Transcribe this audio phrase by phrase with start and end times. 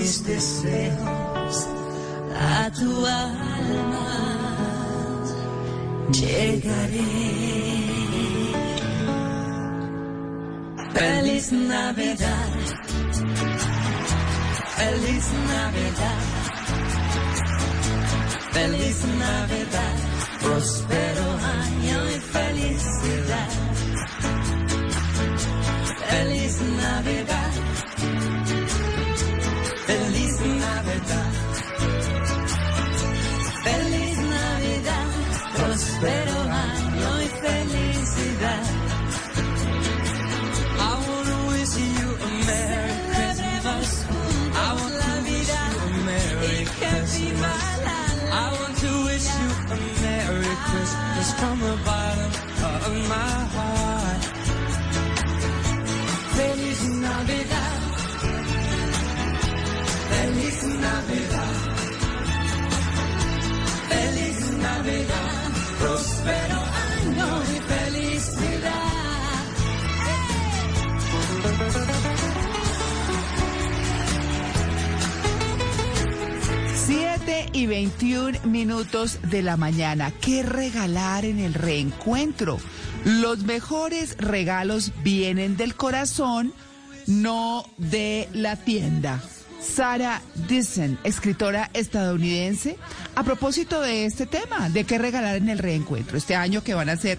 [0.00, 1.68] mis deseos
[2.34, 4.08] a tu alma.
[6.18, 7.12] Llegaré.
[10.94, 12.50] Feliz Navidad.
[14.78, 16.22] Feliz Navidad.
[18.52, 19.96] Feliz Navidad.
[20.42, 21.26] Próspero
[21.60, 23.50] año y felicidad.
[26.08, 26.54] Feliz
[26.84, 27.69] Navidad.
[51.40, 52.32] From the bottom
[52.70, 54.22] of my heart.
[56.36, 57.80] Feliz Navidad.
[60.10, 61.56] Feliz Navidad.
[63.90, 65.50] Feliz Navidad.
[65.80, 67.59] Próspero año
[77.52, 80.12] y 21 minutos de la mañana.
[80.20, 82.58] ¿Qué regalar en el reencuentro?
[83.04, 86.52] Los mejores regalos vienen del corazón,
[87.06, 89.20] no de la tienda.
[89.60, 92.78] Sarah Dixon, escritora estadounidense,
[93.14, 96.16] a propósito de este tema, de qué regalar en el reencuentro.
[96.16, 97.18] Este año que van a ser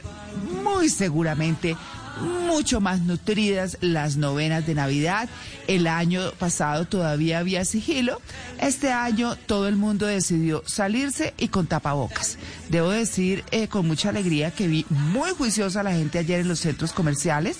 [0.63, 1.75] muy seguramente
[2.21, 5.29] mucho más nutridas las novenas de Navidad.
[5.67, 8.21] El año pasado todavía había sigilo.
[8.59, 12.37] Este año todo el mundo decidió salirse y con tapabocas.
[12.69, 16.59] Debo decir eh, con mucha alegría que vi muy juiciosa la gente ayer en los
[16.59, 17.59] centros comerciales,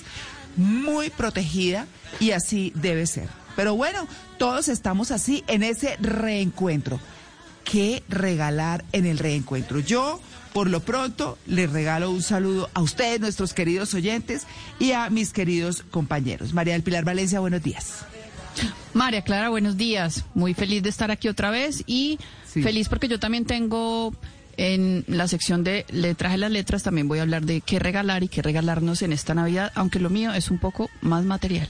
[0.56, 1.88] muy protegida
[2.20, 3.30] y así debe ser.
[3.56, 4.08] Pero bueno,
[4.38, 7.00] todos estamos así en ese reencuentro.
[7.64, 9.80] ¿Qué regalar en el reencuentro?
[9.80, 10.20] Yo,
[10.54, 14.46] por lo pronto, les regalo un saludo a ustedes, nuestros queridos oyentes,
[14.80, 16.54] y a mis queridos compañeros.
[16.54, 18.06] María del Pilar Valencia, buenos días.
[18.94, 20.26] María Clara, buenos días.
[20.34, 22.62] Muy feliz de estar aquí otra vez y Sí.
[22.62, 24.14] feliz porque yo también tengo
[24.58, 28.24] en la sección de letras de las letras, también voy a hablar de qué regalar
[28.24, 31.70] y qué regalarnos en esta Navidad, aunque lo mío es un poco más material.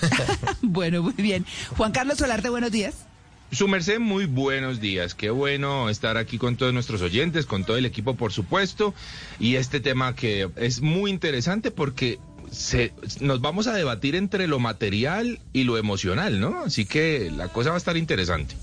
[0.60, 1.46] Bueno, muy bien.
[1.76, 2.94] Juan Carlos Solarte, buenos días.
[3.52, 5.14] Su merced, muy buenos días.
[5.14, 8.94] Qué bueno estar aquí con todos nuestros oyentes, con todo el equipo, por supuesto.
[9.38, 12.18] Y este tema que es muy interesante porque
[12.50, 16.62] se, nos vamos a debatir entre lo material y lo emocional, ¿no?
[16.64, 18.56] Así que la cosa va a estar interesante.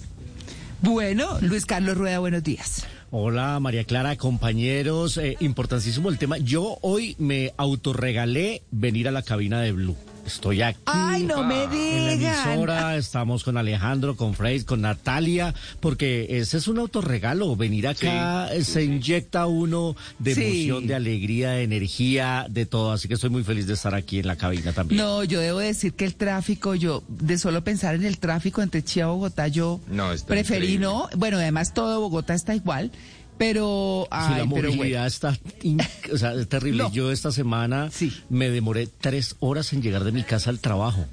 [0.81, 2.87] Bueno, Luis Carlos Rueda, buenos días.
[3.11, 6.39] Hola María Clara, compañeros, eh, importantísimo el tema.
[6.39, 9.97] Yo hoy me autorregalé venir a la cabina de Blue.
[10.29, 11.69] Estoy aquí Ay, no me en
[12.05, 12.49] la digan.
[12.49, 17.55] emisora, estamos con Alejandro, con Frey, con Natalia, porque ese es un autorregalo.
[17.55, 20.41] Venir acá eh, se inyecta uno de Sí.
[20.69, 22.91] emoción, de alegría, de energía, de todo.
[22.91, 25.01] Así que estoy muy feliz de estar aquí en la cabina también.
[25.01, 28.83] No, yo debo decir que el tráfico, yo, de solo pensar en el tráfico entre
[28.83, 30.85] Chía y Bogotá, yo No, preferí increíble.
[30.85, 31.09] no.
[31.17, 32.91] Bueno, además todo Bogotá está igual,
[33.39, 34.03] pero.
[34.03, 35.05] Sí, Ay, la pero movilidad bueno.
[35.07, 35.81] está in-
[36.13, 36.83] o sea, es terrible.
[36.83, 36.91] No.
[36.93, 38.13] Yo esta semana Sí.
[38.29, 41.07] me demoré tres horas en llegar de mi casa al trabajo.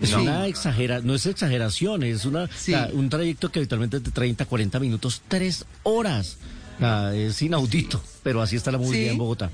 [0.00, 0.14] Es Sí.
[0.16, 2.74] una exagera, no es exageración, es una, Sí.
[2.92, 6.36] un trayecto que habitualmente es de 30, 40 minutos, tres horas.
[7.14, 9.12] Es inaudito, pero así está la movilidad Sí.
[9.12, 9.50] en Bogotá.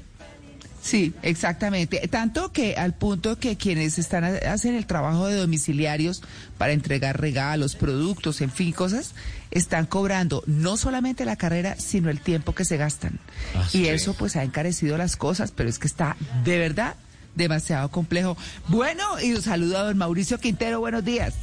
[0.82, 2.08] Sí, exactamente.
[2.08, 6.22] Tanto que al punto que quienes están hacen el trabajo de domiciliarios
[6.56, 9.14] para entregar regalos, productos, en fin, cosas,
[9.50, 13.18] están cobrando no solamente la carrera, sino el tiempo que se gastan.
[13.54, 13.88] Ah, y sí.
[13.88, 16.94] eso pues ha encarecido las cosas, pero es que está de verdad
[17.34, 18.36] demasiado complejo.
[18.68, 21.34] Bueno, y un saludo a don Mauricio Quintero, buenos días.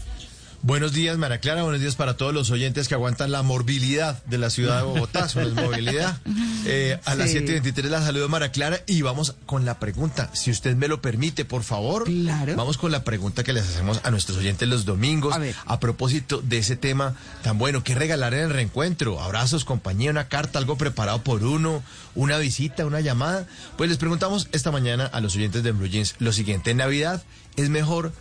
[0.63, 1.63] Buenos días, María Clara.
[1.63, 5.25] Buenos días para todos los oyentes que aguantan la morbilidad de la ciudad de Bogotá.
[5.25, 6.19] Es movilidad.
[6.69, 7.37] Eh, a las Sí.
[7.37, 10.29] 7.23 la saludo María Clara y vamos con la pregunta.
[10.33, 12.03] Si usted me lo permite, por favor.
[12.03, 12.57] Claro.
[12.57, 15.33] Vamos con la pregunta que les hacemos a nuestros oyentes los domingos.
[15.33, 15.55] A ver.
[15.79, 17.85] propósito de ese tema tan bueno.
[17.85, 19.21] ¿Qué regalar en el reencuentro?
[19.21, 21.81] Abrazos, compañía, una carta, algo preparado por uno,
[22.15, 23.47] una visita, una llamada.
[23.77, 26.71] Pues les preguntamos esta mañana a los oyentes de Blue Jeans lo siguiente.
[26.71, 27.23] En Navidad,
[27.55, 28.11] ¿es mejor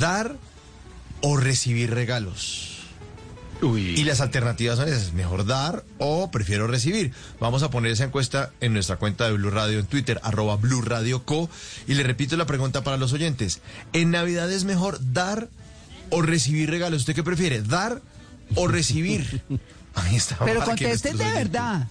[0.00, 0.34] dar
[1.22, 2.68] o recibir regalos?
[3.62, 3.90] Uy.
[3.90, 7.12] Y las alternativas son esas, mejor dar o prefiero recibir.
[7.38, 10.82] Vamos a poner esa encuesta en nuestra cuenta de Blue Radio en Twitter, arroba Blue
[10.82, 11.48] Radio Co.
[11.86, 13.60] Y le repito la pregunta para los oyentes.
[13.92, 15.48] ¿En Navidad es mejor dar
[16.10, 17.02] o recibir regalos?
[17.02, 18.02] ¿Usted qué prefiere, dar
[18.56, 19.42] o recibir?
[19.94, 20.38] Ahí está.
[20.44, 21.86] Pero contesten de verdad.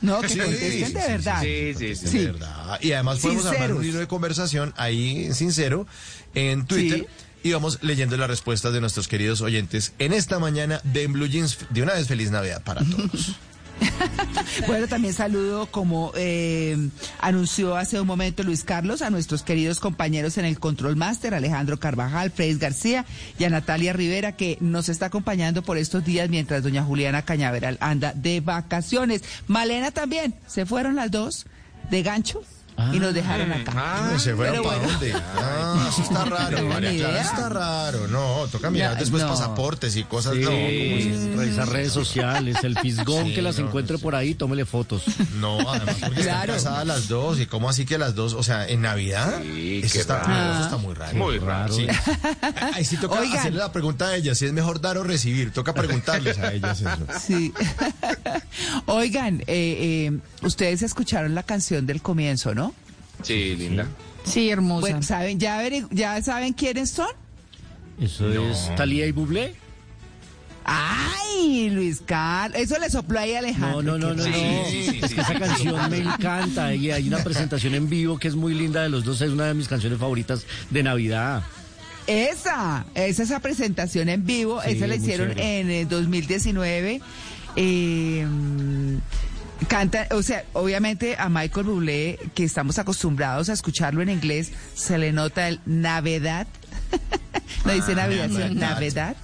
[0.00, 1.42] No, que Sí, contesten de sí, verdad.
[1.42, 2.06] Sí, sí, sí.
[2.06, 2.18] Sí.
[2.18, 2.78] De verdad.
[2.80, 3.78] Y además podemos armar Sinceros.
[3.80, 5.84] un hilo de conversación ahí sincero
[6.36, 7.00] en Twitter.
[7.00, 7.06] Sí.
[7.42, 11.58] Y vamos leyendo las respuestas de nuestros queridos oyentes en esta mañana de Blue Jeans.
[11.70, 13.36] De una vez, feliz Navidad para todos.
[14.66, 16.76] Bueno, también saludo, como eh,
[17.20, 21.78] anunció hace un momento Luis Carlos, a nuestros queridos compañeros en el Control Master, Alejandro
[21.78, 23.04] Carvajal, Freis García
[23.38, 27.78] y a Natalia Rivera, que nos está acompañando por estos días mientras doña Juliana Cañaveral
[27.80, 29.22] anda de vacaciones.
[29.46, 31.46] Malena también, se fueron las dos
[31.90, 32.42] de gancho
[32.92, 33.72] y nos dejaron acá.
[33.74, 34.92] Ah, ¿Se fueron para bueno.
[34.92, 35.12] dónde?
[35.40, 37.20] Ah, eso está raro, María Clara.
[37.20, 38.08] Está raro.
[38.08, 39.28] No, toca mirar después no.
[39.30, 40.34] pasaportes y cosas.
[40.34, 41.36] Sí, No, ¿cómo es?
[41.36, 44.02] revisar redes sociales, el fisgón Sí, que las no, encuentre sí.
[44.02, 45.02] por ahí, tómele fotos.
[45.40, 46.54] No, además porque Claro.
[46.54, 47.40] están casadas las dos.
[47.40, 48.32] ¿Y cómo así que las dos?
[48.34, 49.40] O sea, en Navidad.
[49.42, 50.52] Sí, eso, qué está, raro.
[50.54, 51.16] eso está muy raro.
[51.16, 51.74] Muy raro.
[51.74, 51.86] Sí.
[52.74, 53.38] Ahí sí toca Oigan.
[53.38, 55.52] hacerle la pregunta a ellas, si es mejor dar o recibir.
[55.52, 56.90] Toca preguntarles a ellas eso.
[57.20, 57.52] Sí.
[58.86, 59.46] Oigan, eh,
[60.10, 62.67] eh, ustedes escucharon la canción del comienzo, ¿no?
[63.22, 63.86] Sí, linda.
[64.24, 64.80] Sí, hermosa.
[64.80, 65.60] Bueno, ¿saben, ya,
[65.90, 67.08] ¿ya saben quiénes son?
[68.00, 69.54] Eso es Talía y Bublé.
[70.64, 73.80] Ay, Luis Carlos, eso le sopló ahí a Alejandro.
[73.82, 74.22] No, no, no, no.
[74.22, 74.32] Sí,
[74.70, 75.38] sí, sí, es sí, que esa sí.
[75.38, 79.02] canción me encanta y hay una presentación en vivo que es muy linda de los
[79.04, 79.20] dos.
[79.22, 81.42] Es una de mis canciones favoritas de Navidad.
[82.06, 85.60] Esa, esa esa presentación en vivo, Sí, esa la hicieron chévere.
[85.60, 87.00] en el 2019.
[87.56, 88.26] Eh,
[89.66, 94.98] canta, o sea, obviamente a Michael Bublé, que estamos acostumbrados a escucharlo en inglés, se
[94.98, 96.46] le nota el Navidad.
[97.64, 98.70] no dice Navidad, sino Navidad.
[98.74, 99.16] Navidad.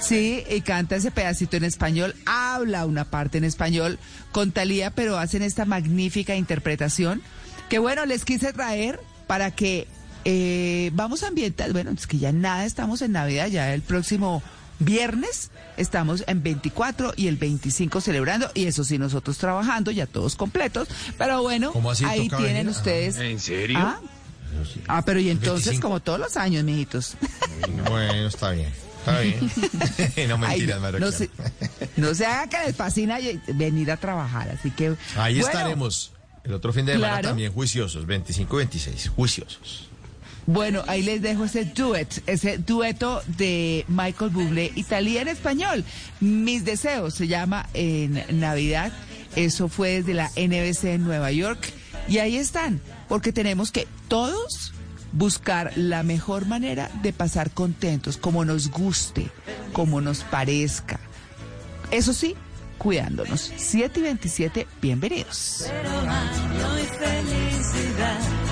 [0.00, 3.98] Sí, y canta ese pedacito en español, habla una parte en español
[4.30, 7.20] con Talía, pero hacen esta magnífica interpretación
[7.68, 9.86] que bueno, les quise traer para que
[10.24, 14.42] eh, vamos a ambientar, bueno, es que ya nada, estamos en Navidad, ya el próximo
[14.78, 20.36] viernes estamos en 24 y el 25 celebrando, y eso sí, nosotros trabajando, ya todos
[20.36, 21.72] completos, pero bueno,
[22.06, 22.68] ahí ¿Toca tienen venir?
[22.68, 22.78] Ah.
[22.78, 23.16] ustedes.
[23.16, 23.78] ¿En serio?
[23.80, 24.00] Ah,
[24.88, 25.82] ah, pero y entonces, 25.
[25.86, 27.16] como todos los años, mijitos.
[27.88, 28.72] Bueno, está bien.
[28.98, 29.38] Está bien.
[30.28, 31.30] no Ay, mentiras, María no, se,
[31.96, 33.18] no se haga que les fascina
[33.54, 34.94] venir a trabajar, así que...
[35.16, 36.12] Ahí bueno, estaremos.
[36.44, 37.28] El otro fin de semana Claro.
[37.28, 39.87] también juiciosos, 25 y 26, juiciosos.
[40.48, 45.84] Bueno, ahí les dejo ese duet, ese dueto de Michael Bublé y Talía en español.
[46.20, 48.90] Mis deseos se llama en Navidad.
[49.36, 51.70] Eso fue desde la NBC en Nueva York.
[52.08, 54.72] Y ahí están, porque tenemos que todos
[55.12, 59.30] buscar la mejor manera de pasar contentos, como nos guste,
[59.74, 60.98] como nos parezca.
[61.90, 62.34] Eso sí,
[62.78, 63.52] cuidándonos.
[63.54, 65.66] 7 y 27, bienvenidos.
[65.66, 68.47] y felicidad.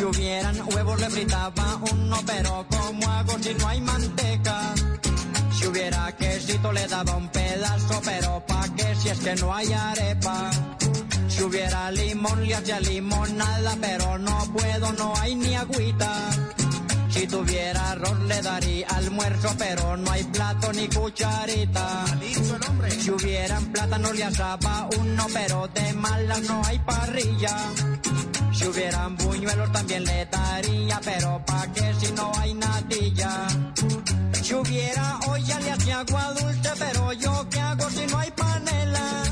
[0.00, 4.74] Si hubieran huevos le fritaba uno, pero ¿cómo hago si no hay manteca?
[5.60, 9.70] Si hubiera quesito le daba un pedazo, pero ¿pa' qué si es que no hay
[9.70, 10.50] arepa?
[11.28, 16.30] Si hubiera limón le hacía limonada, pero no puedo, no hay ni agüita.
[17.20, 22.06] Si tuviera arroz le daría almuerzo, pero no hay plato ni cucharita.
[22.98, 27.54] Si hubieran plátano le asaba uno, pero de malas no hay parrilla.
[28.54, 33.48] Si hubieran buñuelos también le daría, pero pa' qué si no hay natilla.
[34.42, 39.22] Si hubiera olla le hacía agua dulce, pero yo qué hago si no hay panela.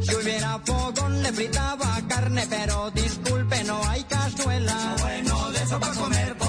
[0.00, 4.96] Si hubiera fogón le fritaba carne, pero disculpe, no hay cazuela.
[5.02, 6.39] Bueno, de eso para comer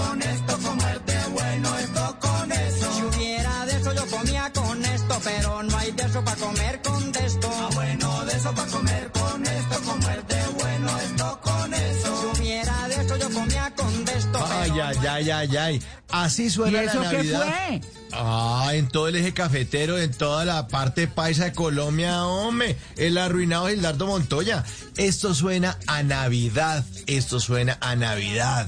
[6.36, 7.50] de para comer con de esto.
[7.54, 12.34] Ah, bueno, de eso para comer con esto, comerte bueno esto con eso.
[12.36, 14.46] Si hubiera de eso yo comía con de esto.
[14.50, 15.82] Ay, ay, ay, ay, ay.
[16.10, 17.42] Así ¿Y suena eso la qué Navidad.
[17.42, 17.82] fue?
[18.14, 23.18] Ah, en todo el eje cafetero, en toda la parte paisa de Colombia, hombre, el
[23.18, 24.64] arruinado Gildardo Montoya.
[24.98, 28.68] Esto suena a Navidad, esto suena a Navidad.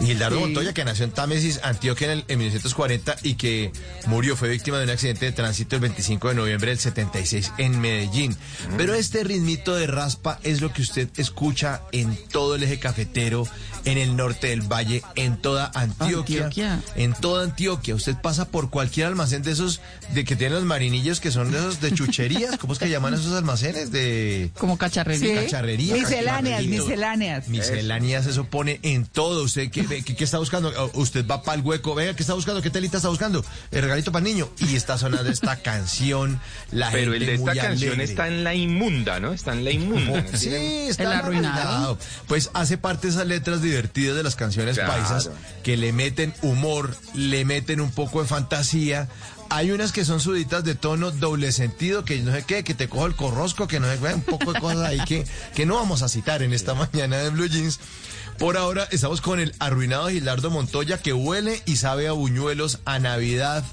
[0.00, 0.42] Y Gildardo Sí.
[0.42, 3.72] Montoya, que nació en Támesis, Antioquia, en, el, en 1940 y que
[4.06, 7.80] murió, fue víctima de un accidente de tránsito el 25 de noviembre del 76 en
[7.80, 8.36] Medellín.
[8.76, 13.46] Pero este ritmito de raspa es lo que usted escucha en todo el eje cafetero,
[13.84, 16.82] en el norte del valle, en toda Antioquia, Antioquia.
[16.96, 17.94] en toda Antioquia.
[17.94, 19.80] Usted pasa por cualquier almacén de esos
[20.14, 23.14] de que tienen los marinillos que son de esos de chucherías, ¿cómo es que llaman
[23.14, 23.90] esos almacenes?
[23.92, 25.40] De Como cacharrería.
[25.40, 25.44] Sí.
[25.44, 27.48] Cacharrería, Misceláneas, misceláneas.
[27.48, 29.42] misceláneas, eso pone en todo.
[29.44, 30.72] ¿Usted qué, qué- qué está buscando?
[30.76, 32.62] Oh, Usted va para el hueco, venga, ¿qué está buscando?
[32.62, 33.44] ¿Qué telita está buscando?
[33.70, 34.50] El regalito para el niño.
[34.58, 36.40] Y está sonando esta canción.
[36.70, 38.04] La Pero el gente de esta muy canción alegre.
[38.12, 39.32] está en la inmunda, ¿no?
[39.32, 40.22] Está en la inmunda.
[40.22, 40.38] ¿no?
[40.38, 40.48] Sí,
[40.88, 41.60] está arruinado.
[41.60, 41.98] arruinado.
[42.26, 44.92] Pues hace parte de esas letras divertidas de las canciones Claro.
[44.92, 45.30] paisas
[45.62, 49.08] que le meten humor, le meten un poco de fantasía.
[49.50, 52.88] Hay unas que son suditas de tono doble sentido, que no sé qué, que te
[52.88, 55.76] cojo el corrosco, que no sé qué, un poco de cosas ahí que, que no
[55.76, 57.80] vamos a citar en esta mañana de Blue Jeans.
[58.38, 62.98] Por ahora estamos con el arruinado Gilardo Montoya que huele y sabe a buñuelos, a
[62.98, 63.64] Navidad,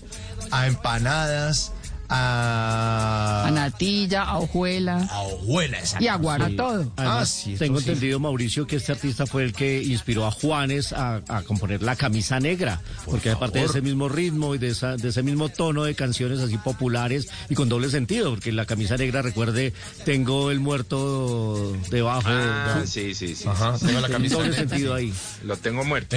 [0.51, 1.71] a empanadas,
[2.11, 3.45] a...
[3.47, 6.45] A natilla, a hojuela a hojuela, esa y a guaro.
[6.45, 6.91] A todo.
[6.97, 7.89] Además, Ah, sí, tengo sí.
[7.89, 11.95] entendido, Mauricio, que este artista fue el que inspiró a Juanes a, a componer La
[11.95, 15.83] Camisa Negra, porque aparte de ese mismo ritmo y de, esa, de ese mismo tono
[15.83, 19.73] de canciones así populares y con doble sentido, porque La Camisa Negra, recuerde,
[20.05, 22.23] tengo el muerto debajo.
[22.27, 22.87] Ah, ¿no?
[22.87, 23.45] sí, sí, sí.
[23.47, 24.67] Ajá, sí, tengo la camisa doble negra.
[24.69, 25.13] sentido ahí.
[25.43, 26.15] Lo tengo muerto.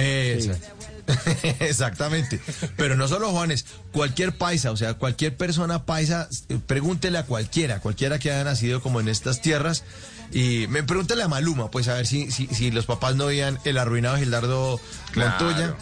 [1.59, 2.39] Exactamente.
[2.77, 7.79] Pero no solo Juanes, cualquier paisa, o sea, cualquier persona paisa, eh, pregúntele a cualquiera,
[7.79, 9.83] cualquiera que haya nacido como en estas tierras.
[10.31, 13.59] Y me pregúntele a Maluma, pues a ver si, si, si los papás no veían
[13.63, 14.79] el arruinado Gildardo
[15.11, 15.31] Claro.
[15.45, 15.75] Montoya.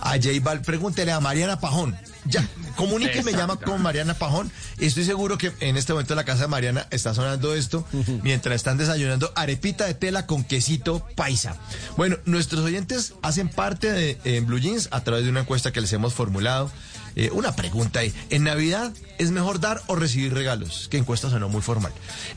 [0.00, 1.96] A J Bal, pregúntele a Mariana Pajón.
[2.26, 4.50] Ya, comuníqueme, me llama con Mariana Pajón.
[4.78, 7.86] Estoy seguro que en este momento en la casa de Mariana está sonando esto
[8.22, 11.56] mientras están desayunando arepita de tela con quesito paisa.
[11.96, 15.92] Bueno, nuestros oyentes hacen parte de Blue Jeans a través de una encuesta que les
[15.92, 16.70] hemos formulado.
[17.16, 18.12] Eh, una pregunta ahí.
[18.30, 20.88] ¿En Navidad es mejor dar o recibir regalos?
[20.90, 21.92] Que encuesta sonó muy formal.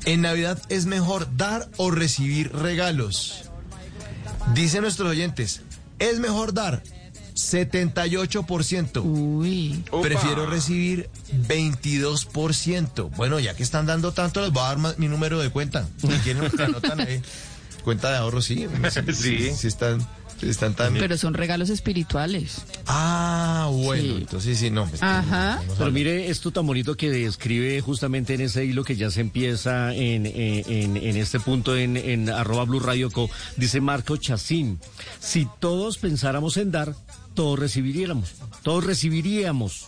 [0.06, 3.44] ¿En Navidad es mejor dar o recibir regalos?
[4.54, 5.62] Dicen nuestros oyentes,
[6.00, 6.82] es mejor dar
[7.36, 9.02] 78%.
[9.04, 9.84] Uy.
[9.92, 10.02] Opa.
[10.02, 11.10] Prefiero recibir
[11.48, 13.10] 22%.
[13.16, 15.88] Bueno, ya que están dando tanto, les voy a dar más- mi número de cuenta.
[16.00, 17.22] Si quieren, anotan ahí.
[17.84, 18.68] Cuenta de ahorro, sí.
[19.14, 19.14] Sí.
[19.14, 20.08] Sí, están, sí están
[20.76, 20.94] tan...
[20.94, 22.62] Pero son regalos espirituales.
[22.88, 24.04] Ah, bueno.
[24.04, 24.18] Sí.
[24.22, 24.86] Entonces sí, no.
[24.88, 25.62] pues, Ajá.
[25.78, 29.94] Pero mire esto tan bonito que describe justamente en ese hilo que ya se empieza
[29.94, 33.30] en, en, este punto en, en arroba Blue Radio Co.
[33.58, 34.80] Dice Marco Chacín,
[35.20, 36.96] si todos pensáramos en dar,
[37.34, 39.88] todos recibiríamos, todos recibiríamos,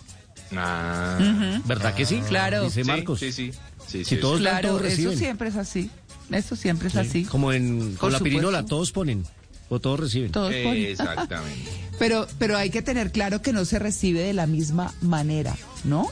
[0.54, 2.22] Ah, ¿verdad que sí?
[2.28, 2.64] Claro.
[2.66, 3.20] Dice sí, Marcos.
[3.20, 3.52] Sí, sí.
[3.88, 4.44] sí, Si sí, todos sí.
[4.44, 5.18] dan, Claro, todos eso reciben.
[5.18, 5.90] siempre es así.
[6.30, 7.24] Eso siempre es así.
[7.26, 8.24] Como en con Por la supuesto.
[8.24, 9.24] pirinola, todos ponen
[9.72, 10.32] o todos reciben.
[10.32, 10.86] Todos ponen.
[10.86, 11.72] Exactamente.
[12.00, 16.10] Pero, pero hay que tener claro que no se recibe de la misma manera, ¿no?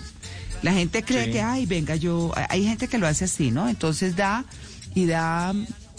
[0.62, 1.32] La gente cree Sí.
[1.32, 3.68] que, ay, venga, yo, hay gente que lo hace así, ¿no?
[3.68, 4.46] Entonces da
[4.94, 5.52] y da,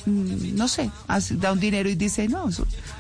[0.06, 0.90] no sé,
[1.32, 2.48] da un dinero y dice, no,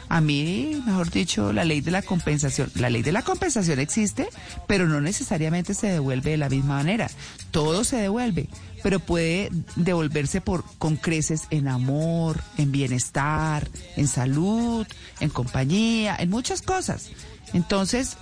[0.08, 4.28] a mí, mejor dicho, la ley de la compensación, la ley de la compensación existe,
[4.66, 7.08] pero no necesariamente se devuelve de la misma manera.
[7.50, 8.48] Todo se devuelve,
[8.82, 14.86] pero puede devolverse por con creces en amor, en bienestar, en salud,
[15.20, 17.10] en compañía, en muchas cosas.
[17.52, 18.16] Entonces,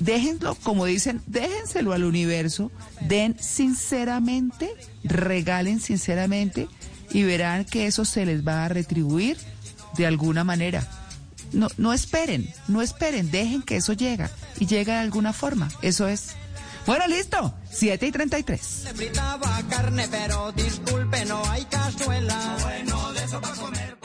[0.00, 2.70] déjenlo, como dicen, déjenselo al universo,
[3.02, 4.70] den sinceramente,
[5.04, 6.68] regalen sinceramente
[7.10, 9.38] y verán que eso se les va a retribuir
[9.96, 10.86] de alguna manera.
[11.52, 15.70] No, no esperen, no esperen, dejen que eso llega y llega de alguna forma.
[15.82, 16.34] Eso es.
[16.86, 17.54] Bueno, listo.
[17.70, 18.82] 7 y 33.
[18.84, 22.56] Le fritaba carne, pero disculpe, no hay cazuela.
[22.62, 24.03] Bueno, de eso para comer.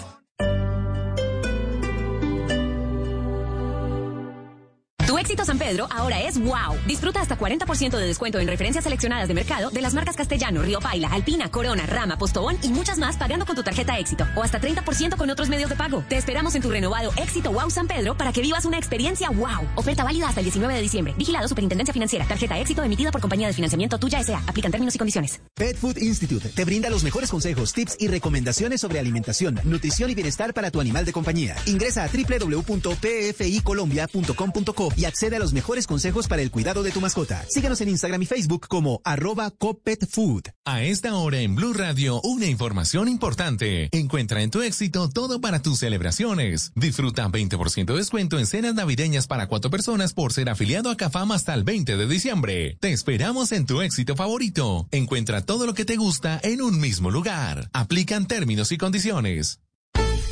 [5.18, 6.78] Éxito San Pedro ahora es wow.
[6.86, 10.80] Disfruta hasta 40% de descuento en referencias seleccionadas de mercado de las marcas Castellano, Río
[10.80, 14.60] Paila, Alpina, Corona, Rama, Postobón y muchas más pagando con tu tarjeta éxito o hasta
[14.60, 16.04] 30% con otros medios de pago.
[16.08, 19.68] Te esperamos en tu renovado éxito wow San Pedro para que vivas una experiencia wow.
[19.76, 21.14] Oferta válida hasta el 19 de diciembre.
[21.18, 22.26] Vigilado Superintendencia Financiera.
[22.28, 24.44] Tarjeta éxito emitida por compañía de financiamiento tuya S.A.
[24.48, 25.40] Aplican términos y condiciones.
[25.56, 30.16] Pet Food Institute te brinda los mejores consejos, tips y recomendaciones sobre alimentación, nutrición y
[30.16, 31.56] bienestar para tu animal de compañía.
[31.66, 37.46] Ingresa a www.pficolombia.com.co y accede a los mejores consejos para el cuidado de tu mascota.
[37.50, 40.44] Síguenos en Instagram y Facebook como arroba copetfood.
[40.66, 43.88] A esta hora en Blue Radio, una información importante.
[43.94, 46.74] Encuentra en tu éxito todo para tus celebraciones.
[46.76, 51.32] Disfruta 20% de descuento en cenas navideñas para cuatro personas por ser afiliado a Cafam
[51.32, 52.78] hasta el 20 de diciembre.
[52.82, 54.88] Te esperamos en tu éxito favorito.
[54.92, 57.70] Encuentra todo lo que te gusta en un mismo lugar.
[57.72, 59.62] Aplican términos y condiciones.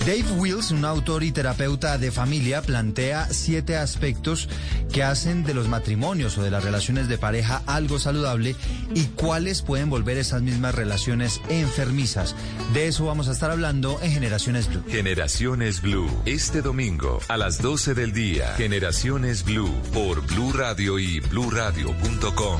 [0.08, 4.48] Dave Wills, un autor y terapeuta de familia, plantea siete aspectos
[4.94, 8.56] que hacen de los matrimonios o de las relaciones de pareja algo saludable
[8.96, 12.36] y cuáles pueden volver esas mismas relaciones enfermizas.
[12.74, 14.84] De eso vamos a estar hablando en Generaciones Blue.
[14.88, 18.54] Generaciones Blue, este domingo a las 12 del día.
[18.56, 22.60] Generaciones Blue por Blue Radio y bluradio.com.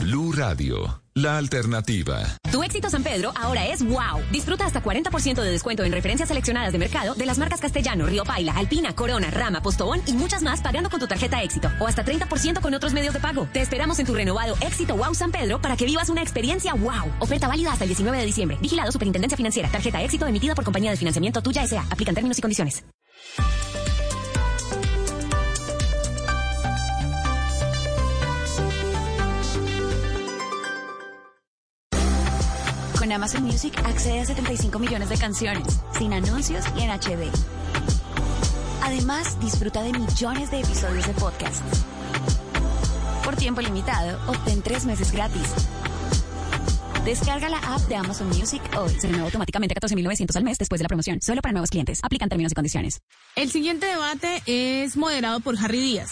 [0.00, 2.22] Blue Radio, la alternativa.
[2.50, 4.20] Tu éxito San Pedro ahora es wow.
[4.30, 8.24] Disfruta hasta 40% de descuento en referencias seleccionadas de mercado de las marcas Castellano, Río
[8.24, 12.04] Paila, Alpina, Corona, Rama, Postobón y muchas más pagando con tu tarjeta éxito o hasta
[12.04, 13.48] 30% con otros medios de pago.
[13.52, 17.12] Te esperamos en tu renovado éxito wow San Pedro para que vivas una experiencia wow.
[17.18, 18.58] Oferta válida hasta el 19 de diciembre.
[18.60, 19.68] Vigilado Superintendencia Financiera.
[19.70, 21.82] Tarjeta éxito emitida por compañía de financiamiento tuya S.A.
[21.90, 22.84] Aplican términos y condiciones.
[33.00, 37.30] Con Amazon Music accede a 75 millones de canciones, sin anuncios y en HD.
[38.82, 41.64] Además, disfruta de millones de episodios de podcast.
[43.24, 45.48] Por tiempo limitado, obtén tres meses gratis.
[47.02, 48.90] Descarga la app de Amazon Music hoy.
[48.90, 51.22] Se renueva automáticamente a 14.900 al mes después de la promoción.
[51.22, 52.00] Solo para nuevos clientes.
[52.02, 53.00] Aplican términos y condiciones.
[53.34, 56.10] El siguiente debate es moderado por Harry Díaz.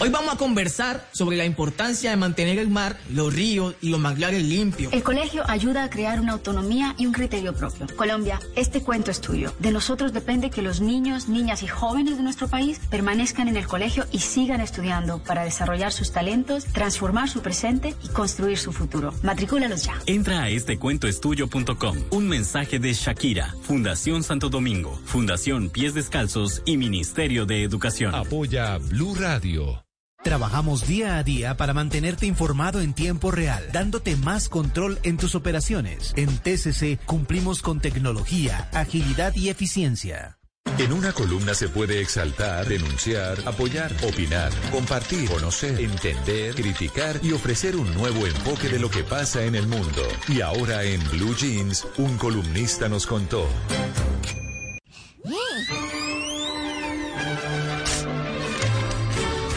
[0.00, 3.98] Hoy vamos a conversar sobre la importancia de mantener el mar, los ríos y los
[3.98, 4.92] manglares limpios.
[4.92, 7.88] El colegio ayuda a crear una autonomía y un criterio propio.
[7.96, 9.52] Colombia, este cuento es tuyo.
[9.58, 13.66] De nosotros depende que los niños, niñas y jóvenes de nuestro país permanezcan en el
[13.66, 19.12] colegio y sigan estudiando para desarrollar sus talentos, transformar su presente y construir su futuro.
[19.24, 19.98] Matricúlalos ya.
[20.06, 21.96] Entra a estecuentoestudio.com.
[22.10, 28.14] Un mensaje de Shakira, Fundación Santo Domingo, Fundación Pies Descalzos y Ministerio de Educación.
[28.14, 29.87] Apoya Blue Radio.
[30.22, 35.34] Trabajamos día a día para mantenerte informado en tiempo real, dándote más control en tus
[35.34, 36.12] operaciones.
[36.16, 40.38] En TCC cumplimos con tecnología, agilidad y eficiencia.
[40.76, 47.74] En una columna se puede exaltar, denunciar, apoyar, opinar, compartir, conocer, entender, criticar y ofrecer
[47.74, 50.02] un nuevo enfoque de lo que pasa en el mundo.
[50.28, 53.48] Y ahora en Blue Jeans, un columnista nos contó.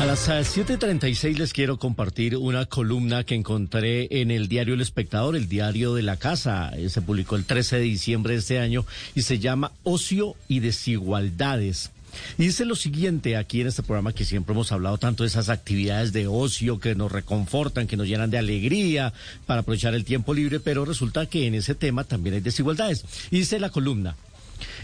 [0.02, 4.82] A las ah, 7.36 les quiero compartir una columna que encontré en el diario El
[4.82, 6.72] Espectador, el diario de la casa.
[6.76, 8.84] Eh, Se publicó el 13 de diciembre de este año
[9.14, 11.92] y se llama Ocio y Desigualdades.
[12.40, 15.50] Y dice lo siguiente aquí en este programa que siempre hemos hablado tanto de esas
[15.50, 19.14] actividades de ocio que nos reconfortan, que nos llenan de alegría
[19.46, 23.06] para aprovechar el tiempo libre, pero resulta que en ese tema también hay desigualdades.
[23.30, 24.16] Y dice la columna,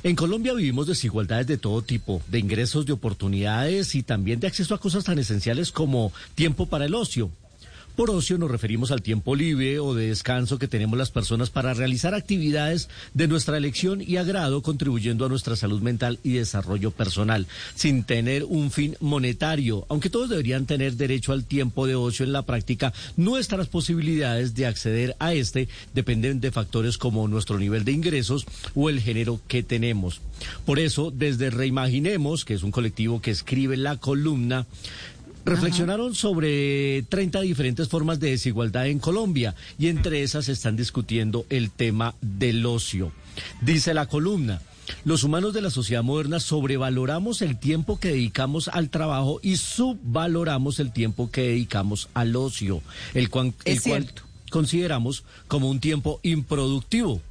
[0.09, 4.73] en Colombia vivimos desigualdades de todo tipo, de ingresos, de oportunidades y también de acceso
[4.73, 7.29] a cosas tan esenciales como tiempo para el ocio.
[7.97, 11.73] Por ocio nos referimos al tiempo libre o de descanso que tenemos las personas para
[11.73, 17.47] realizar actividades de nuestra elección y agrado, contribuyendo a nuestra salud mental y desarrollo personal,
[17.73, 19.87] sin tener un fin monetario.
[19.89, 24.67] Aunque todos deberían tener derecho al tiempo de ocio en la práctica, nuestras posibilidades de
[24.67, 29.63] acceder a este dependen de factores como nuestro nivel de ingresos o el género que
[29.63, 30.21] tenemos.
[30.67, 34.67] Por eso, desde Reimaginemos, que es un colectivo que escribe la columna,
[35.47, 41.71] Reflexionaron sobre 30 diferentes formas de desigualdad en Colombia y entre esas están discutiendo el
[41.71, 43.11] tema del ocio.
[43.61, 44.61] Dice la columna.
[45.03, 50.79] Los humanos de la sociedad moderna sobrevaloramos el tiempo que dedicamos al trabajo y subvaloramos
[50.79, 52.81] el tiempo que dedicamos al ocio,
[53.13, 53.79] el, cual- el
[54.49, 57.21] consideramos como un tiempo improductivo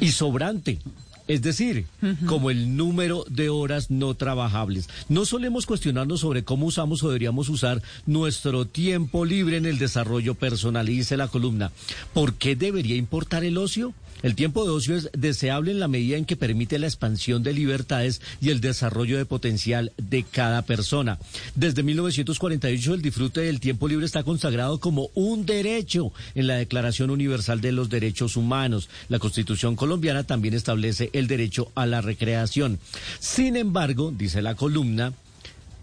[0.00, 0.78] y sobrante.
[1.28, 1.86] Es decir,
[2.26, 4.88] como el número de horas no trabajables.
[5.08, 10.34] No solemos cuestionarnos sobre cómo usamos o deberíamos usar nuestro tiempo libre en el desarrollo
[10.34, 10.88] personal.
[10.88, 11.72] Y dice la columna,
[12.14, 13.92] ¿por qué debería importar el ocio?
[14.26, 17.52] El tiempo de ocio es deseable en la medida en que permite la expansión de
[17.52, 21.20] libertades y el desarrollo de potencial de cada persona.
[21.54, 27.10] Desde 1948 el disfrute del tiempo libre está consagrado como un derecho en la Declaración
[27.10, 28.88] Universal de los Derechos Humanos.
[29.08, 32.80] La Constitución colombiana también establece el derecho a la recreación.
[33.20, 35.12] Sin embargo, dice la columna,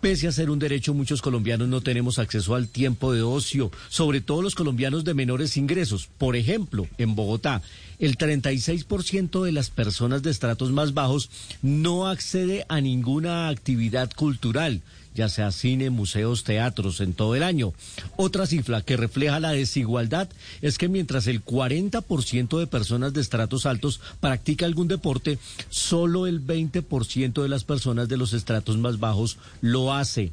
[0.04, 4.20] Pese a ser un derecho, muchos colombianos no tenemos acceso al tiempo de ocio, sobre
[4.20, 6.10] todo los colombianos de menores ingresos.
[6.18, 7.62] Por ejemplo, en Bogotá,
[8.04, 11.30] el 36% de las personas de estratos más bajos
[11.62, 14.82] no accede a ninguna actividad cultural
[15.16, 17.74] ya sea cine, museos, teatros, en todo el año.
[18.16, 20.28] Otra cifra que refleja la desigualdad
[20.62, 25.38] es que mientras el 40% de personas de estratos altos practica algún deporte,
[25.70, 30.32] solo el 20% de las personas de los estratos más bajos lo hace.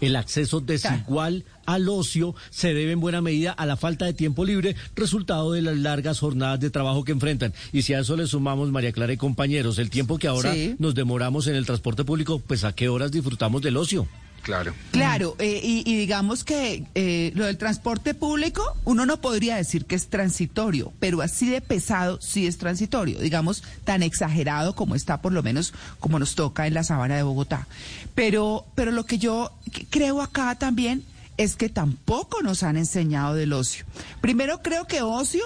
[0.00, 4.44] El acceso desigual al ocio se debe en buena medida a la falta de tiempo
[4.44, 7.54] libre, resultado de las largas jornadas de trabajo que enfrentan.
[7.72, 10.76] Y si a eso le sumamos, María Clara y compañeros, el tiempo que ahora Sí.
[10.78, 14.06] nos demoramos en el transporte público, pues a qué horas disfrutamos del ocio.
[14.44, 14.74] Claro.
[14.90, 19.94] Claro, eh, y, digamos que eh, lo del transporte público, uno no podría decir que
[19.94, 25.32] es transitorio, pero así de pesado sí es transitorio, digamos, tan exagerado como está por
[25.32, 27.66] lo menos como nos toca en la sabana de Bogotá.
[28.14, 29.50] Pero, pero lo que yo
[29.88, 31.04] creo acá también
[31.38, 33.86] es que tampoco nos han enseñado del ocio.
[34.20, 35.44] Primero creo que ocio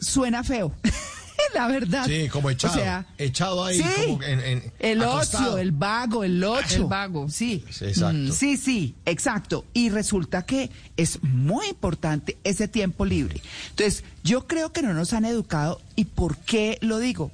[0.00, 0.72] suena feo.
[1.54, 2.06] La verdad.
[2.06, 2.74] Sí, como echado.
[2.74, 5.44] O sea, echado ahí, sí, como en- en- el acostado.
[5.50, 6.76] ocio, el vago, el ocho.
[6.76, 7.28] El vago.
[7.28, 7.64] Sí.
[7.70, 8.16] Sí, exacto.
[8.18, 9.64] Mm, sí, sí, exacto.
[9.74, 13.40] Y resulta que es muy importante ese tiempo libre.
[13.70, 15.80] Entonces, yo creo que no nos han educado.
[15.96, 17.30] ¿Y por qué lo digo?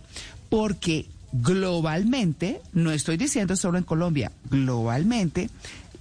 [0.49, 5.51] Porque globalmente, no estoy diciendo solo en Colombia, globalmente,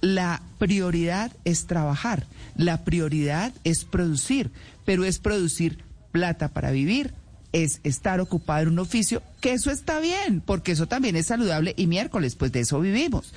[0.00, 4.50] la prioridad es trabajar, la prioridad es producir,
[4.84, 5.78] pero es producir
[6.12, 7.12] plata para vivir,
[7.52, 11.74] es estar ocupado en un oficio, que eso está bien, porque eso también es saludable
[11.76, 13.32] y miércoles, pues de eso vivimos.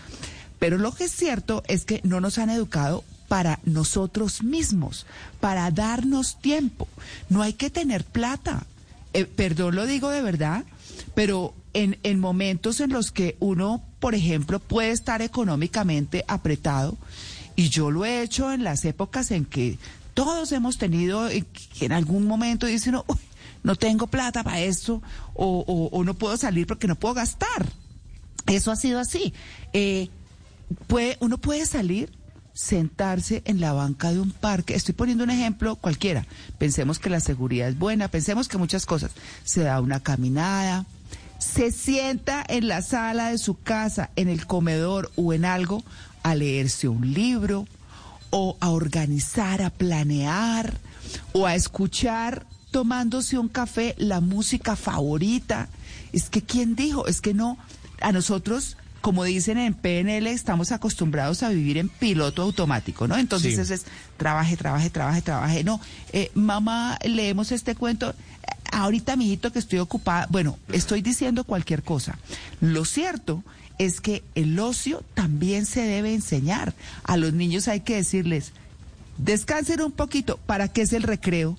[0.59, 5.05] Pero lo que es cierto es que no nos han educado para nosotros mismos,
[5.39, 6.87] para darnos tiempo.
[7.29, 8.65] No hay que tener plata.
[9.13, 10.65] Eh, perdón, lo digo de verdad,
[11.15, 16.97] pero en, en momentos en los que uno, por ejemplo, puede estar económicamente apretado,
[17.55, 19.77] y yo lo he hecho en las épocas en que
[20.13, 23.17] todos hemos tenido, en algún momento dicen, "Uy,
[23.63, 25.01] no tengo plata para esto,
[25.33, 27.65] o, no puedo salir porque no puedo gastar.
[28.47, 29.33] Eso ha sido así.
[29.73, 30.09] Eh,
[30.87, 32.11] puede, uno puede salir,
[32.53, 34.75] sentarse en la banca de un parque.
[34.75, 36.25] Estoy poniendo un ejemplo cualquiera.
[36.57, 39.11] Pensemos que la seguridad es buena, pensemos que muchas cosas.
[39.43, 40.85] Se da una caminada,
[41.39, 45.83] se sienta en la sala de su casa, en el comedor o en algo,
[46.23, 47.67] a leerse un libro
[48.29, 50.79] o a organizar, a planear
[51.33, 55.67] o a escuchar tomándose un café la música favorita.
[56.13, 57.07] Es que, ¿quién dijo?
[57.07, 57.57] Es que no,
[58.01, 63.17] a nosotros, como dicen en PNL, estamos acostumbrados a vivir en piloto automático, ¿no?
[63.17, 63.61] Entonces Sí.
[63.61, 63.85] eso es
[64.17, 65.63] trabaje, trabaje, trabaje, trabaje.
[65.63, 65.79] No,
[66.13, 68.13] eh, mamá, leemos este cuento.
[68.71, 70.27] Ahorita, mijito, que estoy ocupada.
[70.29, 72.17] Bueno, estoy diciendo cualquier cosa.
[72.61, 73.43] Lo cierto
[73.77, 76.73] es que el ocio también se debe enseñar.
[77.03, 78.51] A los niños hay que decirles,
[79.17, 80.37] descansen un poquito.
[80.45, 81.57] ¿Para qué es el recreo?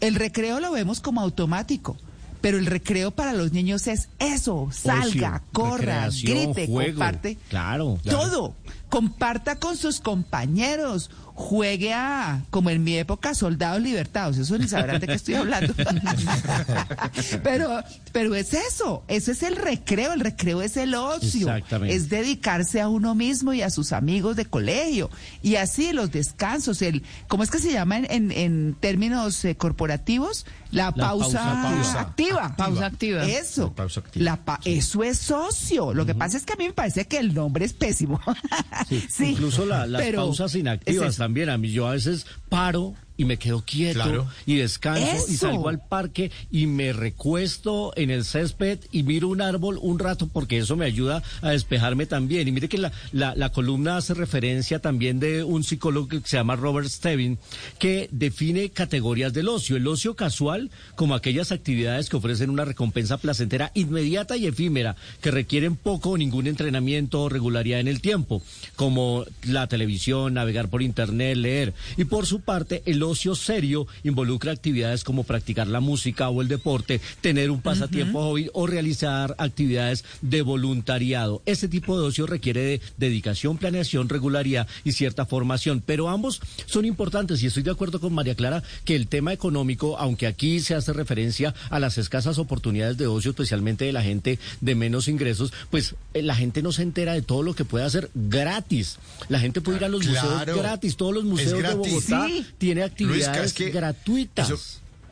[0.00, 1.96] El recreo lo vemos como automático.
[2.40, 6.92] Pero el recreo para los niños es eso, salga, Ocio, corra, grite, juego.
[6.92, 7.36] comparte.
[7.50, 8.18] Claro, claro.
[8.18, 8.54] Todo.
[8.90, 11.10] Comparta con sus compañeros.
[11.32, 14.36] Juegue a, como en mi época, soldados libertados.
[14.36, 15.72] Eso ni sabrán de qué estoy hablando.
[17.42, 19.04] pero, pero es eso.
[19.08, 20.12] Eso es el recreo.
[20.12, 21.48] El recreo es el ocio.
[21.48, 21.94] Exactamente.
[21.94, 25.08] Es dedicarse a uno mismo y a sus amigos de colegio.
[25.42, 26.82] Y así los descansos.
[26.82, 30.44] El, ¿Cómo es que se llama en, en- en términos eh, corporativos?
[30.72, 32.54] La, pausa, pausa activa.
[32.56, 33.24] Pausa activa.
[33.24, 33.62] Eso.
[33.68, 34.24] La pausa activa.
[34.24, 35.94] La pa- Eso es socio.
[35.94, 38.20] Lo que pasa es que a mí me parece que el nombre es pésimo.
[38.88, 41.48] Sí, incluso la- las pero pausas inactivas también.
[41.48, 44.26] A mí yo a veces paro y me quedo quieto Claro.
[44.46, 49.42] y descanso y salgo al parque y me recuesto en el césped y miro un
[49.42, 52.48] árbol un rato porque eso me ayuda a despejarme también.
[52.48, 56.38] Y mire que la, la, la columna hace referencia también de un psicólogo que se
[56.38, 57.38] llama Robert Stevin
[57.78, 59.76] que define categorías del ocio.
[59.76, 65.30] El ocio casual como aquellas actividades que ofrecen una recompensa placentera inmediata y efímera que
[65.30, 68.42] requieren poco o ningún entrenamiento o regularidad en el tiempo,
[68.76, 71.74] como la televisión, navegar por internet, leer.
[71.98, 76.48] Y por su parte, el ocio serio involucra actividades como practicar la música o el
[76.48, 81.42] deporte, tener un pasatiempo hobby o realizar actividades de voluntariado.
[81.46, 86.84] Este tipo de ocio requiere de dedicación, planeación, regularidad y cierta formación, pero ambos son
[86.84, 90.74] importantes y estoy de acuerdo con María Clara que el tema económico, aunque aquí se
[90.74, 95.52] hace referencia a las escasas oportunidades de ocio, especialmente de la gente de menos ingresos,
[95.70, 98.98] pues eh, la gente no se entera de todo lo que puede hacer gratis.
[99.28, 100.30] La gente puede ir a los Claro.
[100.38, 101.74] museos gratis, todos los museos de.
[101.74, 102.46] Bogotá Sí.
[102.58, 104.48] tiene actividades es que gratuitas.
[104.50, 104.58] Eso,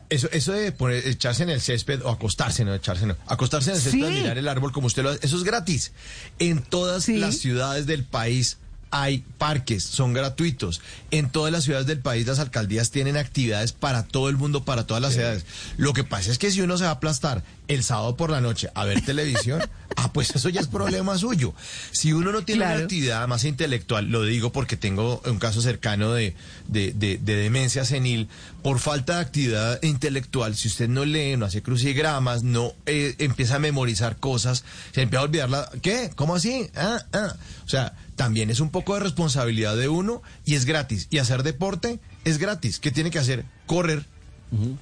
[0.09, 3.15] eso, eso de poner, echarse en el césped o acostarse, no echarse, no.
[3.27, 4.13] Acostarse en el césped Sí.
[4.13, 5.91] mirar el árbol como usted lo hace, eso es gratis.
[6.39, 8.57] En todas las ciudades del país
[8.91, 10.81] hay parques, son gratuitos.
[11.11, 14.85] En todas las ciudades del país las alcaldías tienen actividades para todo el mundo, para
[14.87, 15.45] todas las ciudades.
[15.77, 18.41] Lo que pasa es que si uno se va a aplastar el sábado por la
[18.41, 19.61] noche a ver televisión,
[19.95, 21.53] ah, pues eso ya es problema suyo.
[21.91, 26.11] Si uno no tiene una actividad más intelectual, lo digo porque tengo un caso cercano
[26.13, 26.35] de,
[26.67, 28.27] de, de- de demencia senil,
[28.63, 33.55] por falta de actividad intelectual, si usted no lee, no hace crucigramas, no eh, empieza
[33.55, 36.09] a memorizar cosas, se empieza a olvidarla, ¿qué?
[36.15, 36.69] ¿Cómo así?
[36.75, 37.35] Ah, ah.
[37.65, 41.07] O sea, también es un poco de responsabilidad de uno y es gratis.
[41.09, 42.77] Y hacer deporte es gratis.
[42.77, 43.45] ¿Qué tiene que hacer?
[43.65, 44.03] Correr.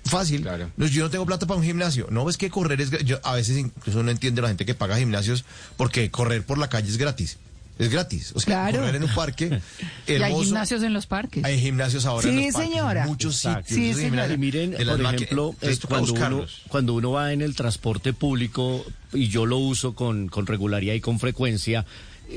[0.06, 0.48] Fácil.
[0.76, 2.08] No, yo no tengo plata para un gimnasio.
[2.10, 2.90] No, es que correr es...
[3.06, 5.46] Yo, a veces incluso no entiende la gente que paga gimnasios
[5.76, 7.38] porque correr por la calle es gratis.
[7.78, 8.32] Es gratis.
[8.34, 8.80] O sea, Claro.
[8.80, 9.62] correr en un parque
[10.08, 11.44] Y hay gimnasios en los parques.
[11.46, 13.02] Hay gimnasios ahora en Sí, los parques, señora.
[13.04, 13.70] en muchos Exacto.
[13.70, 13.90] sitios.
[13.90, 14.82] esos Y gimnasios miren, por
[15.14, 19.58] ejemplo, Entonces eh, cuando, uno, cuando uno va en el transporte público, y yo lo
[19.60, 21.86] uso con, con regularidad y con frecuencia,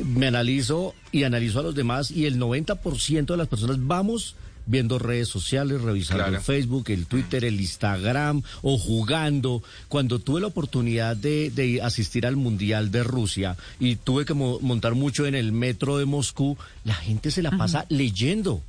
[0.04, 4.34] me analizo y analizo a los demás, y el 90% de las personas vamos
[4.66, 6.36] viendo redes sociales, revisando Claro.
[6.36, 9.62] el Facebook, el Twitter, el Instagram o jugando.
[9.88, 14.60] Cuando tuve la oportunidad de, de asistir al Mundial de Rusia y tuve que mo-
[14.60, 18.62] montar mucho en el metro de Moscú, la gente se la pasa leyendo.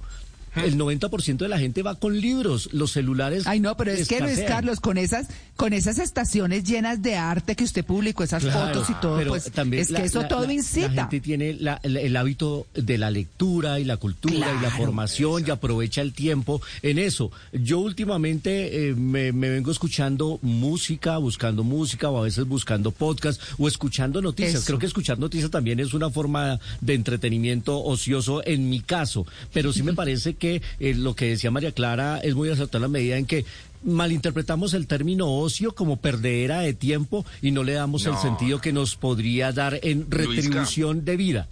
[0.56, 3.44] El 90% de la gente va con libros, los celulares.
[3.48, 4.40] Ay, no, pero es que Luis.
[4.48, 8.90] Carlos, con esas, con esas estaciones llenas de arte que usted publicó, esas Claro, fotos
[8.90, 10.90] y todo, pero pues también es que la- eso la- todo la- incita.
[10.90, 15.50] La gente tiene el hábito de la lectura y la cultura y la formación y
[15.52, 17.32] aprovecha el tiempo en eso.
[17.54, 23.42] Yo últimamente eh, me, me vengo escuchando música, buscando música o a veces buscando podcast
[23.58, 24.56] o escuchando noticias.
[24.56, 24.66] Eso.
[24.66, 29.72] Creo que escuchar noticias también es una forma de entretenimiento ocioso en mi caso, pero
[29.72, 33.00] sí me parece que eh, lo que decía María Clara es muy acertado en la
[33.00, 33.46] medida en que
[33.84, 38.74] malinterpretamos el término ocio como perdedera de tiempo y no le damos el sentido que
[38.74, 41.48] nos podría dar en retribución de vida.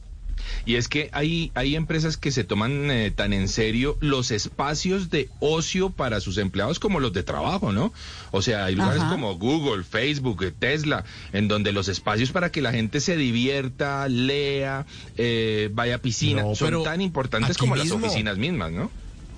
[0.66, 5.10] Y es que hay, hay empresas que se toman eh, tan en serio los espacios
[5.10, 7.94] de ocio para sus empleados como los de trabajo, ¿no?
[8.32, 9.12] O sea, hay lugares Ajá.
[9.12, 14.08] como Google, Facebook, eh, Tesla, en donde los espacios para que la gente se divierta,
[14.08, 14.86] lea,
[15.18, 17.98] eh, vaya a piscina, No, son pero tan importantes como mismo.
[18.00, 18.92] las oficinas mismas, ¿no?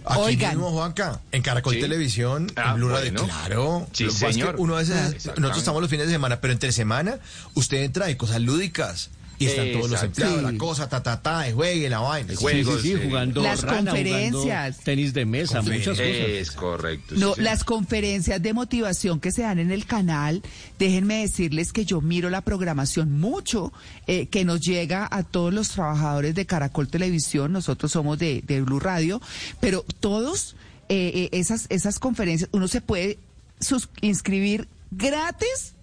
[0.04, 0.56] Aquí Oigan.
[0.56, 1.80] mismo, Juanca, en Caracol Sí.
[1.80, 3.28] Televisión, Ah, en Blue Radio, bueno.
[3.28, 3.88] claro.
[3.94, 4.56] Sí, señor.
[4.58, 7.20] uno a veces, nosotros estamos los fines de semana, pero entre semana
[7.54, 9.12] usted entra de cosas lúdicas.
[9.42, 10.44] Y están todos los empleados, Sí.
[10.52, 12.32] la cosa, ta, ta, ta, el juegue, la vaina.
[12.32, 12.78] el Sí, juego.
[12.78, 13.08] sí, sí, sí.
[13.08, 14.78] jugando Las rana, jugando conferencias.
[14.80, 16.00] tenis de mesa, muchas cosas.
[16.00, 17.16] Es correcto.
[17.18, 17.42] No, sí.
[17.42, 20.42] las conferencias de motivación que se dan en el canal,
[20.80, 23.74] déjenme decirles que yo miro la programación mucho
[24.08, 28.62] eh, que nos llega a todos los trabajadores de Caracol Televisión, nosotros somos de, de
[28.62, 29.22] Blue Radio,
[29.60, 30.56] pero todos
[30.90, 33.18] eh, eh, esas, esas conferencias, uno se puede
[33.60, 35.74] sus- inscribir gratis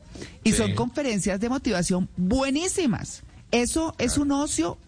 [0.44, 0.56] y Sí.
[0.58, 3.22] son conferencias de motivación buenísimas.
[3.50, 4.78] Eso es un ocio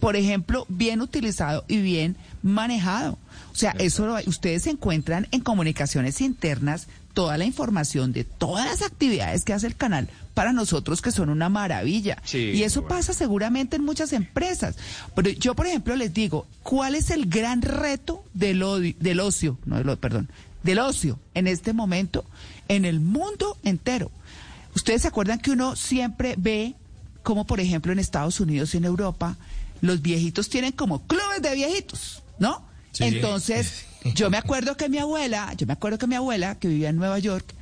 [0.00, 3.18] por ejemplo, bien utilizado y bien manejado.
[3.52, 8.82] O sea, eso lo- ustedes encuentran en comunicaciones internas toda la información de todas las
[8.82, 12.18] actividades que hace el canal para nosotros que son una maravilla.
[12.24, 12.94] Sí, y eso bueno.
[12.96, 14.76] pasa seguramente en muchas empresas.
[15.16, 19.58] Pero yo, por ejemplo, les digo, ¿cuál es el gran reto del, odi- del ocio?
[19.64, 20.28] No, del perdón,
[20.62, 22.24] del ocio en este momento
[22.68, 24.12] en el mundo entero.
[24.76, 26.76] Ustedes se acuerdan que uno siempre ve
[27.22, 29.36] como, por ejemplo, en Estados Unidos y en Europa,
[29.80, 32.66] los viejitos tienen como clubes de viejitos, ¿no?
[32.92, 33.04] Sí.
[33.04, 36.88] Entonces, yo me acuerdo que mi abuela, yo me acuerdo que mi abuela, que vivía
[36.88, 37.54] en Nueva York,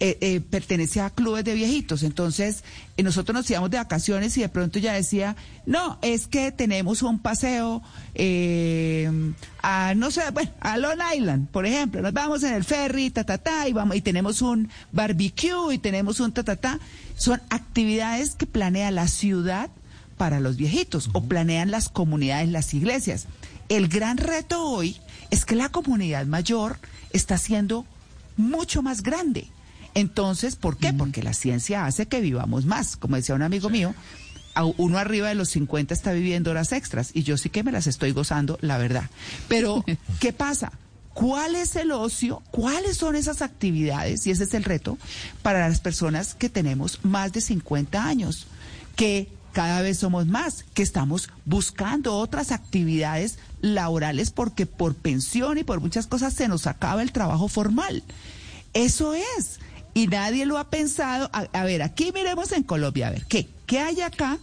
[0.00, 2.02] eh, eh, pertenecía a clubes de viejitos.
[2.02, 2.62] Entonces,
[2.96, 7.02] eh, nosotros nos íbamos de vacaciones y de pronto ya decía, no, es que tenemos
[7.02, 7.82] un paseo
[8.14, 9.10] eh,
[9.62, 12.00] a, no sé, bueno, a Long Island, por ejemplo.
[12.02, 15.78] Nos vamos en el ferry, ta, ta, ta, y, vamos, y tenemos un barbecue y
[15.78, 16.78] tenemos un ta, ta, ta.
[17.16, 19.70] Son actividades que planea la ciudad
[20.16, 23.26] para los viejitos o planean las comunidades, las iglesias.
[23.68, 24.96] El gran reto hoy
[25.30, 26.78] es que la comunidad mayor
[27.12, 27.84] está siendo
[28.36, 29.48] mucho más grande.
[29.94, 30.92] Entonces, ¿por qué?
[30.92, 32.96] Porque la ciencia hace que vivamos más.
[32.96, 33.94] Como decía un amigo mío,
[34.76, 37.86] uno arriba de los 50 está viviendo horas extras y yo sí que me las
[37.86, 39.10] estoy gozando, la verdad.
[39.48, 39.84] Pero,
[40.20, 40.72] ¿qué pasa?
[41.18, 42.44] ¿cuál es el ocio?
[42.52, 44.24] ¿Cuáles son esas actividades?
[44.24, 44.98] Y ese es el reto
[45.42, 48.46] para las personas que tenemos más de 50 años,
[48.94, 55.64] que cada vez somos más, que estamos buscando otras actividades laborales porque por pensión y
[55.64, 58.04] por muchas cosas se nos acaba el trabajo formal.
[58.72, 59.58] Eso es.
[59.98, 61.28] Y nadie lo ha pensado.
[61.32, 63.48] A, a ver, aquí miremos en Colombia, a ver, ¿qué?
[63.66, 64.38] ¿Qué hay acá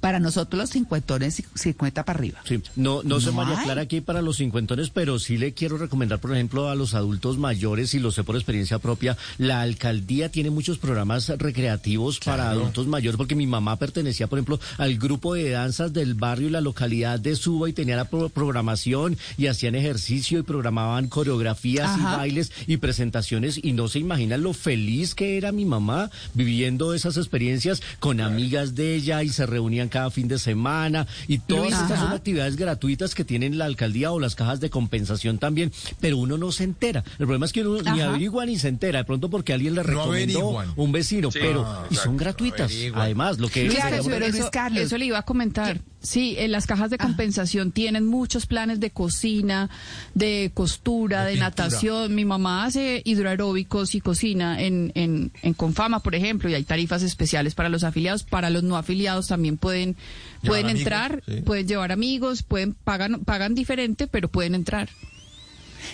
[0.00, 2.40] para nosotros los cincuentones y 50 para arriba?
[2.46, 3.64] Sí, no, no sé No María hay.
[3.64, 7.38] Clara aquí para los cincuentones, pero sí le quiero recomendar, por ejemplo, a los adultos
[7.38, 12.86] mayores, y lo sé por experiencia propia, la alcaldía tiene muchos programas recreativos para adultos
[12.86, 16.60] mayores, porque mi mamá pertenecía, por ejemplo, al grupo de danzas del barrio y la
[16.60, 22.14] localidad de Suba y tenía la pro- programación y hacían ejercicio y programaban coreografías Ajá.
[22.14, 26.94] y bailes y presentaciones y no se imaginan lo feliz que era mi mamá viviendo
[26.94, 29.46] esas experiencias con amigas de ella y se
[29.88, 34.12] cada fin de semana y todas Luis, estas son actividades gratuitas que tienen la alcaldía
[34.12, 37.04] o las cajas de compensación también, pero uno no se entera.
[37.12, 39.82] El problema es que uno ni averigua ni se entera, de pronto porque alguien le
[39.82, 42.72] recomendó un vecino, Sí, pero y son gratuitas.
[42.94, 44.82] Además, lo que Claro, digamos, pero eso, Carlos.
[44.82, 45.80] eso le iba a comentar.
[46.02, 49.68] Sí, en las cajas de compensación tienen muchos planes de cocina,
[50.14, 52.14] de costura, De natación.
[52.14, 57.02] Mi mamá hace hidroaeróbicos y cocina en, en, en Confama, por ejemplo, y hay tarifas
[57.02, 58.22] especiales para los afiliados.
[58.22, 59.94] Para los no afiliados también pueden,
[60.42, 61.42] pueden amigos, entrar, sí.
[61.42, 64.88] pueden llevar amigos, pueden pagan, pagan diferente, pero pueden entrar.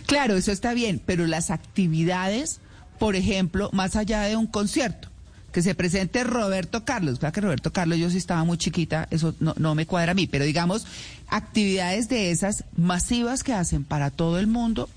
[0.06, 2.60] Claro, eso está bien, pero las actividades,
[3.00, 5.08] por ejemplo, más allá de un concierto,
[5.56, 9.34] que se presente Roberto Carlos, claro que Roberto Carlos yo sí estaba muy chiquita, eso
[9.40, 10.84] no, no me cuadra a mí, pero digamos,
[11.28, 14.90] actividades de esas masivas que hacen para todo el mundo,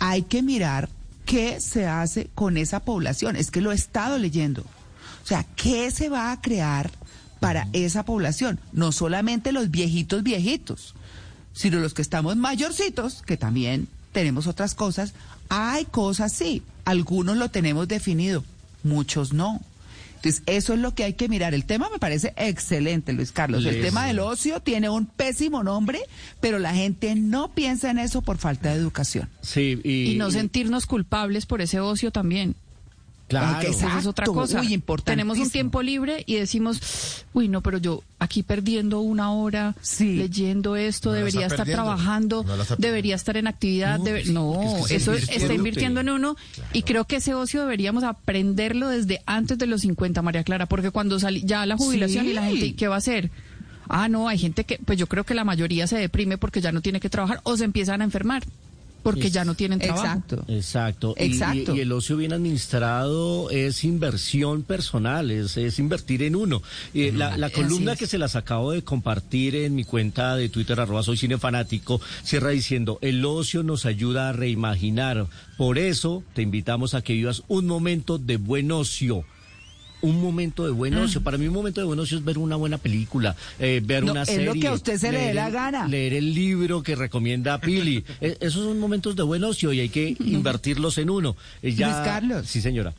[0.00, 0.88] hay que mirar
[1.26, 3.36] qué se hace con esa población.
[3.36, 4.62] Es que lo he estado leyendo.
[5.22, 6.90] O sea, ¿qué se va a crear
[7.38, 8.58] para esa población?
[8.72, 10.96] No solamente los viejitos viejitos,
[11.52, 15.14] sino los que estamos mayorcitos, que también tenemos otras cosas.
[15.50, 18.42] Hay cosas, sí, algunos lo tenemos definido,
[18.84, 19.60] muchos no.
[20.16, 21.52] Entonces, eso es lo que hay que mirar.
[21.52, 23.66] El tema me parece excelente, Luis Carlos.
[23.66, 26.00] El tema del ocio tiene un pésimo nombre,
[26.40, 29.28] pero la gente no piensa en eso por falta de educación.
[29.40, 32.54] sí, y, Y no sentirnos culpables por ese ocio también.
[33.40, 33.52] Claro.
[33.54, 34.60] Porque Esa es otra cosa.
[34.60, 34.82] Uy.
[35.04, 40.16] Tenemos un tiempo libre y decimos, uy, no, pero yo aquí perdiendo una hora Sí.
[40.16, 41.82] leyendo esto, No debería estar perdiendo.
[41.84, 43.98] trabajando, No debería estar en actividad.
[43.98, 46.36] No, debe- es que- no, es que se eso está invirtiendo en uno
[46.72, 50.90] y creo que ese ocio deberíamos aprenderlo desde antes de los 50, María Clara, porque
[50.90, 52.30] cuando salí ya la jubilación Sí.
[52.30, 53.30] y la gente, ¿y ¿qué va a hacer?
[53.88, 56.72] Ah, no, hay gente que, pues yo creo que la mayoría se deprime porque ya
[56.72, 58.42] no tiene que trabajar o se empiezan a enfermar
[59.02, 60.04] porque ya no tienen trabajo.
[60.04, 60.44] Exacto.
[60.48, 61.14] Exacto.
[61.18, 61.74] Y- Exacto.
[61.74, 66.62] Y, y el ocio bien administrado es inversión personal, es, es invertir en uno.
[66.94, 70.78] Y la, la columna que se las acabo de compartir en mi cuenta de Twitter,
[70.80, 75.26] arroba soy cinefanático, cierra diciendo, el ocio nos ayuda a reimaginar.
[75.56, 79.24] Por eso te invitamos a que vivas un momento de buen ocio.
[80.02, 81.22] Un momento de buen ocio.
[81.22, 84.12] Para mí un momento de buen ocio es ver una buena película, eh, ver No,
[84.12, 84.46] una es serie.
[84.46, 85.86] lo que a usted se le dé la el- gana.
[85.88, 88.04] Leer el libro que recomienda Pili.
[88.20, 91.36] Eh, esos son momentos de buen ocio y hay que invertirlos en uno.
[91.62, 92.46] Eh, ya- Luis Carlos.
[92.46, 92.92] Sí, señora.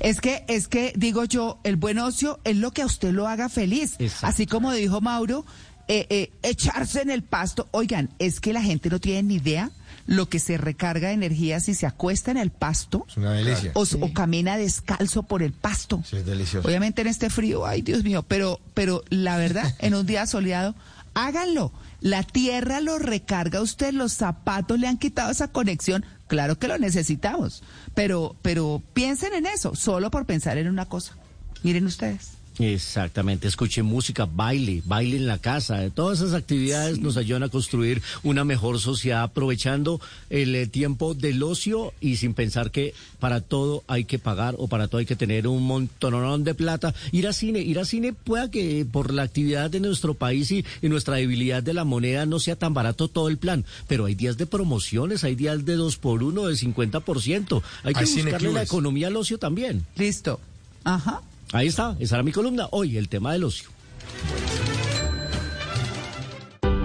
[0.00, 3.28] Es que, es que, digo yo, el buen ocio es lo que a usted lo
[3.28, 3.94] haga feliz.
[3.98, 4.26] Exacto.
[4.26, 5.44] Así como dijo Mauro,
[5.88, 7.68] eh, eh, echarse en el pasto.
[7.70, 9.70] Oigan, es que la gente no tiene ni idea
[10.06, 13.72] lo que se recarga de energía si se acuesta en el pasto Es una delicia.
[13.74, 16.02] o, o camina descalzo por el pasto.
[16.08, 16.66] Sí, es delicioso.
[16.66, 20.74] Obviamente en este frío, ay Dios mío, pero, pero la verdad, en un día soleado,
[21.14, 21.72] háganlo.
[22.00, 26.04] La tierra lo recarga a usted, los zapatos le han quitado esa conexión.
[26.28, 27.62] Claro que lo necesitamos,
[27.94, 31.14] pero, pero piensen en eso, solo por pensar en una cosa.
[31.62, 32.32] Miren ustedes.
[32.58, 35.90] Exactamente, escuche música, baile, baile en la casa.
[35.90, 41.42] Todas esas actividades nos ayudan a construir una mejor sociedad aprovechando el eh, tiempo del
[41.42, 45.16] ocio y sin pensar que para todo hay que pagar o para todo hay que
[45.16, 46.94] tener un montonón de plata.
[47.12, 50.64] Ir a cine, ir a cine pueda que por la actividad de nuestro país y,
[50.80, 54.14] y nuestra debilidad de la moneda no sea tan barato todo el plan, pero hay
[54.14, 57.62] días de promociones, hay días de dos por uno, de 50%.
[57.82, 59.84] Hay que Hay buscarle la economía al ocio también.
[59.96, 60.40] Listo.
[60.84, 61.22] Ajá.
[61.52, 62.68] Ahí está, esa era mi columna.
[62.72, 63.70] Hoy el tema del ocio.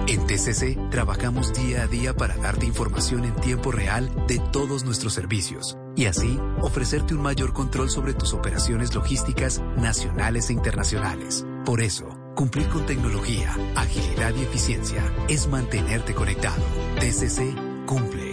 [0.07, 5.13] En TCC trabajamos día a día para darte información en tiempo real de todos nuestros
[5.13, 11.45] servicios y así ofrecerte un mayor control sobre tus operaciones logísticas nacionales e internacionales.
[11.65, 16.61] Por eso, cumplir con tecnología, agilidad y eficiencia es mantenerte conectado.
[16.99, 17.55] TCC
[17.85, 18.30] cumple.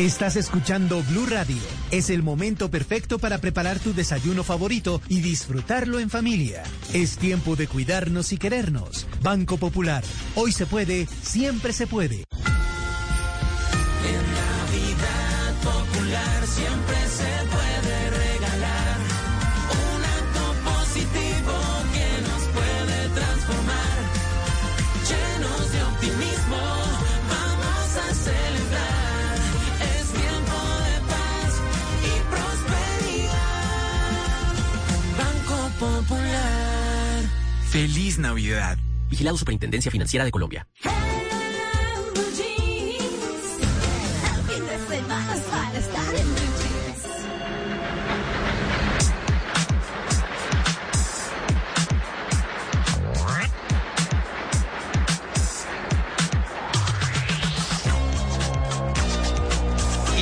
[0.00, 1.58] Estás escuchando Blue Radio.
[1.90, 6.62] Es el momento perfecto para preparar tu desayuno favorito y disfrutarlo en familia.
[6.94, 9.06] Es tiempo de cuidarnos y querernos.
[9.20, 10.02] Banco Popular.
[10.36, 12.24] Hoy se puede, siempre se puede.
[37.80, 38.76] Feliz Navidad.
[39.08, 40.66] Vigilado Superintendencia Financiera de Colombia.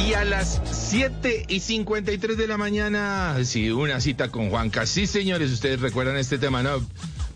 [0.06, 4.86] Y a las 7 y 53 de la mañana, sí, una cita con Juanca.
[4.86, 6.86] Sí, señores, ustedes recuerdan este tema, ¿no?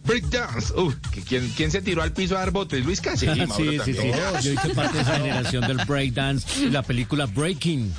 [0.04, 0.72] Breakdance.
[1.12, 2.84] Que ¿quién, ¿quién se tiró al piso a dar botes?
[2.84, 3.26] Luis Casi.
[3.56, 4.10] Sí, sí, sí.
[4.42, 7.92] Yo hice parte de esa generación del breakdance la película Breaking.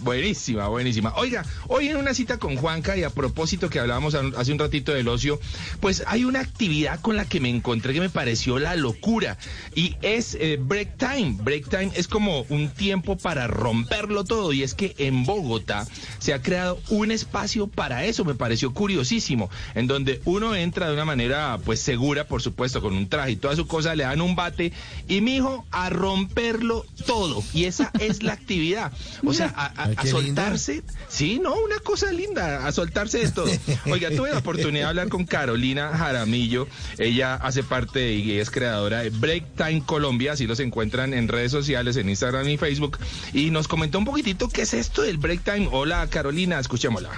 [0.00, 1.12] Buenísima, buenísima.
[1.16, 4.92] Oiga, hoy en una cita con Juanca y a propósito que hablábamos hace un ratito
[4.92, 5.40] del ocio,
[5.80, 9.38] pues hay una actividad con la que me encontré que me pareció la locura
[9.74, 11.36] y es eh, break time.
[11.42, 15.86] Break time es como un tiempo para romperlo todo y es que en Bogotá
[16.18, 20.94] se ha creado un espacio para eso, me pareció curiosísimo, en donde uno entra de
[20.94, 24.20] una manera pues segura, por supuesto, con un traje y toda su cosa, le dan
[24.20, 24.72] un bate
[25.08, 28.92] y mijo a romperlo todo y esa es la actividad.
[29.24, 33.50] O sea, a, a- A soltarse, sí, no, una cosa linda, a soltarse de todo.
[33.86, 36.68] Oiga, tuve la oportunidad de hablar con Carolina Jaramillo,
[36.98, 41.52] ella hace parte y es creadora de Break Time Colombia, así los encuentran en redes
[41.52, 42.98] sociales, en Instagram y Facebook,
[43.32, 45.68] y nos comentó un poquitito qué es esto del Break Time.
[45.72, 47.10] Hola Carolina, escuchémosla.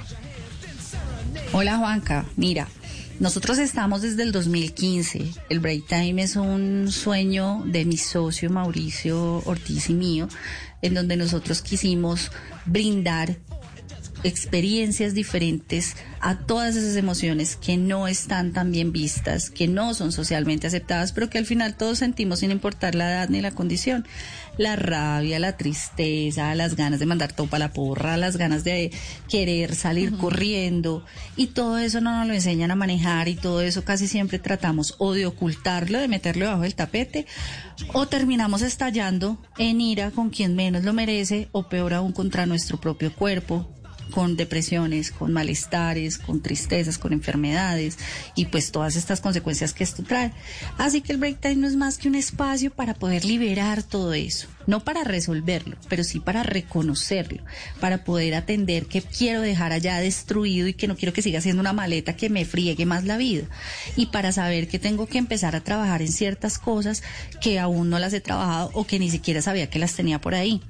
[1.52, 2.68] Hola Juanca, mira,
[3.20, 5.34] nosotros estamos desde el 2015.
[5.50, 10.26] El Break Time es un sueño de mi socio Mauricio Ortiz y mío,
[10.82, 12.30] en donde nosotros quisimos
[12.66, 13.36] brindar
[14.22, 20.12] experiencias diferentes a todas esas emociones que no están tan bien vistas, que no son
[20.12, 24.06] socialmente aceptadas, pero que al final todos sentimos sin importar la edad ni la condición.
[24.60, 28.90] La rabia, la tristeza, las ganas de mandar todo para la porra, las ganas de
[29.26, 31.02] querer salir corriendo.
[31.34, 34.96] Y todo eso no nos lo enseñan a manejar y todo eso casi siempre tratamos
[34.98, 37.24] o de ocultarlo, de meterlo debajo del tapete
[37.94, 42.78] o terminamos estallando en ira con quien menos lo merece o peor aún contra nuestro
[42.78, 43.79] propio cuerpo
[44.10, 47.98] con depresiones, con malestares, con tristezas, con enfermedades
[48.34, 50.32] y pues todas estas consecuencias que esto trae.
[50.78, 54.12] Así que el break time no es más que un espacio para poder liberar todo
[54.12, 57.42] eso, no para resolverlo, pero sí para reconocerlo,
[57.80, 61.60] para poder atender que quiero dejar allá destruido y que no quiero que siga siendo
[61.60, 63.44] una maleta que me friegue más la vida
[63.96, 67.02] y para saber que tengo que empezar a trabajar en ciertas cosas
[67.40, 70.34] que aún no las he trabajado o que ni siquiera sabía que las tenía por
[70.34, 70.60] ahí.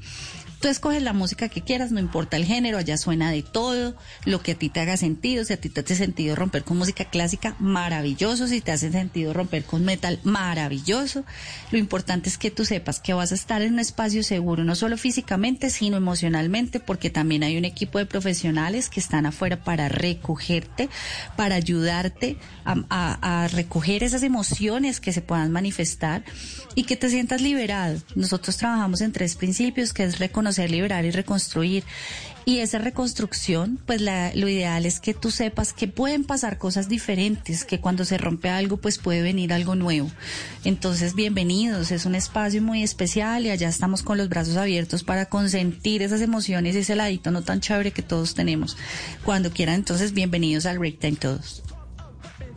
[0.60, 3.96] Tú escoges la música que quieras, no importa el género, allá suena de todo,
[4.26, 6.76] lo que a ti te haga sentido, si a ti te hace sentido romper con
[6.76, 11.24] música clásica, maravilloso, si te hace sentido romper con metal, maravilloso.
[11.70, 14.74] Lo importante es que tú sepas que vas a estar en un espacio seguro, no
[14.74, 19.88] solo físicamente, sino emocionalmente, porque también hay un equipo de profesionales que están afuera para
[19.88, 20.90] recogerte,
[21.36, 22.36] para ayudarte
[22.66, 26.22] a, a- recoger esas emociones que se puedan manifestar
[26.74, 27.98] y que te sientas liberado.
[28.14, 31.84] Nosotros trabajamos en tres principios, que es reconocer, liberar y reconstruir.
[32.46, 37.64] Y esa reconstrucción, pues lo ideal es que tú sepas que pueden pasar cosas diferentes,
[37.64, 40.10] que cuando se rompe algo, pues puede venir algo nuevo.
[40.64, 45.26] Entonces, bienvenidos, es un espacio muy especial y allá estamos con los brazos abiertos para
[45.26, 48.76] consentir esas emociones ese ladito no tan chévere que todos tenemos.
[49.24, 51.62] Cuando quieran, entonces, bienvenidos al Break Time todos.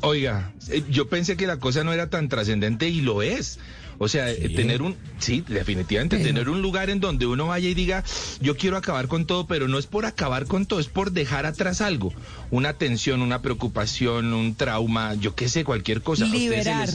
[0.01, 3.59] Oiga, eh, yo pensé que la cosa no era tan trascendente y lo es.
[4.03, 7.73] O sea, eh, tener un, sí, definitivamente, tener un lugar en donde uno vaya y
[7.73, 8.03] diga,
[8.41, 11.45] yo quiero acabar con todo, pero no es por acabar con todo, es por dejar
[11.45, 12.13] atrás algo.
[12.51, 16.25] Una tensión, una preocupación, un trauma, yo qué sé, cualquier cosa.
[16.25, 16.89] Liberar.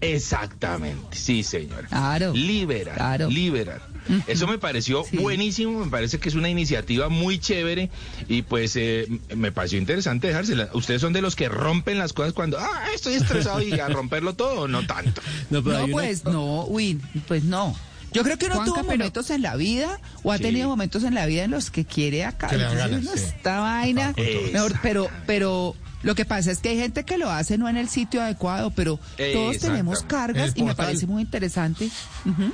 [0.00, 1.86] Exactamente, sí, señor.
[1.88, 2.32] Claro.
[2.34, 3.93] Liberar, liberar.
[4.26, 7.90] Eso me pareció buenísimo, me parece que es una iniciativa muy chévere
[8.28, 10.68] y pues eh, me pareció interesante dejársela.
[10.74, 14.34] Ustedes son de los que rompen las cosas cuando, ah, estoy estresado y a romperlo
[14.34, 15.20] todo, no tanto.
[15.50, 17.76] No, pues no, Win, pues no.
[18.12, 20.44] Yo creo que uno Juanca, tuvo pero- momentos en la vida o ha Sí.
[20.44, 22.24] tenido momentos en la vida en los que quiere
[23.02, 23.08] sí.
[23.14, 24.14] esta vaina,
[24.52, 25.74] mejor, pero, pero
[26.04, 28.70] Lo que pasa es que hay gente que lo hace no en el sitio adecuado,
[28.70, 29.66] pero todos Exacto.
[29.68, 31.88] tenemos cargas y me parece muy interesante.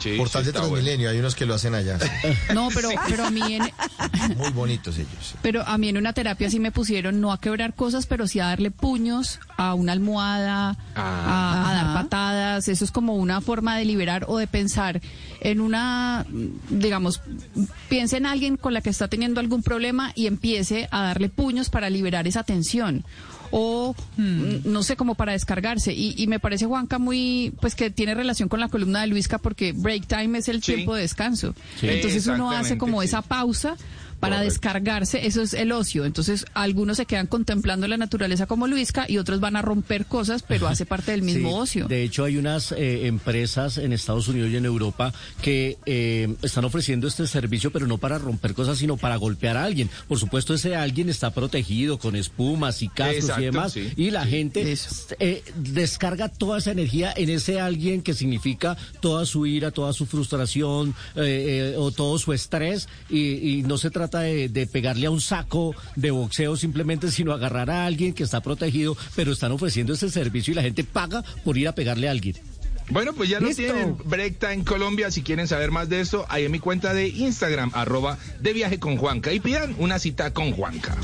[0.00, 0.74] Sí, Portal sí, de está bueno.
[0.76, 1.98] Transmilenio, hay unos que lo hacen allá.
[2.54, 3.62] No, pero, pero a mí en,
[4.36, 5.34] Muy bonitos ellos.
[5.42, 8.40] Pero a mí en una terapia sí me pusieron no a quebrar cosas, pero sí
[8.40, 11.94] a darle puños a una almohada, a, a dar Ajá.
[12.02, 12.68] patadas.
[12.68, 15.00] Eso es como una forma de liberar o de pensar
[15.40, 16.26] en una,
[16.68, 17.20] digamos,
[17.88, 21.70] piense en alguien con la que está teniendo algún problema y empiece a darle puños
[21.70, 23.04] para liberar esa tensión.
[23.52, 25.92] O mm, no sé, como para descargarse.
[25.92, 29.38] Y, y me parece, Juanca, muy, pues que tiene relación con la columna de Luisca,
[29.38, 30.74] porque break time es el Sí.
[30.74, 31.54] tiempo de descanso.
[31.80, 31.88] Sí.
[31.88, 33.06] Entonces uno hace como sí.
[33.08, 33.76] esa pausa
[34.20, 34.52] para Correcto.
[34.52, 36.04] descargarse, eso es el ocio.
[36.04, 40.42] Entonces, algunos se quedan contemplando la naturaleza como Luisca y otros van a romper cosas,
[40.46, 41.88] pero hace parte del mismo Sí, ocio.
[41.88, 45.12] De hecho, hay unas eh, empresas en Estados Unidos y en Europa
[45.42, 49.64] que eh, están ofreciendo este servicio, pero no para romper cosas, sino para golpear a
[49.64, 49.88] alguien.
[50.06, 53.72] Por supuesto, ese alguien está protegido con espumas y cascos Exacto, y demás.
[53.72, 54.30] sí, y la sí.
[54.30, 54.74] gente
[55.18, 60.04] eh, descarga toda esa energía en ese alguien que significa toda su ira, toda su
[60.06, 62.88] frustración eh, eh, o todo su estrés.
[63.08, 67.32] Y, y no se trata de, de pegarle a un saco de boxeo simplemente, sino
[67.32, 71.22] agarrar a alguien que está protegido, pero están ofreciendo ese servicio y la gente paga
[71.44, 72.36] por ir a pegarle a alguien.
[72.90, 73.62] Bueno, pues ya lo Listo.
[73.62, 73.96] tienen.
[74.38, 75.10] Time Colombia.
[75.10, 78.80] Si quieren saber más de esto, ahí en mi cuenta de Instagram, arroba de viaje
[78.80, 79.32] con Juanca.
[79.32, 80.96] Y pidan una cita con Juanca.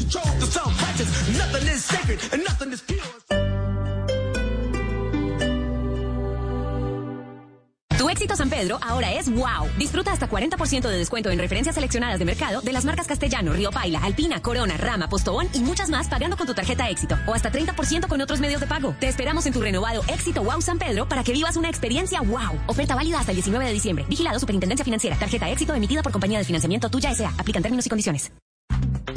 [8.16, 9.68] Éxito San Pedro ahora es wow.
[9.76, 13.70] Disfruta hasta 40% de descuento en referencias seleccionadas de mercado de las marcas Castellano, Río
[13.70, 17.52] Paila, Alpina, Corona, Rama, Postobón y muchas más pagando con tu tarjeta éxito o hasta
[17.52, 18.94] 30% con otros medios de pago.
[18.98, 22.58] Te esperamos en tu renovado éxito wow San Pedro para que vivas una experiencia wow.
[22.66, 24.06] Oferta válida hasta el 19 de diciembre.
[24.08, 25.18] Vigilado Superintendencia Financiera.
[25.18, 27.34] Tarjeta éxito emitida por compañía de financiamiento tuya S.A.
[27.36, 28.32] Aplican términos y condiciones.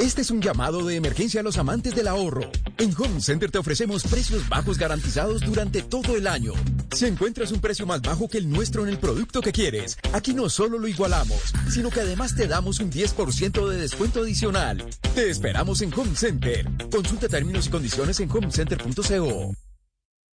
[0.00, 2.50] Este es un llamado de emergencia a los amantes del ahorro.
[2.78, 6.54] En Home Center te ofrecemos precios bajos garantizados durante todo el año.
[6.90, 10.32] Si encuentras un precio más bajo que el nuestro en el producto que quieres, aquí
[10.32, 14.88] no solo lo igualamos, sino que además te damos un 10% de descuento adicional.
[15.14, 16.66] Te esperamos en Home Center.
[16.90, 19.54] Consulta términos y condiciones en homecenter.co.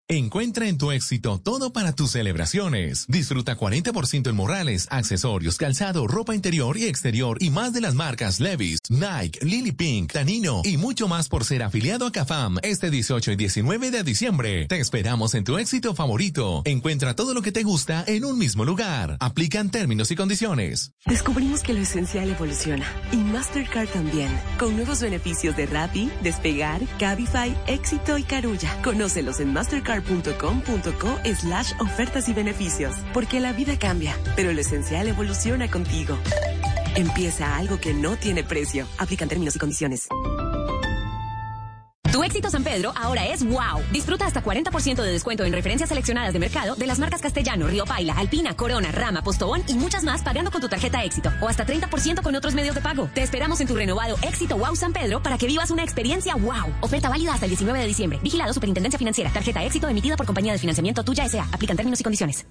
[0.08, 3.06] Encuentra en tu éxito todo para tus celebraciones.
[3.08, 8.38] Disfruta 40% en morrales, accesorios, calzado, ropa interior y exterior y más de las marcas
[8.38, 13.32] Levi's, Nike, Lily Pink, Tanino y mucho más por ser afiliado a CAFAM este 18
[13.32, 14.68] y 19 de diciembre.
[14.68, 16.62] Te esperamos en tu éxito favorito.
[16.66, 19.16] Encuentra todo lo que te gusta en un mismo lugar.
[19.18, 20.92] Aplican términos y condiciones.
[21.06, 27.56] Descubrimos que lo esencial evoluciona y Mastercard también, con nuevos beneficios de Rappi, Despegar, Cabify,
[27.66, 28.80] Éxito y Carulla.
[28.84, 29.52] Conócelos en
[29.96, 36.16] mastercard.com.co slash ofertas y beneficios, porque la vida cambia, pero lo esencial evoluciona contigo.
[36.94, 38.86] Empieza algo que no tiene precio.
[38.98, 40.08] Aplican términos y condiciones.
[42.16, 43.84] Tu éxito San Pedro ahora es wow.
[43.92, 47.84] Disfruta hasta 40% de descuento en referencias seleccionadas de mercado de las marcas Castellano, Río
[47.84, 51.66] Paila, Alpina, Corona, Rama, Postobón y muchas más pagando con tu tarjeta éxito o hasta
[51.66, 53.10] 30% con otros medios de pago.
[53.12, 56.74] Te esperamos en tu renovado éxito wow San Pedro para que vivas una experiencia wow.
[56.80, 58.18] Oferta válida hasta el 19 de diciembre.
[58.22, 59.30] Vigilado Superintendencia Financiera.
[59.30, 61.46] Tarjeta éxito emitida por compañía de financiamiento tuya S.A.
[61.52, 62.46] Aplican términos y condiciones.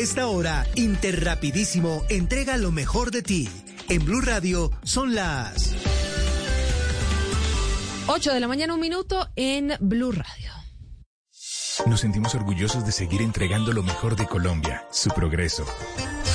[0.00, 3.48] Esta hora, Interrapidísimo entrega lo mejor de ti.
[3.88, 5.74] En Blue Radio son las
[8.06, 10.52] 8 de la mañana, un minuto en Blue Radio.
[11.86, 15.64] Nos sentimos orgullosos de seguir entregando lo mejor de Colombia, su progreso.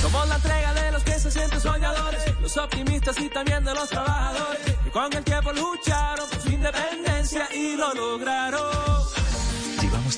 [0.02, 3.88] Somos la entrega de los que se sienten soñadores, los optimistas y también de los
[3.88, 8.72] trabajadores, que con el tiempo lucharon por su independencia y lo lograron.
[9.80, 10.16] Llevamos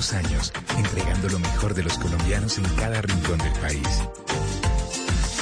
[0.00, 4.02] 32 años entregando lo mejor de los colombianos en cada rincón del país.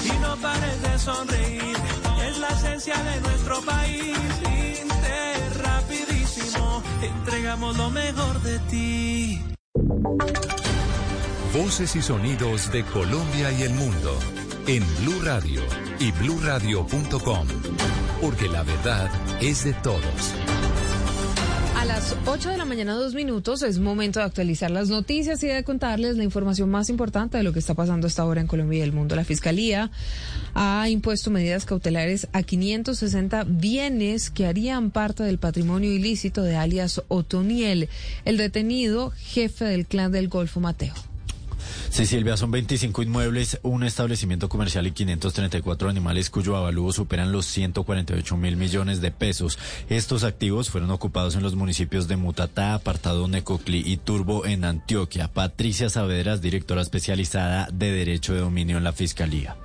[0.04, 1.76] Y no pares de sonreír,
[2.28, 4.16] es la esencia de nuestro país.
[4.82, 9.42] Inter, rapidísimo, entregamos lo mejor de ti.
[11.54, 14.18] Voces y sonidos de Colombia y el mundo
[14.66, 15.62] en Blue Radio
[15.98, 17.48] y bluradio.com,
[18.20, 20.34] porque la verdad es de todos.
[21.88, 25.64] Las 8 de la mañana, dos minutos, es momento de actualizar las noticias y de
[25.64, 28.82] contarles la información más importante de lo que está pasando hasta ahora en Colombia y
[28.82, 29.16] el mundo.
[29.16, 29.90] La Fiscalía
[30.52, 37.02] ha impuesto medidas cautelares a 560 bienes que harían parte del patrimonio ilícito de alias
[37.08, 37.88] Otoniel,
[38.26, 40.94] el detenido jefe del clan del Golfo Mateo.
[41.90, 47.46] Sí, Silvia, son 25 inmuebles, un establecimiento comercial y 534 animales cuyo avalúo superan los
[47.46, 49.58] 148 mil millones de pesos.
[49.88, 55.28] Estos activos fueron ocupados en los municipios de Mutatá, Apartado Necoclí y Turbo en Antioquia.
[55.28, 59.56] Patricia Saavedra es directora especializada de Derecho de Dominio en la Fiscalía.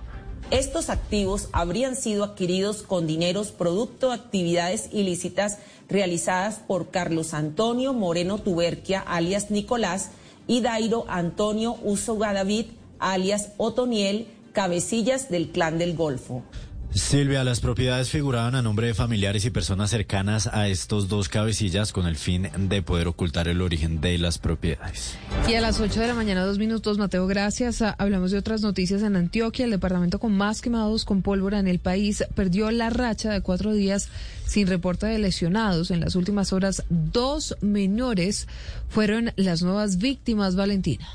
[0.51, 5.58] Estos activos habrían sido adquiridos con dineros producto de actividades ilícitas
[5.89, 10.12] realizadas por Carlos Antonio Moreno Tuberquia, alias Nicolás,
[10.48, 12.66] y Dairo Antonio Uso David,
[13.00, 16.44] alias Otoniel, cabecillas del Clan del Golfo.
[16.96, 21.91] Silvia, las propiedades figuraban a nombre de familiares y personas cercanas a estos dos cabecillas
[21.91, 25.16] con el fin de poder ocultar el origen de las propiedades.
[25.48, 27.82] Y a las 8 de la mañana, dos minutos, Mateo, gracias.
[27.82, 29.66] Ah, Hablamos de otras noticias en Antioquia.
[29.66, 33.74] El departamento con más quemados con pólvora en el país perdió la racha de cuatro
[33.74, 34.10] días
[34.46, 35.89] sin reporte de lesionados.
[35.89, 38.48] En las últimas horas, dos menores
[38.89, 41.08] fueron las nuevas víctimas, Valentina.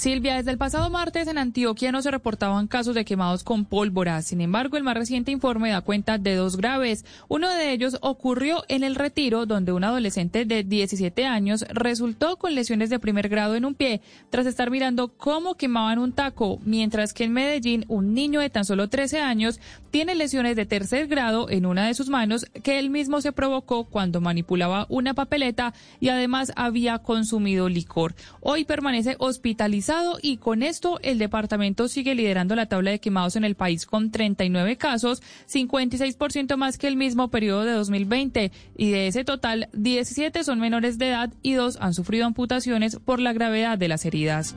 [0.00, 4.22] Silvia, desde el pasado martes en Antioquia no se reportaban casos de quemados con pólvora.
[4.22, 7.04] Sin embargo, el más reciente informe da cuenta de dos graves.
[7.28, 12.54] Uno de ellos ocurrió en el retiro, donde un adolescente de 17 años resultó con
[12.54, 17.12] lesiones de primer grado en un pie tras estar mirando cómo quemaban un taco, mientras
[17.12, 21.50] que en Medellín un niño de tan solo 13 años tiene lesiones de tercer grado
[21.50, 26.08] en una de sus manos que él mismo se provocó cuando manipulaba una papeleta y
[26.08, 28.14] además había consumido licor.
[28.40, 29.89] Hoy permanece hospitalizado
[30.22, 34.12] y con esto el departamento sigue liderando la tabla de quemados en el país con
[34.12, 35.20] 39 casos,
[35.52, 40.96] 56% más que el mismo periodo de 2020 y de ese total 17 son menores
[40.98, 44.54] de edad y dos han sufrido amputaciones por la gravedad de las heridas.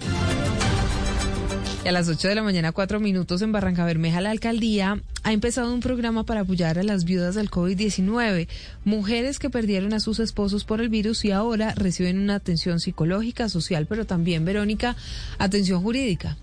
[1.84, 5.74] A las 8 de la mañana, cuatro minutos en Barranca Bermeja, la alcaldía ha empezado
[5.74, 8.48] un programa para apoyar a las viudas del COVID-19,
[8.84, 13.50] mujeres que perdieron a sus esposos por el virus y ahora reciben una atención psicológica,
[13.50, 14.96] social, pero también, Verónica,
[15.40, 16.38] atención jurídica.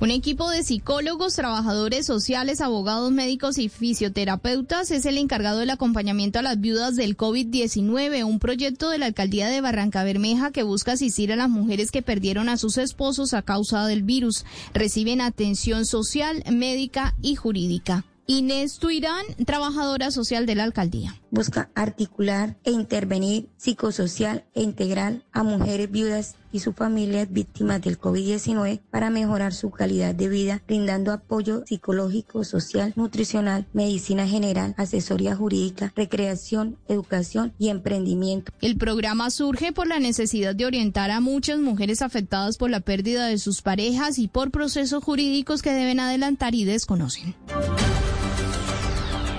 [0.00, 6.38] Un equipo de psicólogos, trabajadores sociales, abogados médicos y fisioterapeutas es el encargado del acompañamiento
[6.38, 10.92] a las viudas del COVID-19, un proyecto de la alcaldía de Barranca Bermeja que busca
[10.92, 14.46] asistir a las mujeres que perdieron a sus esposos a causa del virus.
[14.72, 18.06] Reciben atención social, médica y jurídica.
[18.26, 21.20] Inés Tuirán, trabajadora social de la alcaldía.
[21.30, 27.98] Busca articular e intervenir psicosocial e integral a mujeres viudas y sus familias víctimas del
[27.98, 35.36] COVID-19 para mejorar su calidad de vida, brindando apoyo psicológico, social, nutricional, medicina general, asesoría
[35.36, 38.52] jurídica, recreación, educación y emprendimiento.
[38.60, 43.26] El programa surge por la necesidad de orientar a muchas mujeres afectadas por la pérdida
[43.26, 47.34] de sus parejas y por procesos jurídicos que deben adelantar y desconocen.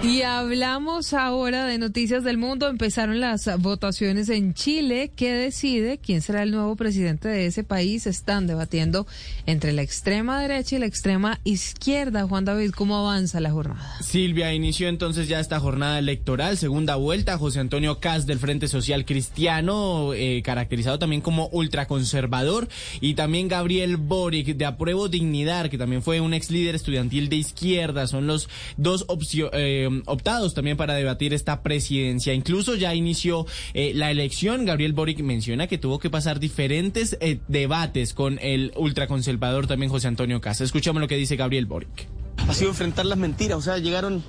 [0.03, 2.67] Y hablamos ahora de noticias del mundo.
[2.67, 5.11] Empezaron las votaciones en Chile.
[5.15, 8.07] ¿Qué decide quién será el nuevo presidente de ese país?
[8.07, 9.05] Están debatiendo
[9.45, 12.25] entre la extrema derecha y la extrema izquierda.
[12.27, 13.97] Juan David, ¿cómo avanza la jornada?
[14.01, 17.37] Silvia inició entonces ya esta jornada electoral, segunda vuelta.
[17.37, 22.67] José Antonio Cas del Frente Social Cristiano, eh, caracterizado también como ultraconservador,
[23.01, 27.35] y también Gabriel Boric de Apruebo Dignidad, que también fue un ex líder estudiantil de
[27.35, 28.07] izquierda.
[28.07, 29.51] Son los dos opciones.
[29.53, 32.33] Eh, optados también para debatir esta presidencia.
[32.33, 34.65] Incluso ya inició eh, la elección.
[34.65, 40.07] Gabriel Boric menciona que tuvo que pasar diferentes eh, debates con el ultraconservador también José
[40.07, 40.63] Antonio Casa.
[40.63, 42.07] Escuchamos lo que dice Gabriel Boric.
[42.47, 44.23] Ha sido enfrentar las mentiras, o sea, llegaron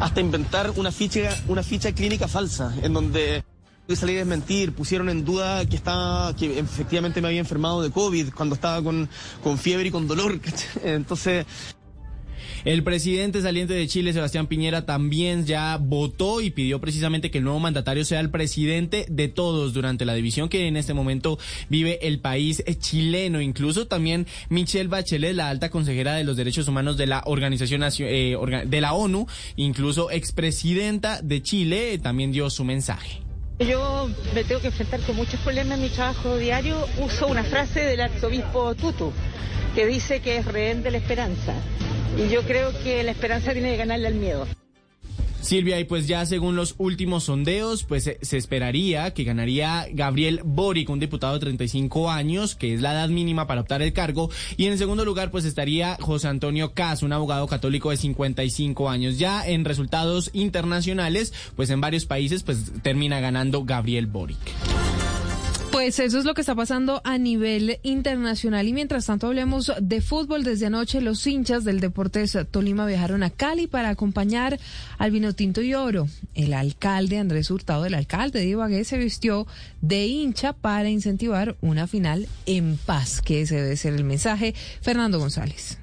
[0.00, 3.44] hasta inventar una ficha, una ficha clínica falsa, en donde
[3.94, 8.30] salir a desmentir, pusieron en duda que estaba, que efectivamente me había enfermado de COVID
[8.32, 9.08] cuando estaba con,
[9.42, 10.40] con fiebre y con dolor.
[10.84, 11.46] Entonces,
[12.64, 17.44] el presidente saliente de Chile, Sebastián Piñera, también ya votó y pidió precisamente que el
[17.44, 21.38] nuevo mandatario sea el presidente de todos durante la división que en este momento
[21.68, 23.40] vive el país chileno.
[23.40, 28.36] Incluso también Michelle Bachelet, la alta consejera de los derechos humanos de la Organización eh,
[28.66, 29.26] de la ONU,
[29.56, 33.23] incluso expresidenta de Chile, también dio su mensaje.
[33.66, 36.86] Yo me tengo que enfrentar con muchos problemas en mi trabajo diario.
[36.98, 39.12] Uso una frase del arzobispo Tutu
[39.74, 41.54] que dice que es rehén de la esperanza.
[42.18, 44.46] Y yo creo que la esperanza tiene que ganarle al miedo.
[45.44, 50.90] Silvia, y pues ya según los últimos sondeos, pues se, esperaría que ganaría Gabriel Boric,
[50.90, 54.66] un diputado de 35 años, que es la edad mínima para optar el cargo, y
[54.66, 59.18] en segundo lugar pues estaría José Antonio Cas, un abogado católico de 55 años.
[59.18, 64.83] Ya en resultados internacionales, pues en varios países pues termina ganando Gabriel Boric.
[65.74, 70.00] Pues eso es lo que está pasando a nivel internacional y mientras tanto hablemos de
[70.00, 70.44] fútbol.
[70.44, 74.60] Desde anoche los hinchas del Deportes Tolima viajaron a Cali para acompañar
[74.98, 76.06] al Vinotinto y Oro.
[76.36, 79.48] El alcalde Andrés Hurtado, el alcalde de Ibagué, se vistió
[79.80, 84.54] de hincha para incentivar una final en paz, que ese debe ser el mensaje.
[84.80, 85.78] Fernando González.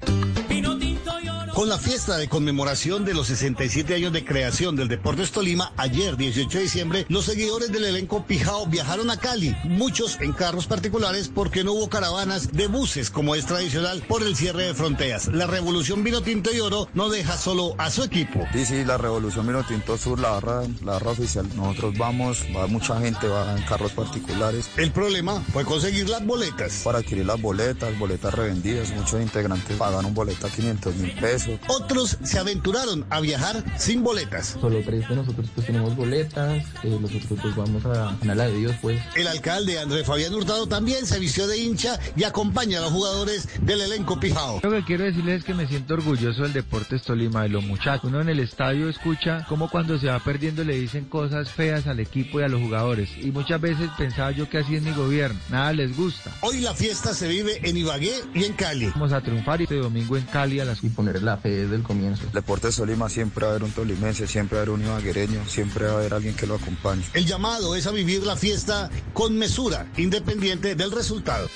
[1.54, 6.16] Con la fiesta de conmemoración de los 67 años de creación del Deportes Tolima, ayer
[6.16, 11.30] 18 de diciembre, los seguidores del elenco Pijao viajaron a Cali, muchos en carros particulares
[11.32, 15.28] porque no hubo caravanas de buses como es tradicional por el cierre de fronteras.
[15.28, 18.46] La revolución vino tinto y oro no deja solo a su equipo.
[18.54, 21.46] Sí, sí, la revolución vino tinto sur, la barra, la barra oficial.
[21.54, 24.70] Nosotros vamos, va mucha gente, va en carros particulares.
[24.78, 26.80] El problema fue conseguir las boletas.
[26.82, 31.41] Para adquirir las boletas, boletas revendidas, muchos integrantes pagan un boleta 500 mil pesos.
[31.68, 34.56] Otros se aventuraron a viajar sin boletas.
[34.60, 38.48] Solo tres de nosotros pues tenemos boletas, eh, los otros pues vamos a ganar la
[38.48, 39.00] de Dios pues.
[39.14, 43.48] El alcalde Andrés Fabián Hurtado también se vistió de hincha y acompaña a los jugadores
[43.62, 44.60] del elenco Pijao.
[44.62, 48.04] Lo que quiero decirles es que me siento orgulloso del Deportes Tolima, de los muchachos.
[48.04, 52.00] Uno en el estadio escucha como cuando se va perdiendo le dicen cosas feas al
[52.00, 53.10] equipo y a los jugadores.
[53.18, 55.38] Y muchas veces pensaba yo que así es mi gobierno.
[55.50, 56.32] Nada les gusta.
[56.40, 58.86] Hoy la fiesta se vive en Ibagué y en Cali.
[58.90, 60.82] Vamos a triunfar y este domingo en Cali a las...
[60.82, 62.24] Y poner la fe desde el comienzo.
[62.32, 65.86] Deportes Tolima siempre va a haber un tolimense, siempre va a haber un ibaguereño, siempre
[65.86, 67.02] va a haber alguien que lo acompañe.
[67.14, 71.48] El llamado es a vivir la fiesta con mesura, independiente del resultado.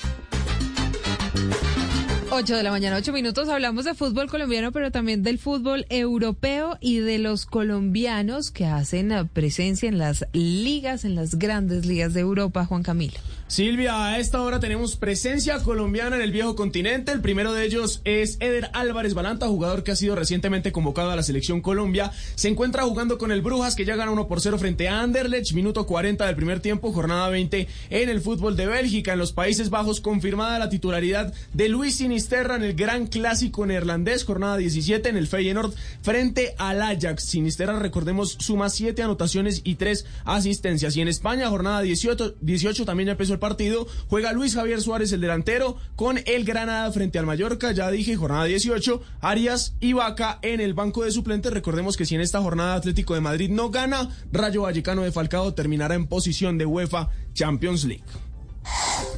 [2.37, 3.49] 8 de la mañana, 8 minutos.
[3.49, 9.11] Hablamos de fútbol colombiano, pero también del fútbol europeo y de los colombianos que hacen
[9.11, 12.63] eh, presencia en las ligas, en las grandes ligas de Europa.
[12.63, 13.17] Juan Camilo.
[13.47, 17.13] Silvia, a esta hora tenemos presencia colombiana en el viejo continente.
[17.13, 21.15] El primero de ellos es Eder Álvarez Balanta, jugador que ha sido recientemente convocado a
[21.15, 22.11] la selección Colombia.
[22.35, 25.53] Se encuentra jugando con el Brujas, que ya gana 1 por 0 frente a Anderlecht,
[25.53, 29.13] minuto 40 del primer tiempo, jornada 20 en el fútbol de Bélgica.
[29.13, 31.95] En los Países Bajos, confirmada la titularidad de Luis
[32.29, 37.23] En el gran clásico neerlandés, jornada 17 en el Feyenoord frente al Ajax.
[37.23, 40.97] Sinisterra, recordemos, suma 7 anotaciones y 3 asistencias.
[40.97, 43.87] Y en España, jornada 18, 18 también ya empezó el partido.
[44.09, 47.71] Juega Luis Javier Suárez, el delantero, con el Granada frente al Mallorca.
[47.71, 49.01] Ya dije, jornada 18.
[49.21, 51.53] Arias y Vaca en el banco de suplentes.
[51.53, 55.53] Recordemos que si en esta jornada Atlético de Madrid no gana, Rayo Vallecano de Falcao
[55.53, 58.03] terminará en posición de UEFA Champions League.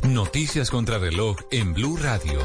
[0.04, 2.40] Noticias contra reloj en Blue Radio.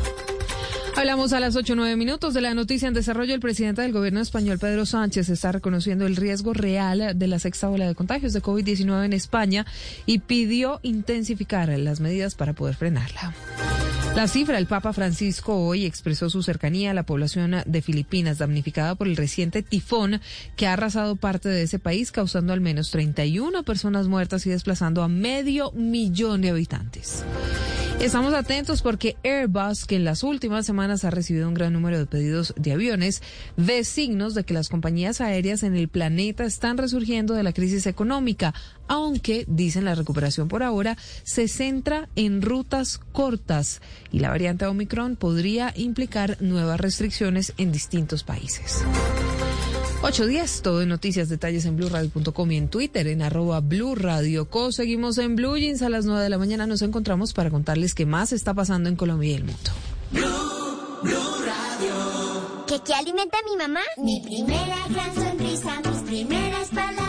[0.96, 3.34] Hablamos a las 8 nueve minutos de la noticia en desarrollo.
[3.34, 7.68] El presidente del gobierno español, Pedro Sánchez, está reconociendo el riesgo real de la sexta
[7.68, 9.66] ola de contagios de COVID-19 en España
[10.06, 13.34] y pidió intensificar las medidas para poder frenarla.
[14.16, 18.94] La cifra, el Papa Francisco hoy expresó su cercanía a la población de Filipinas damnificada
[18.94, 20.20] por el reciente tifón
[20.54, 25.02] que ha arrasado parte de ese país, causando al menos 31 personas muertas y desplazando
[25.02, 27.24] a medio millón de habitantes.
[28.00, 32.06] Estamos atentos porque Airbus, que en las últimas semanas ha recibido un gran número de
[32.06, 33.22] pedidos de aviones,
[33.56, 37.86] ve signos de que las compañías aéreas en el planeta están resurgiendo de la crisis
[37.86, 38.52] económica,
[38.88, 43.80] aunque, dicen la recuperación por ahora, se centra en rutas cortas
[44.12, 48.82] y la variante Omicron podría implicar nuevas restricciones en distintos países.
[50.04, 53.62] 8.10, todo en noticias, detalles en blueradio.com y en Twitter en arroba
[54.50, 54.70] Co.
[54.70, 56.66] Seguimos en Blue Jeans a las 9 de la mañana.
[56.66, 59.70] Nos encontramos para contarles qué más está pasando en Colombia y el mundo.
[62.66, 63.80] ¿Qué, qué alimenta a mi mamá?
[63.96, 67.03] Mi primera gran sonrisa, mis primeras palabritas,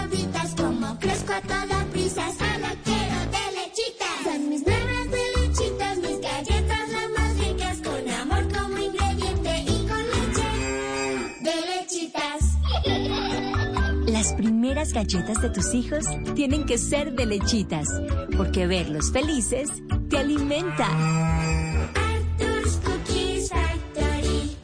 [14.15, 16.05] Las primeras galletas de tus hijos
[16.35, 17.89] tienen que ser de lechitas,
[18.37, 19.67] porque verlos felices
[20.09, 20.87] te alimenta.
[21.93, 24.55] Arthur's Cookies Factory.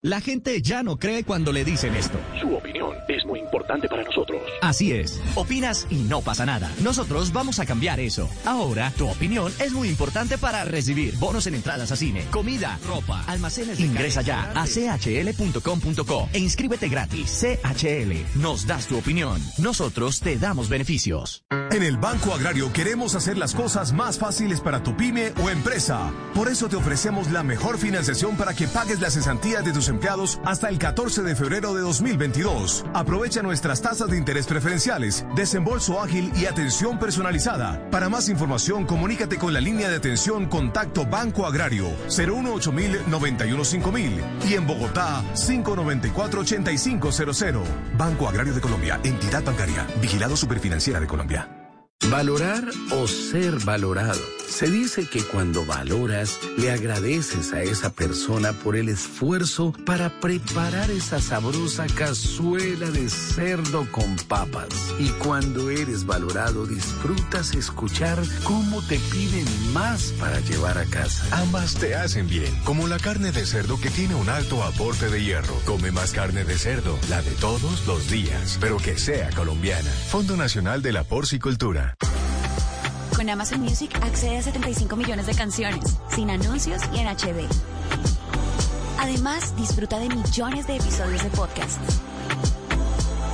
[0.00, 2.18] La gente ya no cree cuando le dicen esto.
[2.40, 2.73] Su opinión
[3.08, 4.40] es muy importante para nosotros.
[4.60, 5.20] Así es.
[5.34, 6.70] Opinas y no pasa nada.
[6.82, 8.28] Nosotros vamos a cambiar eso.
[8.44, 13.24] Ahora, tu opinión es muy importante para recibir bonos en entradas a cine, comida, ropa,
[13.26, 13.78] almacenes.
[13.78, 17.44] de Ingresa ya a chl.com.co e inscríbete gratis.
[17.44, 19.40] CHL, nos das tu opinión.
[19.58, 21.44] Nosotros te damos beneficios.
[21.70, 26.12] En el Banco Agrario queremos hacer las cosas más fáciles para tu pyme o empresa.
[26.34, 30.40] Por eso te ofrecemos la mejor financiación para que pagues las cesantías de tus empleados
[30.44, 32.73] hasta el 14 de febrero de 2022.
[32.94, 37.88] Aprovecha nuestras tasas de interés preferenciales, desembolso ágil y atención personalizada.
[37.90, 42.72] Para más información, comunícate con la línea de atención Contacto Banco Agrario 018
[43.06, 47.68] 915 y en Bogotá 594 8500.
[47.96, 51.63] Banco Agrario de Colombia, entidad bancaria, vigilado superfinanciera de Colombia.
[52.10, 54.20] Valorar o ser valorado.
[54.46, 60.92] Se dice que cuando valoras, le agradeces a esa persona por el esfuerzo para preparar
[60.92, 64.68] esa sabrosa cazuela de cerdo con papas.
[65.00, 71.26] Y cuando eres valorado, disfrutas escuchar cómo te piden más para llevar a casa.
[71.36, 75.24] Ambas te hacen bien, como la carne de cerdo que tiene un alto aporte de
[75.24, 75.54] hierro.
[75.64, 79.90] Come más carne de cerdo, la de todos los días, pero que sea colombiana.
[80.10, 81.93] Fondo Nacional de la Porcicultura.
[83.16, 87.46] Con Amazon Music accede a 75 millones de canciones, sin anuncios y en HD.
[88.98, 91.78] Además, disfruta de millones de episodios de podcast.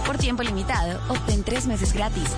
[0.06, 2.28] Por tiempo limitado, obtén tres meses gratis.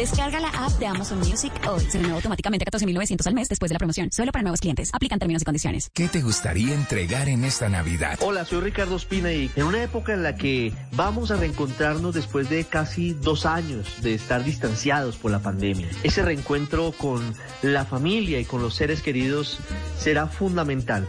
[0.00, 1.80] Descarga la app de Amazon Music hoy.
[1.80, 4.10] Se renueva automáticamente a 14.900 al mes después de la promoción.
[4.10, 4.88] Solo para nuevos clientes.
[4.94, 5.90] Aplican términos y condiciones.
[5.92, 8.18] ¿Qué te gustaría entregar en esta Navidad?
[8.22, 12.48] Hola, soy Ricardo Espina y en una época en la que vamos a reencontrarnos después
[12.48, 18.40] de casi dos años de estar distanciados por la pandemia, ese reencuentro con la familia
[18.40, 19.58] y con los seres queridos
[19.98, 21.06] será fundamental.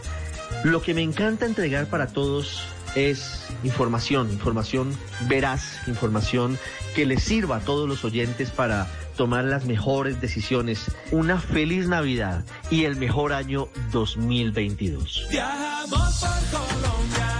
[0.64, 4.96] Lo que me encanta entregar para todos es información, información
[5.28, 6.58] veraz, información
[6.94, 8.86] que les sirva a todos los oyentes para
[9.16, 10.90] tomar las mejores decisiones.
[11.10, 15.26] Una feliz Navidad y el mejor año 2022.
[15.30, 17.31] Viajamos por Colombia,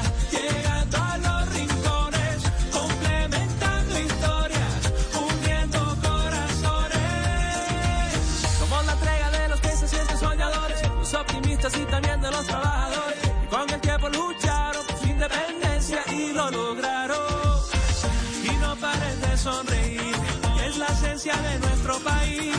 [18.44, 20.14] Y no pares de sonreír,
[20.56, 22.56] que es la esencia de nuestro país.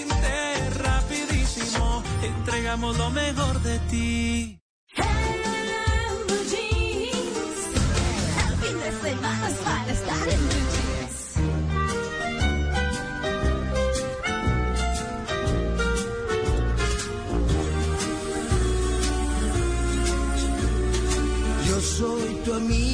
[0.00, 4.60] Inter, rapidísimo, entregamos lo mejor de ti.
[21.66, 22.93] Yo soy tu amigo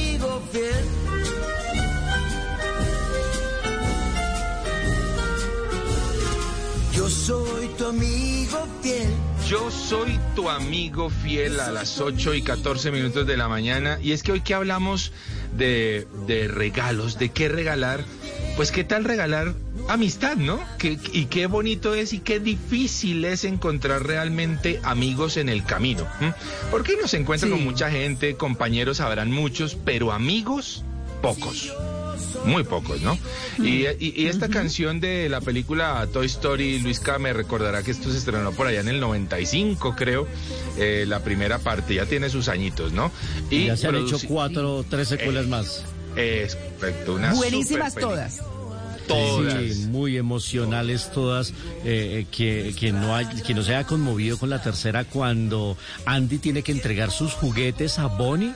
[7.81, 9.09] tu amigo fiel.
[9.49, 13.97] Yo soy tu amigo fiel a las 8 y 14 minutos de la mañana.
[14.03, 15.11] Y es que hoy que hablamos
[15.57, 18.03] de, de regalos, de qué regalar,
[18.55, 19.55] pues qué tal regalar
[19.89, 20.59] amistad, ¿no?
[20.77, 26.07] Que- y qué bonito es y qué difícil es encontrar realmente amigos en el camino.
[26.69, 30.83] Porque uno se encuentra con mucha gente, compañeros habrán muchos, pero amigos
[31.23, 31.73] pocos.
[32.45, 33.17] Muy pocos, ¿no?
[33.59, 37.19] Y, y- y esta canción de la película Toy Story, Luis K.
[37.19, 40.27] me recordará que esto se estrenó por allá en el 95, creo,
[40.77, 43.11] eh, la primera parte, ya tiene sus añitos, ¿no?
[43.49, 45.83] Y ya se han hecho cuatro, tres secuelas Eh, más.
[46.15, 48.39] Es correcto, una Buenísimas todas.
[49.07, 49.73] Todas.
[49.73, 51.53] Sí, muy emocionales todas.
[51.83, 55.75] eh, que, que no hay, que no se haya conmovido con la tercera cuando
[56.05, 58.53] Andy tiene que entregar sus juguetes a Bonnie.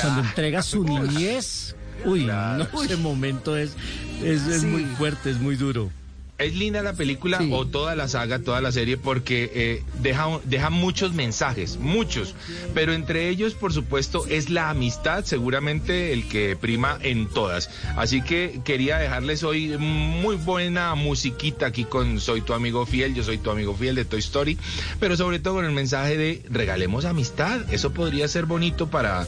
[0.00, 1.74] cuando entrega su niñez.
[2.04, 3.76] Uy, no, ese momento es,
[4.22, 5.90] es, es muy fuerte, es muy duro.
[6.38, 10.70] Es linda la película o toda la saga, toda la serie, porque eh, deja, deja
[10.70, 12.36] muchos mensajes, muchos.
[12.74, 17.70] Pero entre ellos, por supuesto, es la amistad, seguramente el que prima en todas.
[17.96, 23.24] Así que quería dejarles hoy muy buena musiquita aquí con Soy tu amigo fiel, yo
[23.24, 24.56] soy tu amigo fiel de Toy Story,
[25.00, 27.62] pero sobre todo con el mensaje de regalemos amistad.
[27.72, 29.26] Eso podría ser bonito para,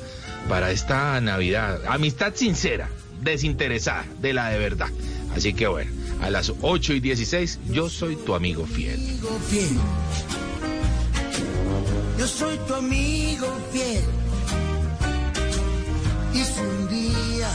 [0.48, 1.80] para esta Navidad.
[1.86, 2.88] Amistad sincera,
[3.22, 4.88] desinteresada, de la de verdad.
[5.34, 9.00] Así que bueno, a las 8 y 16, yo soy tu amigo fiel.
[12.18, 14.04] Yo soy tu amigo fiel.
[16.34, 17.48] Y si un día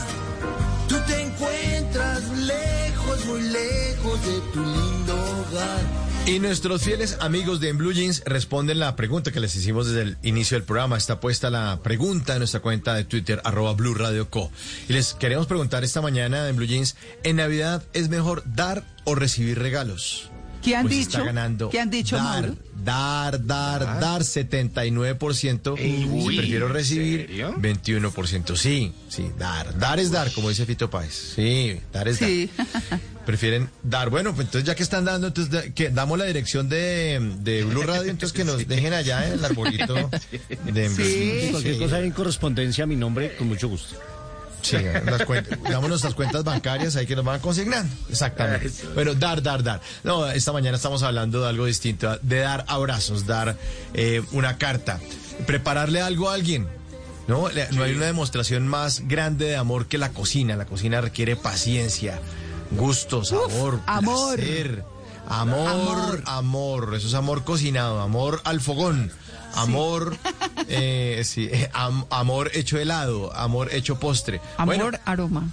[0.88, 6.05] tú te encuentras lejos, muy lejos de tu lindo hogar.
[6.28, 10.02] Y nuestros fieles amigos de En Blue Jeans responden la pregunta que les hicimos desde
[10.02, 10.98] el inicio del programa.
[10.98, 14.52] Está puesta la pregunta en nuestra cuenta de Twitter, arroba Blue Radio Co.
[14.90, 19.14] Y les queremos preguntar esta mañana en Blue Jeans, ¿en Navidad es mejor dar o
[19.14, 20.30] recibir regalos?
[20.64, 21.10] ¿Qué han Pues dicho?
[21.20, 21.70] Está ganando.
[21.70, 22.56] ¿Qué han dicho, dar, Mauro?
[22.84, 25.78] dar, dar, dar, 79%.
[25.80, 27.56] y uy, prefiero ¿en recibir, serio?
[27.60, 28.56] 21%.
[28.56, 29.78] Sí, sí, dar.
[29.78, 31.34] Dar es dar, como dice Fito Páez.
[31.36, 32.50] Sí, dar es Sí.
[32.58, 33.00] dar.
[33.26, 34.10] prefieren dar.
[34.10, 37.84] Bueno, pues entonces ya que están dando, entonces que damos la dirección de, de Blue
[37.84, 39.94] Radio, entonces que nos dejen allá en el arbolito
[40.66, 43.96] de Sí, cualquier cosa en correspondencia a mi nombre, con mucho gusto.
[44.62, 47.94] Sí, las cuentas, damos nuestras cuentas bancarias ahí que nos van consignando.
[48.10, 48.72] Exactamente.
[48.96, 49.80] Bueno, dar, dar, dar.
[50.04, 53.58] No, esta mañana estamos hablando de algo distinto, de dar abrazos, dar
[53.94, 55.00] eh, una carta,
[55.46, 56.68] prepararle algo a alguien.
[57.28, 60.56] No, Le- no hay una demostración más grande de amor que la cocina.
[60.56, 62.20] La cocina requiere paciencia,
[62.76, 64.36] gusto, sabor, amor.
[64.36, 64.84] placer,
[65.28, 69.12] amor, amor, Eso es amor cocinado, amor al fogón.
[69.56, 70.18] Amor,
[70.68, 74.42] eh, sí, eh, am- amor hecho helado, amor hecho postre.
[74.58, 75.50] Amor, Bueno, aroma.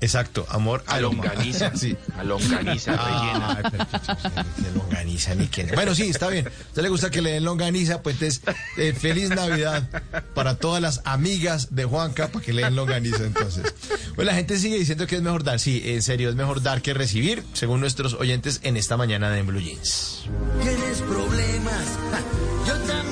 [0.00, 1.72] Exacto, amor A longaniza.
[1.76, 1.96] sí.
[2.18, 3.62] A longaniza rellena.
[3.64, 5.70] Ay, pero, longaniza ni quién.
[5.74, 6.46] Bueno, sí, está bien.
[6.46, 8.02] ¿A usted le gusta que le den longaniza?
[8.02, 8.42] Pues entonces,
[8.76, 9.88] eh, feliz Navidad
[10.34, 13.74] para todas las amigas de Juanca para que le den longaniza entonces.
[14.14, 15.58] Pues la gente sigue diciendo que es mejor dar.
[15.58, 19.40] Sí, en serio, es mejor dar que recibir, según nuestros oyentes en esta mañana de
[19.40, 20.24] En Blue Jeans.
[20.62, 22.20] Tienes problemas, ja,
[22.66, 23.05] yo también.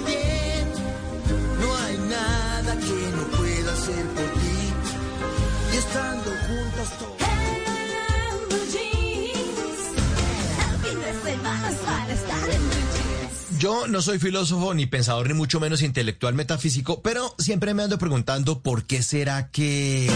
[13.64, 17.96] Yo no soy filósofo ni pensador ni mucho menos intelectual metafísico, pero siempre me ando
[17.96, 20.06] preguntando por qué será que...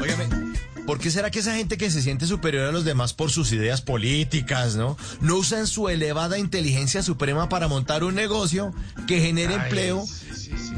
[0.00, 0.28] Óigame,
[0.86, 3.50] ¿por qué será que esa gente que se siente superior a los demás por sus
[3.50, 4.96] ideas políticas, ¿no?
[5.20, 8.72] No usan su elevada inteligencia suprema para montar un negocio
[9.08, 10.06] que genere empleo,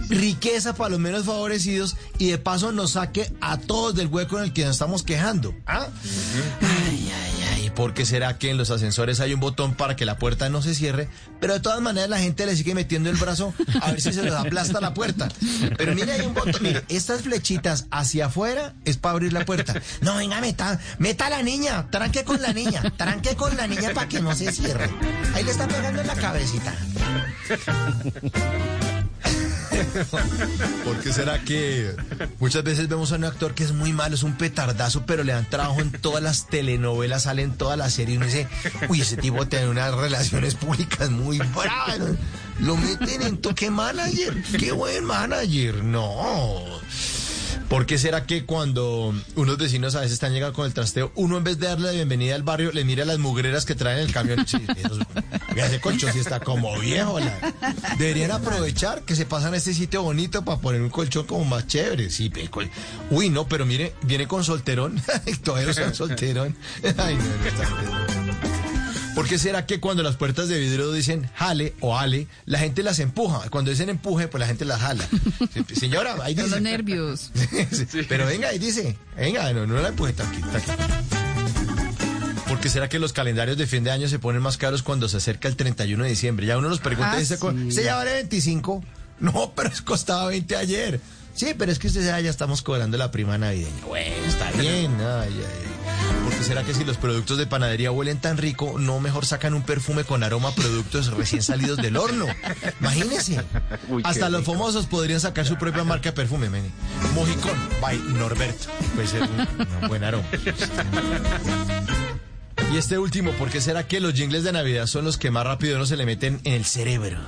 [0.09, 4.45] riqueza para los menos favorecidos y de paso nos saque a todos del hueco en
[4.45, 5.55] el que nos estamos quejando?
[5.67, 5.89] ¿Ah?
[6.61, 10.05] Ay, ay, ay, ¿por qué será que en los ascensores hay un botón para que
[10.05, 11.09] la puerta no se cierre?
[11.41, 14.23] Pero de todas maneras la gente le sigue metiendo el brazo a ver si se
[14.23, 15.29] les aplasta la puerta.
[15.77, 19.75] Pero mire, hay un botón, mire, estas flechitas hacia afuera es para abrir la puerta.
[20.01, 23.93] No, venga, meta, meta a la niña, tranque con la niña, tranque con la niña
[23.95, 24.91] para que no se cierre.
[25.35, 26.75] Ahí le está pegando en la cabecita.
[30.85, 31.95] ¿Por qué será que
[32.39, 35.33] muchas veces vemos a un actor que es muy malo, es un petardazo, pero le
[35.33, 38.49] dan trabajo en todas las telenovelas, sale en todas las series y uno dice,
[38.89, 42.01] uy, ese tipo tiene unas relaciones públicas muy bravas.
[42.61, 44.43] Lo meten en toque manager.
[44.59, 45.83] Qué buen manager.
[45.83, 46.63] No.
[47.69, 51.39] ¿Por qué será que cuando unos vecinos a veces están llegando con el trasteo, uno
[51.39, 54.07] en vez de darle la bienvenida al barrio, le mira las mugreras que traen en
[54.07, 54.47] el camión?
[54.47, 54.59] Sí,
[55.57, 57.19] ese colchón está como viejo.
[57.19, 57.37] la-
[57.99, 61.67] Deberían aprovechar que se pasan a este sitio bonito para poner un colchón como más
[61.67, 62.11] chévere.
[62.11, 62.71] Sí, col-
[63.11, 65.03] Uy, no, pero mire, viene con solterón.
[65.43, 66.57] Todavía usan solterón.
[66.97, 68.24] Ay, no, no
[69.15, 72.83] ¿Por qué será que cuando las puertas de vidrio dicen jale o ale, la gente
[72.83, 73.49] las empuja?
[73.49, 75.07] Cuando dicen empuje, pues la gente las jala.
[75.79, 76.57] Señora, ahí Son dice.
[76.57, 77.31] los nervios.
[77.71, 78.97] Sí, Pero venga, ahí dice.
[79.17, 80.77] Venga, no, no la empuje, tranquilo, tranquilo.
[82.49, 85.09] ¿Por qué será que los calendarios de fin de año se ponen más caros cuando
[85.09, 86.47] se acerca el 31 de diciembre?
[86.47, 87.71] Ya uno nos pregunta, Ah, ¿ese, co- sí.
[87.73, 88.83] ¿se ya vale 25?
[89.21, 91.01] No, pero es costaba 20 ayer.
[91.35, 93.85] Sí, pero es que usted ya estamos cobrando la prima navideña.
[93.87, 94.93] Bueno, está bien.
[95.01, 95.74] Ay, ay, ay.
[96.45, 99.55] ¿Por qué será que si los productos de panadería huelen tan rico, no mejor sacan
[99.55, 102.27] un perfume con aroma a productos recién salidos del horno?
[103.89, 104.53] Uy, qué Hasta los rico.
[104.53, 106.69] famosos podrían sacar su propia marca de perfume, mene.
[107.15, 108.67] Mojicón by Norberto.
[108.95, 109.41] Puede ser un,
[109.81, 110.25] un buen aroma.
[112.75, 115.47] Y este último, ¿por qué será que los jingles de Navidad son los que más
[115.47, 117.21] rápido no se le meten en el cerebro?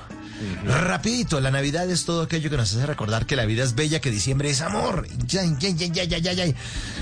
[0.65, 3.99] Rapidito, la Navidad es todo aquello que nos hace recordar que la vida es bella,
[3.99, 5.07] que diciembre es amor.
[5.25, 6.53] Ya, ya, ya, ya, ya, ya, ya.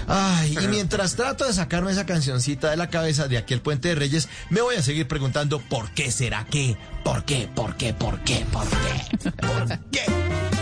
[0.07, 3.95] Ay, y mientras trato de sacarme esa cancioncita de la cabeza de aquel puente de
[3.95, 6.77] Reyes, me voy a seguir preguntando ¿por qué será que?
[7.03, 7.49] ¿Por qué?
[7.53, 7.93] ¿Por qué?
[7.93, 8.45] ¿Por qué?
[8.51, 9.31] ¿Por qué?
[9.41, 10.54] ¿Por qué?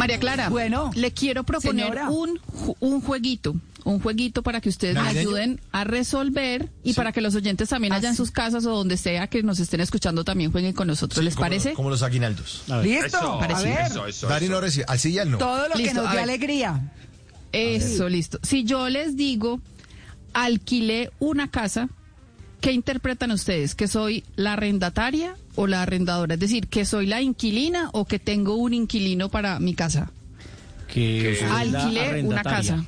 [0.00, 2.10] María Clara, Bueno, le quiero proponer señora.
[2.10, 2.40] un,
[2.80, 7.34] un jueguito, un jueguito para que ustedes me ayuden a resolver y para que los
[7.34, 10.72] oyentes también allá en sus casas o donde sea que nos estén escuchando también jueguen
[10.72, 11.24] con nosotros.
[11.24, 11.72] ¿Les Como- parece?
[11.74, 12.64] Como los aguinaldos.
[12.82, 13.18] listo.
[13.18, 13.74] a parecido.
[13.74, 14.28] ver, Eso, eso.
[14.48, 15.38] no recibe, al sí y al no.
[15.38, 16.92] todo lo que nos dé alegría.
[17.52, 18.38] Eso, listo.
[18.42, 19.60] Si yo les digo,
[20.32, 21.88] alquilé una casa,
[22.60, 23.74] ¿qué interpretan ustedes?
[23.74, 26.34] ¿Que soy la arrendataria o la arrendadora?
[26.34, 30.10] Es decir, ¿que soy la inquilina o que tengo un inquilino para mi casa?
[30.92, 32.84] Que la Alquilé una casa.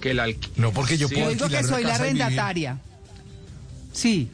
[0.00, 1.14] Que el alqui- No, porque yo Sí.
[1.14, 2.78] puedo Yo digo alquilar que soy la arrendataria.
[3.92, 4.28] Sí,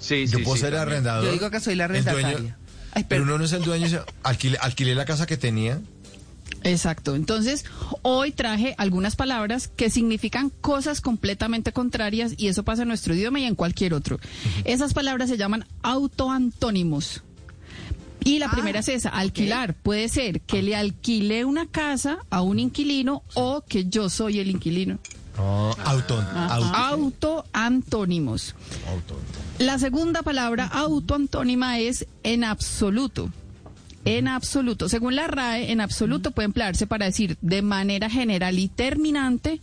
[0.00, 0.92] Sí, Yo sí, puedo sí, ser también.
[0.92, 1.24] arrendador.
[1.24, 2.56] yo digo que soy la dueño- arrendataria.
[2.92, 3.88] Ay, Pero pero- uno no es el dueño,
[4.22, 5.80] alquilé, alquilé la casa que tenía.
[6.68, 7.14] Exacto.
[7.14, 7.64] Entonces,
[8.02, 13.40] hoy traje algunas palabras que significan cosas completamente contrarias y eso pasa en nuestro idioma
[13.40, 14.18] y en cualquier otro.
[14.64, 17.22] Esas palabras se llaman autoantónimos.
[18.24, 19.74] Y la primera es esa, alquilar.
[19.74, 24.50] Puede ser que le alquile una casa a un inquilino o que yo soy el
[24.50, 24.98] inquilino.
[25.38, 26.16] auto.
[26.74, 28.54] Autoantónimos.
[29.58, 33.30] La segunda palabra autoantónima es en absoluto.
[34.04, 34.88] En absoluto.
[34.88, 39.60] Según la RAE, en absoluto puede emplearse para decir de manera general y terminante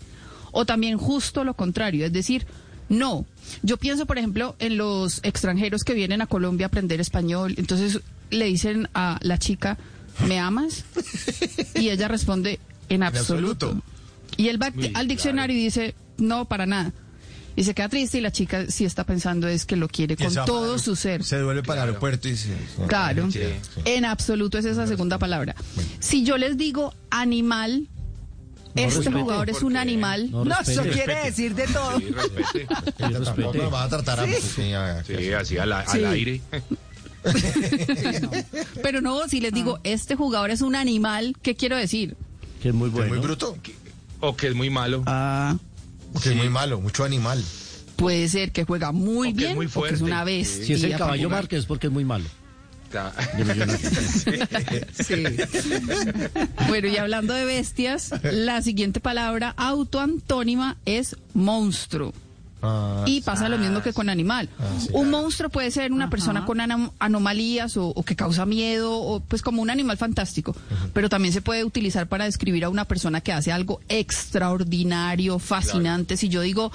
[0.52, 2.46] o también justo lo contrario, es decir,
[2.88, 3.26] no.
[3.62, 8.02] Yo pienso, por ejemplo, en los extranjeros que vienen a Colombia a aprender español, entonces
[8.30, 9.78] le dicen a la chica,
[10.28, 10.86] ¿me amas?
[11.76, 12.60] Y ella responde,
[12.90, 13.82] en absoluto.
[14.38, 16.94] Y él va al diccionario y dice, no, para nada.
[17.58, 20.34] Y se queda triste y la chica sí está pensando es que lo quiere con
[20.46, 21.24] todo su ser.
[21.24, 22.54] Se devuelve para el aeropuerto y se...
[22.88, 23.40] Claro, Sí.
[23.86, 25.56] en absoluto es esa segunda palabra.
[26.00, 27.88] Si yo les digo animal,
[28.76, 29.22] este respete.
[29.22, 30.30] jugador es un animal.
[30.32, 30.90] No, No, eso respete.
[30.92, 31.98] quiere decir de todo.
[31.98, 32.68] Sí, respete.
[33.24, 34.26] Tampoco vas a tratar a...
[34.26, 34.34] Sí.
[34.56, 36.04] Sí, a- Sí, así al, al Sí.
[36.04, 36.42] aire.
[38.84, 42.16] Pero no, si les digo este jugador es un animal, ¿qué quiero decir?
[42.62, 43.10] Que es muy bueno.
[43.10, 43.58] muy bruto.
[44.20, 45.04] O que es muy malo.
[45.06, 45.56] Ah,
[46.22, 47.44] Que es muy malo, mucho animal.
[47.96, 50.48] puede ser que juega muy O que es bien muy o que es una vez.
[50.66, 52.26] Si es el caballo Márquez es porque es muy malo.
[55.04, 55.24] Sí.
[56.70, 62.14] Bueno, y hablando de bestias, la siguiente palabra autoantónima es monstruo.
[62.68, 64.50] Ah, Y pasa lo mismo que con animal.
[64.94, 66.60] un monstruo puede ser una persona con
[67.00, 70.56] anomalías o, o que causa miedo, o pues como un animal fantástico.
[70.94, 76.18] Pero también se puede utilizar para describir a una persona que hace algo extraordinario, fascinante.
[76.18, 76.72] Si yo digo,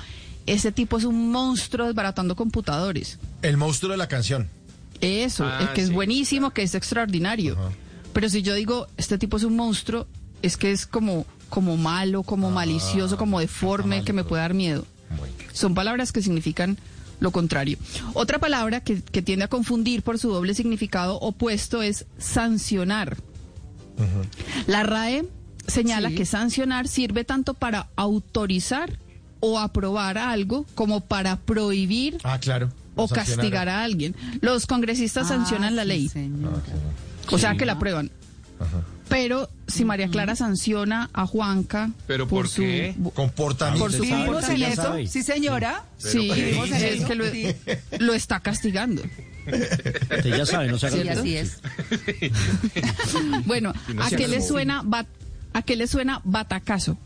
[0.46, 3.18] ese tipo es un monstruo desbaratando computadores.
[3.42, 4.48] El monstruo de la canción.
[5.00, 7.56] Eso, Ah, es que es buenísimo, que es extraordinario.
[8.12, 10.06] Pero si yo digo, este tipo es un monstruo,
[10.42, 14.84] es que es como, como malo, como malicioso, como deforme, que me puede dar miedo.
[15.52, 16.78] Son palabras que significan
[17.20, 17.76] lo contrario.
[18.14, 23.16] Otra palabra que, que tiende a confundir por su doble significado opuesto es sancionar.
[24.66, 25.26] La RAE
[25.66, 28.98] señala que sancionar sirve tanto para autorizar
[29.40, 32.70] o aprobar algo como para prohibir Ah, claro.
[32.94, 34.14] o castigar a alguien.
[34.40, 36.10] Los congresistas sancionan la ley.
[37.30, 38.10] O sea que la aprueban.
[39.10, 42.94] Pero si María Clara sanciona a Juanca ¿Pero por, por su qué?
[43.12, 43.84] Comportamiento.
[43.84, 44.96] por su ¿Vivimos en comportamiento.
[44.96, 45.12] eso?
[45.12, 45.84] Sí, señora.
[45.98, 47.46] Sí, ¿Vivimos en es que lo, Sí.
[47.98, 49.02] lo está castigando.
[49.46, 51.58] Usted ya sabe, no se haga Sí, así es.
[53.46, 55.06] Bueno, no ¿a qué le suena bat-
[55.52, 56.96] a qué le suena batacazo?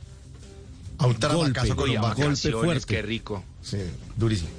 [0.99, 2.23] A un trabacazo con un bate.
[2.23, 3.43] vacaciones, qué rico.
[3.63, 3.79] Sí,
[4.17, 4.51] durísimo.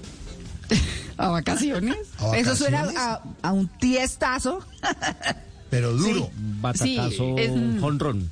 [1.17, 1.95] ¿A vacaciones?
[2.19, 3.01] A Eso suena vacaciones,
[3.43, 4.65] a, a un tiestazo.
[5.69, 6.29] Pero duro.
[6.61, 8.29] Batacazo, Sí, es- jonrón.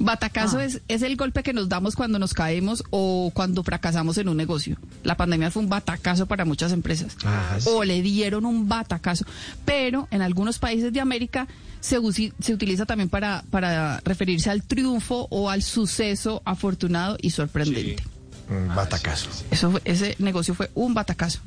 [0.00, 0.64] Batacazo Ah.
[0.64, 4.36] es, es el golpe que nos damos cuando nos caemos o cuando fracasamos en un
[4.36, 4.76] negocio.
[5.02, 7.16] La pandemia fue un batacazo para muchas empresas.
[7.24, 9.24] Ah, O le dieron un batacazo.
[9.64, 11.48] Pero en algunos países de América
[11.80, 17.30] se, usi- se utiliza también para, para referirse al triunfo o al suceso afortunado y
[17.30, 18.02] sorprendente.
[18.48, 19.28] Un batacazo.
[19.50, 21.40] Eso fue- ese negocio fue un batacazo.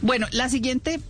[0.00, 1.00] Bueno, la siguiente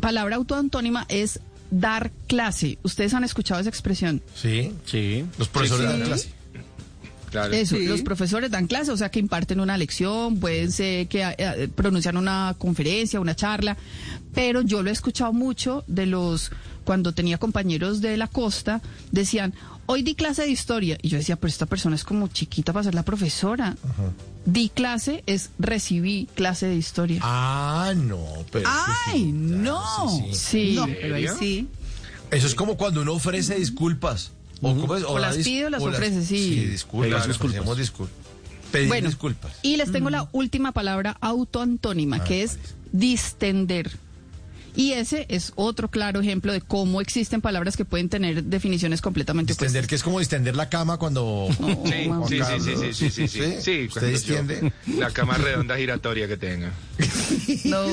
[0.00, 1.40] palabra autoantónima es
[1.70, 2.78] dar clase.
[2.82, 4.22] ¿Ustedes han escuchado esa expresión?
[4.34, 4.72] Sí.
[4.86, 5.24] Sí.
[5.38, 5.98] Los profesores Sí.
[5.98, 6.28] dan clase.
[7.30, 7.52] Claro.
[7.52, 7.86] Eso, Sí.
[7.86, 12.16] los profesores dan clase, o sea, que imparten una lección, pueden ser que eh, pronuncian
[12.16, 13.76] una conferencia, una charla,
[14.32, 16.50] pero yo lo he escuchado mucho de los,
[16.84, 18.80] cuando tenía compañeros de la costa,
[19.12, 19.52] decían,
[19.84, 22.84] hoy di clase de historia, y yo decía, pero esta persona es como chiquita para
[22.84, 23.76] ser la profesora.
[24.50, 27.20] Di clase es recibí clase de historia.
[27.22, 28.66] Ah, no, pero.
[29.06, 29.82] ¡Ay, no!
[30.08, 30.72] sí, sí.
[30.74, 31.68] No, pero ahí sí.
[32.30, 34.32] Eso es como cuando uno ofrece disculpas.
[34.62, 36.38] O, las dis- pide o las o ofrece, sí.
[36.54, 37.10] Sí, disculpas.
[37.10, 37.60] Pedir disculpas.
[37.60, 38.08] ofrecemos discul-
[38.72, 39.52] Pedir Bueno, disculpas.
[39.62, 42.58] y les tengo la última palabra autoantónima, que es
[42.92, 43.90] distender.
[44.78, 49.52] Y ese es otro claro ejemplo de cómo existen palabras que pueden tener definiciones completamente
[49.52, 51.48] Distender, que es como distender la cama cuando.
[51.88, 54.72] Sí, sí, sí, sí, sí, sí, sí, sí, sí, ¿Usted cuando distiende?
[54.96, 56.72] La cama redonda giratoria que tenga.
[57.64, 57.84] No,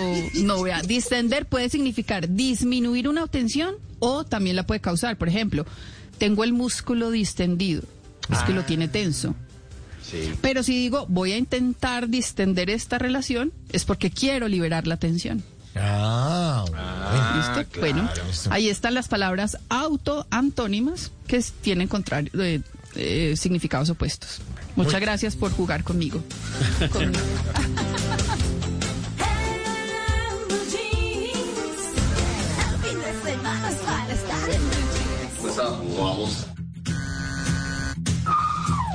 [0.43, 5.17] no, vea, distender puede significar disminuir una tensión o también la puede causar.
[5.17, 5.65] Por ejemplo,
[6.19, 7.81] tengo el músculo distendido,
[8.31, 9.33] es que lo tiene tenso.
[10.03, 10.33] Sí.
[10.39, 15.43] Pero si digo voy a intentar distender esta relación, es porque quiero liberar la tensión.
[15.75, 17.79] Ah, Ah, ¿Listo?
[17.79, 18.09] Bueno,
[18.49, 22.61] ahí están las palabras autoantónimas que tienen contrario, eh,
[22.95, 24.41] eh, significados opuestos.
[24.75, 26.21] Muchas gracias por jugar conmigo.
[26.91, 27.23] Conmigo.
[35.41, 36.47] Pues ah, vamos.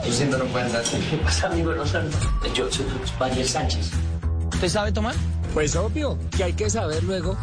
[0.05, 0.83] Luciendo no puede andar.
[0.85, 1.73] ¿Qué pasa, amigo?
[1.73, 1.85] No.
[2.55, 2.85] Yo soy
[3.19, 3.91] Daniel Sánchez.
[4.53, 5.15] ¿Usted sabe tomar?
[5.55, 7.37] Pues obvio, que hay que saber luego.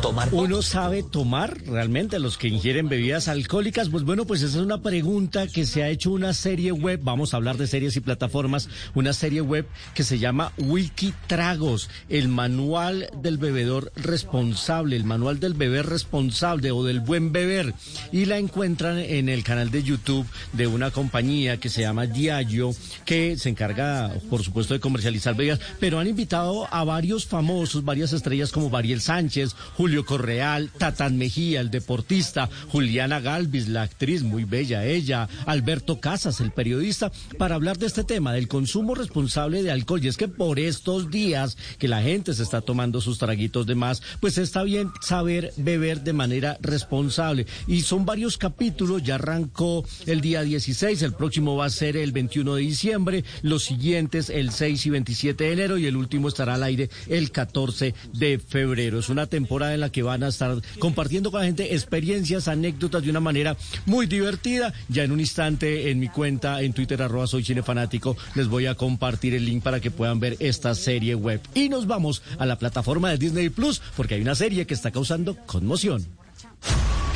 [0.00, 3.88] Tomar ¿Uno sabe tomar realmente los que ingieren bebidas alcohólicas?
[3.88, 7.34] Pues bueno, pues esa es una pregunta que se ha hecho una serie web, vamos
[7.34, 12.28] a hablar de series y plataformas, una serie web que se llama Wiki Tragos, el
[12.28, 17.74] manual del bebedor responsable, el manual del beber responsable o del buen beber.
[18.12, 22.72] Y la encuentran en el canal de YouTube de una compañía que se llama Diageo,
[23.04, 27.47] que se encarga, por supuesto, de comercializar bebidas, pero han invitado a varios famosos,
[27.82, 34.22] varias estrellas como Variel Sánchez, Julio Correal, Tatán Mejía, el deportista, Juliana Galvis, la actriz,
[34.22, 39.62] muy bella ella, Alberto Casas, el periodista, para hablar de este tema, del consumo responsable
[39.62, 40.04] de alcohol.
[40.04, 43.74] Y es que por estos días que la gente se está tomando sus traguitos de
[43.74, 47.46] más, pues está bien saber beber de manera responsable.
[47.66, 52.12] Y son varios capítulos, ya arrancó el día 16, el próximo va a ser el
[52.12, 56.54] 21 de diciembre, los siguientes el 6 y 27 de enero y el último estará
[56.54, 58.98] al aire el 14 de febrero.
[58.98, 63.04] Es una temporada en la que van a estar compartiendo con la gente experiencias, anécdotas
[63.04, 63.56] de una manera
[63.86, 64.74] muy divertida.
[64.88, 68.74] Ya en un instante en mi cuenta en Twitter arroba soy cinefanático les voy a
[68.74, 71.40] compartir el link para que puedan ver esta serie web.
[71.54, 74.90] Y nos vamos a la plataforma de Disney Plus porque hay una serie que está
[74.90, 76.04] causando conmoción.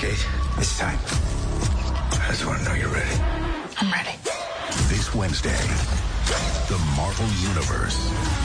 [0.00, 0.14] Kate,
[0.58, 0.98] it's time.
[2.12, 3.16] I just want to know you're ready.
[3.80, 4.16] I'm ready.
[4.86, 5.58] This Wednesday,
[6.68, 8.41] the Marvel Universe.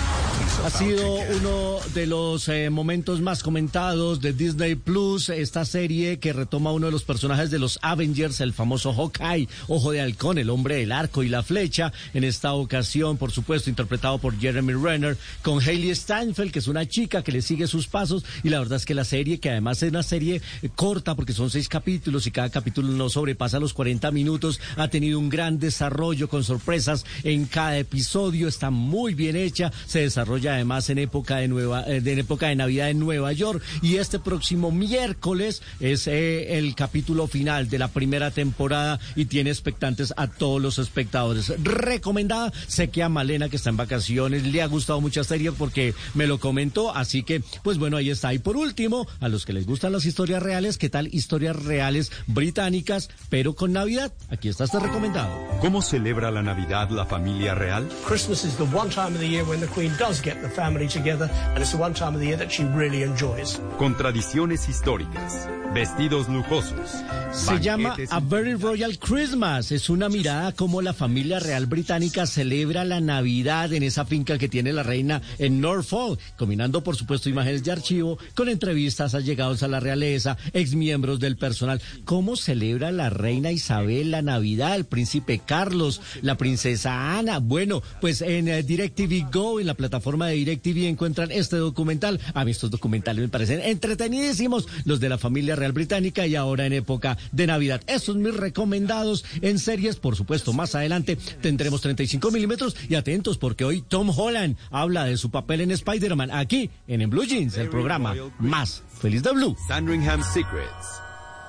[0.66, 6.34] Ha sido uno de los eh, momentos más comentados de Disney Plus, esta serie que
[6.34, 10.50] retoma uno de los personajes de los Avengers, el famoso Hawkeye, Ojo de Halcón, el
[10.50, 15.18] hombre del arco y la flecha, en esta ocasión, por supuesto, interpretado por Jeremy Renner,
[15.42, 18.78] con Hailey Steinfeld, que es una chica que le sigue sus pasos, y la verdad
[18.78, 22.28] es que la serie, que además es una serie eh, corta, porque son seis capítulos
[22.28, 27.06] y cada capítulo no sobrepasa los 40 minutos, ha tenido un gran desarrollo con sorpresas
[27.24, 32.02] en cada episodio, está muy bien hecha, se desarrolla además en época de nueva, eh,
[32.06, 33.62] en época de Navidad en Nueva York.
[33.82, 39.50] Y este próximo miércoles es eh, el capítulo final de la primera temporada y tiene
[39.50, 41.54] expectantes a todos los espectadores.
[41.64, 45.94] Recomendada, sé que a Malena que está en vacaciones le ha gustado mucha serie porque
[46.14, 48.34] me lo comentó, así que pues bueno, ahí está.
[48.34, 52.12] Y por último, a los que les gustan las historias reales, ¿qué tal historias reales
[52.28, 54.14] británicas, pero con Navidad?
[54.30, 55.30] Aquí está este recomendado.
[55.62, 57.88] ¿Cómo celebra la Navidad la familia real?
[58.06, 60.88] Christmas is the one time of the year when the Queen does get the family
[60.88, 63.60] together, and it's the one time of the year that she really enjoys.
[63.78, 67.04] Con tradiciones históricas, vestidos lujosos.
[67.32, 69.72] Se llama A Very Royal Christmas.
[69.72, 74.48] Es una mirada como la familia real británica celebra la Navidad en esa finca que
[74.48, 79.62] tiene la reina en Norfolk, combinando por supuesto imágenes de archivo con entrevistas a llegados
[79.64, 81.82] a la realeza, exmiembros del personal.
[82.06, 87.40] ¿Cómo celebra la reina Isabel la Navidad, el príncipe Carlos, la princesa Ana?
[87.40, 92.20] Bueno, pues en eh, DirecTV Go, en la plataforma de DirecTV encuentran este documental.
[92.34, 96.66] A mí estos documentales me parecen entretenidísimos, los de la familia real británica y ahora
[96.66, 97.82] en época de Navidad.
[97.88, 103.66] Esos mis recomendados en series, por supuesto, más adelante tendremos 35 milímetros y atentos porque
[103.66, 107.70] hoy Tom Holland habla de su papel en Spider-Man aquí en, en Blue Jeans, el
[107.70, 109.56] programa más feliz de Blue.
[109.68, 111.02] Sandringham Secrets.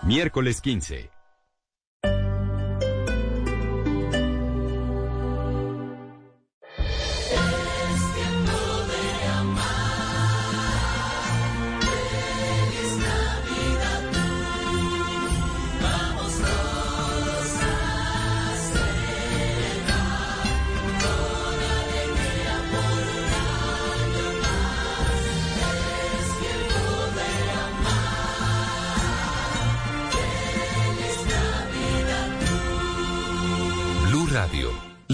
[0.02, 1.17] Miércoles 15.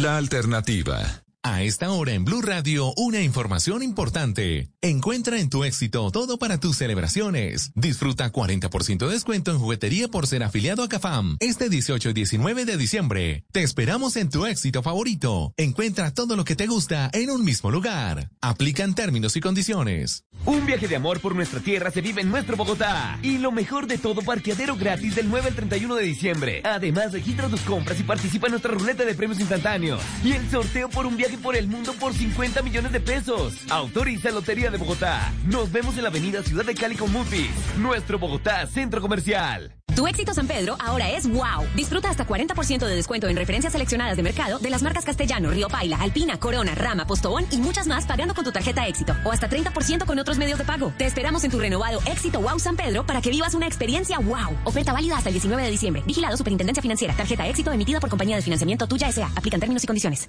[0.05, 1.24] La alternativa.
[1.47, 4.71] A esta hora en Blue Radio, una información importante.
[4.81, 7.71] Encuentra en tu éxito todo para tus celebraciones.
[7.75, 12.65] Disfruta 40% de descuento en juguetería por ser afiliado a CAFAM este 18 y 19
[12.65, 13.45] de diciembre.
[13.53, 15.53] Te esperamos en tu éxito favorito.
[15.59, 18.31] Encuentra todo lo que te gusta en un mismo lugar.
[18.41, 20.25] Aplican términos y condiciones.
[20.47, 23.19] Un viaje de amor por nuestra tierra se vive en nuestro Bogotá.
[23.23, 26.63] Y lo mejor de todo, parqueadero gratis del 9 al 31 de diciembre.
[26.65, 30.01] Además, registra tus compras y participa en nuestra ruleta de premios instantáneos.
[30.25, 33.55] Y el sorteo por un viaje por el mundo por 50 millones de pesos.
[33.71, 35.33] Autoriza Lotería de Bogotá.
[35.47, 37.51] Nos vemos en la avenida Ciudad de Cali con Mutis.
[37.79, 39.75] Nuestro Bogotá Centro Comercial.
[39.95, 41.65] Tu éxito San Pedro ahora es wow.
[41.77, 45.69] Disfruta hasta 40% de descuento en referencias seleccionadas de mercado de las marcas Castellano, Río
[45.69, 49.49] Paila, Alpina, Corona, Rama, Postobón y muchas más pagando con tu tarjeta éxito o hasta
[49.49, 50.93] 30% con otros medios de pago.
[50.99, 54.59] Te esperamos en tu renovado éxito wow San Pedro para que vivas una experiencia wow.
[54.65, 56.03] Oferta válida hasta el 19 de diciembre.
[56.05, 57.15] Vigilado Superintendencia Financiera.
[57.15, 59.31] Tarjeta éxito emitida por compañía de financiamiento tuya S.A.
[59.37, 60.29] Aplican términos y condiciones.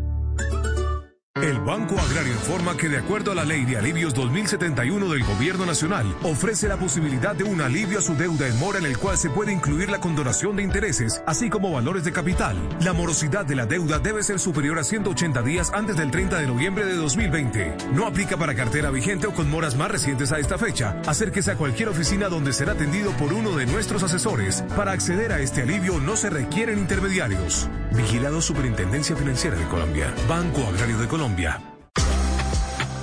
[1.39, 5.65] El Banco Agrario informa que de acuerdo a la Ley de Alivios 2071 del Gobierno
[5.65, 9.17] Nacional, ofrece la posibilidad de un alivio a su deuda en mora en el cual
[9.17, 12.57] se puede incluir la condonación de intereses, así como valores de capital.
[12.81, 16.47] La morosidad de la deuda debe ser superior a 180 días antes del 30 de
[16.47, 17.77] noviembre de 2020.
[17.93, 21.01] No aplica para cartera vigente o con moras más recientes a esta fecha.
[21.07, 24.63] Acérquese a cualquier oficina donde será atendido por uno de nuestros asesores.
[24.75, 27.69] Para acceder a este alivio no se requieren intermediarios.
[27.95, 30.13] Vigilado Superintendencia Financiera de Colombia.
[30.27, 31.61] Banco Agrario de Colombia.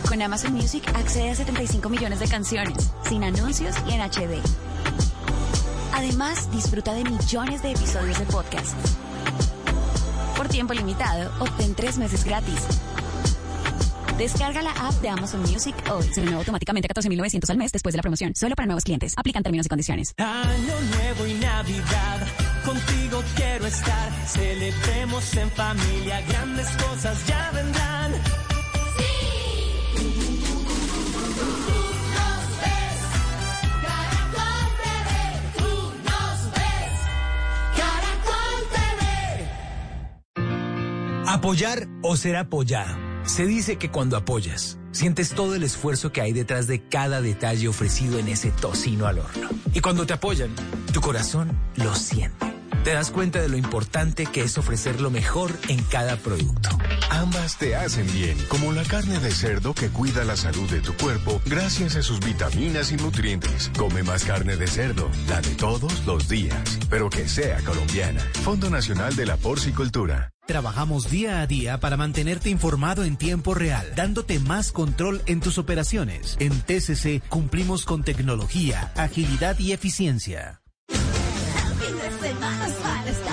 [0.08, 4.40] Con Amazon Music accede a 75 millones de canciones, sin anuncios y en HD.
[5.92, 8.74] Además, disfruta de millones de episodios de podcast.
[10.36, 12.66] Por tiempo limitado, obtén tres meses gratis.
[14.16, 16.02] Descarga la app de Amazon Music hoy.
[16.12, 18.32] Se renueva automáticamente a 14.900 al mes después de la promoción.
[18.34, 19.14] Solo para nuevos clientes.
[19.16, 20.14] Aplican términos y condiciones.
[20.16, 22.26] Año nuevo y Navidad,
[22.68, 24.12] contigo quiero estar.
[24.26, 28.12] Celebremos en familia, grandes cosas ya vendrán.
[41.26, 42.96] Apoyar o ser apoyado.
[43.24, 47.68] Se dice que cuando apoyas, sientes todo el esfuerzo que hay detrás de cada detalle
[47.68, 49.48] ofrecido en ese tocino al horno.
[49.74, 50.50] Y cuando te apoyan,
[50.92, 52.57] tu corazón lo siente.
[52.88, 56.70] Te das cuenta de lo importante que es ofrecer lo mejor en cada producto.
[57.10, 60.94] Ambas te hacen bien, como la carne de cerdo que cuida la salud de tu
[60.94, 63.70] cuerpo gracias a sus vitaminas y nutrientes.
[63.76, 68.22] Come más carne de cerdo, la de todos los días, pero que sea colombiana.
[68.42, 70.30] Fondo Nacional de la Porcicultura.
[70.46, 75.58] Trabajamos día a día para mantenerte informado en tiempo real, dándote más control en tus
[75.58, 76.38] operaciones.
[76.40, 80.62] En TCC cumplimos con tecnología, agilidad y eficiencia.
[82.48, 83.27] Ay,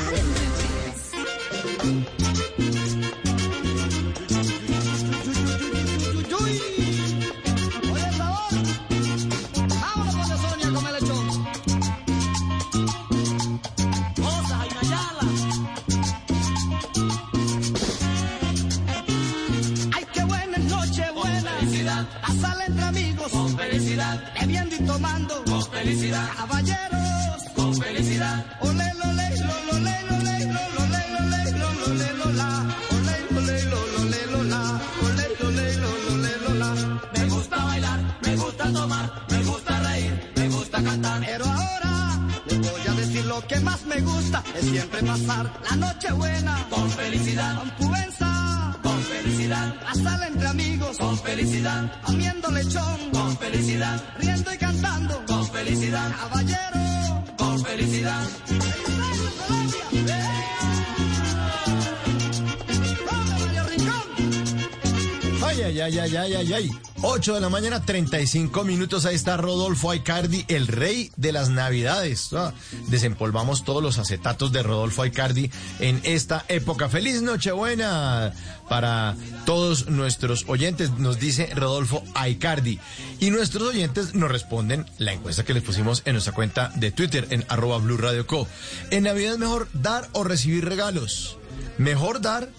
[66.05, 66.79] Ay, ay, ay, ay, ay, ay, ay.
[67.01, 69.05] 8 de la mañana, 35 minutos.
[69.05, 72.31] Ahí está Rodolfo Aicardi, el rey de las navidades.
[72.33, 72.53] Ah,
[72.89, 75.49] Desempolvamos todos los acetatos de Rodolfo Aicardi
[75.79, 76.89] en esta época.
[76.89, 78.33] Feliz Nochebuena
[78.69, 79.15] para
[79.47, 82.79] todos nuestros oyentes, nos dice Rodolfo Aicardi.
[83.19, 87.25] Y nuestros oyentes nos responden la encuesta que les pusimos en nuestra cuenta de Twitter,
[87.31, 88.47] en arroba Blue Co.
[88.91, 91.37] En Navidad es mejor dar o recibir regalos.
[91.79, 92.49] Mejor dar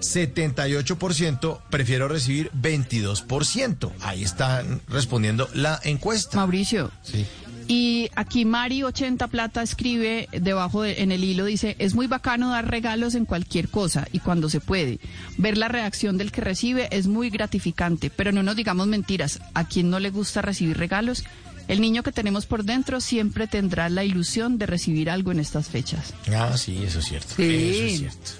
[0.00, 3.92] 78%, prefiero recibir 22%.
[4.00, 6.36] Ahí están respondiendo la encuesta.
[6.36, 6.90] Mauricio.
[7.02, 7.24] Sí.
[7.68, 12.50] Y aquí Mari 80 Plata escribe debajo de- en el hilo, dice, es muy bacano
[12.52, 15.00] dar regalos en cualquier cosa y cuando se puede.
[15.36, 19.40] Ver la reacción del que recibe es muy gratificante, pero no nos digamos mentiras.
[19.54, 21.24] ¿A quien no le gusta recibir regalos?
[21.66, 25.68] El niño que tenemos por dentro siempre tendrá la ilusión de recibir algo en estas
[25.68, 26.14] fechas.
[26.32, 27.34] Ah, sí, eso es cierto.
[27.34, 27.42] Sí.
[27.42, 28.30] Eso es cierto.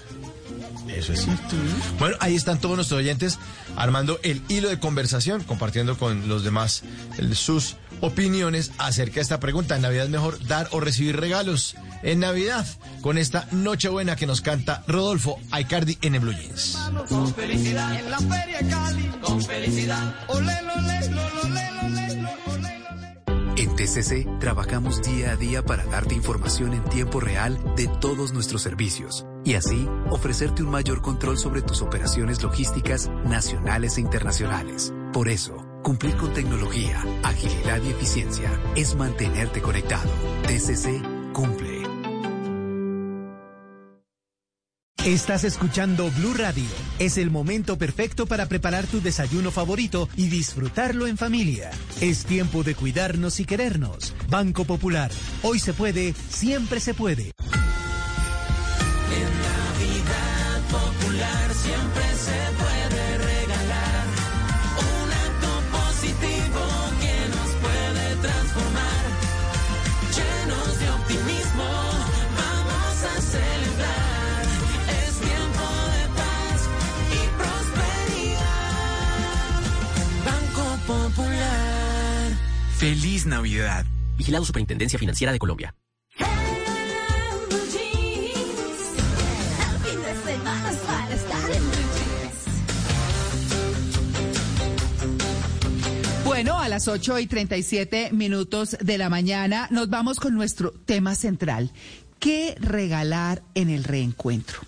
[0.89, 1.55] Eso es cierto.
[1.99, 3.39] Bueno, ahí están todos nuestros oyentes
[3.75, 6.83] armando el hilo de conversación, compartiendo con los demás
[7.33, 9.75] sus opiniones acerca de esta pregunta.
[9.75, 11.75] ¿En Navidad es mejor dar o recibir regalos?
[12.03, 12.65] En Navidad,
[13.01, 16.77] con esta Nochebuena que nos canta Rodolfo Aicardi en el Blue Jeans.
[23.57, 28.61] En TCC trabajamos día a día para darte información en tiempo real de todos nuestros
[28.61, 34.93] servicios y así ofrecerte un mayor control sobre tus operaciones logísticas nacionales e internacionales.
[35.11, 40.11] Por eso, cumplir con tecnología, agilidad y eficiencia es mantenerte conectado.
[40.43, 41.01] TCC
[41.33, 41.76] cumple.
[45.07, 46.65] Estás escuchando Blue Radio.
[46.99, 51.71] Es el momento perfecto para preparar tu desayuno favorito y disfrutarlo en familia.
[52.01, 54.13] Es tiempo de cuidarnos y querernos.
[54.29, 55.09] Banco Popular.
[55.43, 57.31] Hoy se puede, siempre se puede.
[82.77, 83.87] Feliz Navidad.
[84.17, 85.73] Vigilado Superintendencia Financiera de Colombia.
[96.23, 101.15] Bueno, a las 8 y 37 minutos de la mañana nos vamos con nuestro tema
[101.15, 101.71] central.
[102.19, 104.59] ¿Qué regalar en el reencuentro?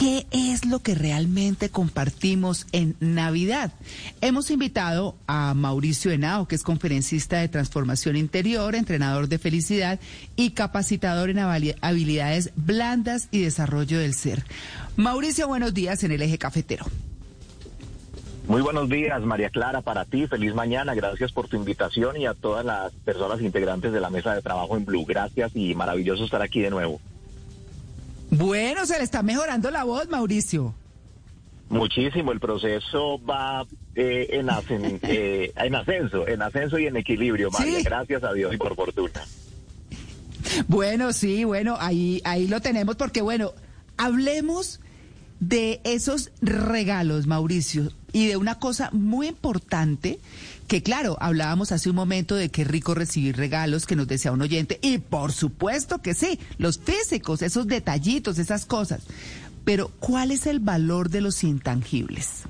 [0.00, 3.72] ¿Qué es lo que realmente compartimos en Navidad?
[4.20, 10.00] Hemos invitado a Mauricio Henao, que es conferencista de transformación interior, entrenador de felicidad
[10.36, 14.44] y capacitador en habili- habilidades blandas y desarrollo del ser.
[14.96, 16.84] Mauricio, buenos días en el eje cafetero.
[18.46, 20.26] Muy buenos días, María Clara, para ti.
[20.26, 20.94] Feliz mañana.
[20.94, 24.76] Gracias por tu invitación y a todas las personas integrantes de la mesa de trabajo
[24.76, 25.06] en Blue.
[25.06, 27.00] Gracias y maravilloso estar aquí de nuevo.
[28.36, 30.74] Bueno, se le está mejorando la voz, Mauricio.
[31.68, 32.32] Muchísimo.
[32.32, 34.48] El proceso va eh, en,
[35.02, 37.78] eh, en ascenso, en ascenso y en equilibrio, María.
[37.78, 37.84] Sí.
[37.84, 39.22] Gracias a Dios y por fortuna.
[40.68, 43.52] Bueno, sí, bueno, ahí, ahí lo tenemos porque, bueno,
[43.96, 44.80] hablemos
[45.40, 50.18] de esos regalos, Mauricio, y de una cosa muy importante
[50.68, 54.42] que, claro, hablábamos hace un momento de es rico recibir regalos que nos desea un
[54.42, 59.02] oyente, y por supuesto que sí, los físicos, esos detallitos, esas cosas.
[59.64, 62.44] Pero, ¿cuál es el valor de los intangibles?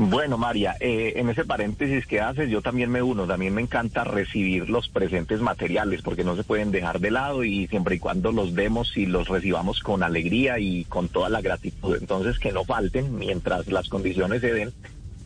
[0.00, 3.26] Bueno, María, eh, en ese paréntesis que haces, yo también me uno.
[3.26, 7.66] También me encanta recibir los presentes materiales porque no se pueden dejar de lado y
[7.66, 11.96] siempre y cuando los demos y los recibamos con alegría y con toda la gratitud.
[11.96, 14.72] Entonces, que no falten mientras las condiciones se den.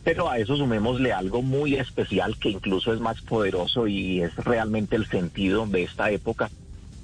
[0.03, 4.95] Pero a eso sumémosle algo muy especial que incluso es más poderoso y es realmente
[4.95, 6.49] el sentido de esta época,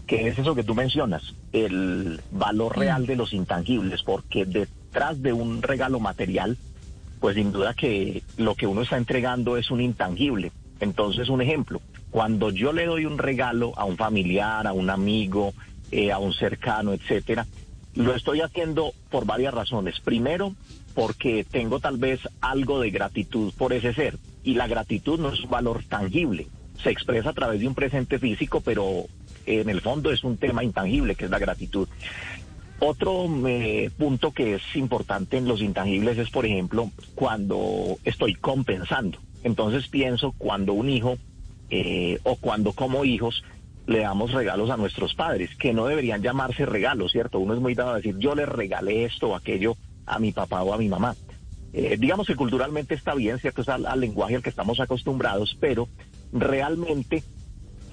[0.06, 5.32] que es eso que tú mencionas, el valor real de los intangibles, porque detrás de
[5.32, 6.58] un regalo material,
[7.22, 10.52] pues sin duda que lo que uno está entregando es un intangible.
[10.82, 11.82] Entonces, un ejemplo,
[12.12, 15.54] cuando yo le doy un regalo a un familiar, a un amigo,
[15.92, 17.46] eh, a un cercano, etcétera,
[17.96, 20.00] lo estoy haciendo por varias razones.
[20.00, 20.54] Primero,
[21.00, 24.18] porque tengo tal vez algo de gratitud por ese ser.
[24.44, 26.48] Y la gratitud no es un valor tangible.
[26.84, 29.06] Se expresa a través de un presente físico, pero
[29.46, 31.88] en el fondo es un tema intangible, que es la gratitud.
[32.82, 39.20] Otro eh, punto que es importante en los intangibles es, por ejemplo, cuando estoy compensando.
[39.46, 41.18] Entonces pienso cuando un hijo
[41.70, 43.42] eh, o cuando como hijos
[43.88, 47.40] le damos regalos a nuestros padres, que no deberían llamarse regalos, ¿cierto?
[47.40, 49.78] Uno es muy dado a decir, yo le regalé esto o aquello
[50.10, 51.16] a mi papá o a mi mamá.
[51.72, 53.62] Eh, digamos que culturalmente está bien, ¿cierto?
[53.62, 55.88] Es al, al lenguaje al que estamos acostumbrados, pero
[56.34, 57.24] realmente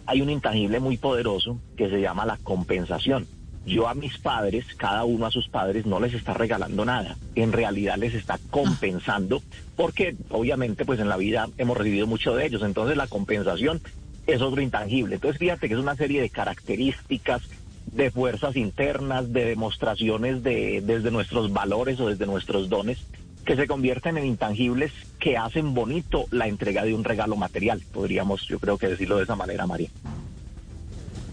[0.06, 3.26] hay un intangible muy poderoso que se llama la compensación.
[3.66, 7.16] Yo a mis padres, cada uno a sus padres, no les está regalando nada.
[7.34, 9.43] En realidad les está compensando,
[9.74, 12.62] porque obviamente pues en la vida hemos recibido mucho de ellos.
[12.62, 13.82] Entonces la compensación
[14.28, 15.16] es otro intangible.
[15.16, 17.43] Entonces fíjate que es una serie de características,
[17.92, 22.98] de fuerzas internas, de demostraciones de desde nuestros valores o desde nuestros dones
[23.44, 27.80] que se convierten en intangibles que hacen bonito la entrega de un regalo material.
[27.92, 29.88] Podríamos, yo creo que decirlo de esa manera, María.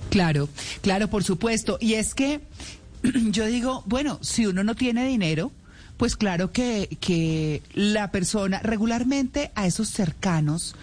[0.10, 0.48] Claro,
[0.82, 1.78] claro, por supuesto.
[1.82, 2.42] Y es que
[3.32, 5.52] yo digo, bueno, si uno no tiene dinero,
[5.98, 10.76] pues claro que, que la persona regularmente a esos cercanos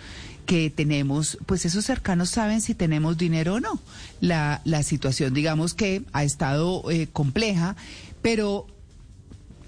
[0.46, 3.80] que tenemos, pues esos cercanos saben si tenemos dinero o no.
[4.20, 7.76] La, la situación, digamos que ha estado eh, compleja,
[8.22, 8.66] pero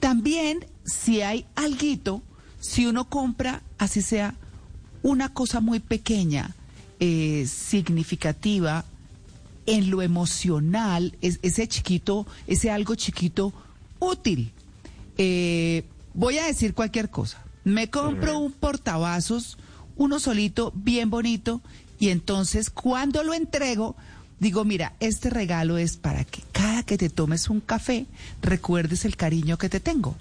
[0.03, 2.23] También, si hay alguito,
[2.59, 4.35] si uno compra, así sea,
[5.05, 6.57] una cosa muy pequeña,
[6.99, 8.85] eh, significativa,
[9.67, 13.53] en lo emocional, es, ese chiquito, ese algo chiquito
[14.01, 14.51] útil.
[15.19, 15.85] Eh,
[16.15, 17.41] voy a decir cualquier cosa.
[17.63, 19.57] Me compro un portavasos,
[19.97, 21.61] uno solito, bien bonito,
[21.99, 23.97] y entonces cuando lo entrego,
[24.41, 28.07] digo, mira, este regalo es para que cada que te tomes un café
[28.41, 30.17] recuerdes el cariño que te tengo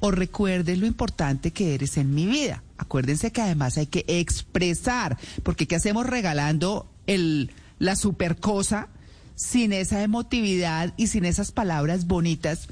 [0.00, 2.62] o recuerdes lo importante que eres en mi vida.
[2.78, 8.88] Acuérdense que además hay que expresar, porque ¿qué hacemos regalando el, la super cosa
[9.36, 12.66] sin esa emotividad y sin esas palabras bonitas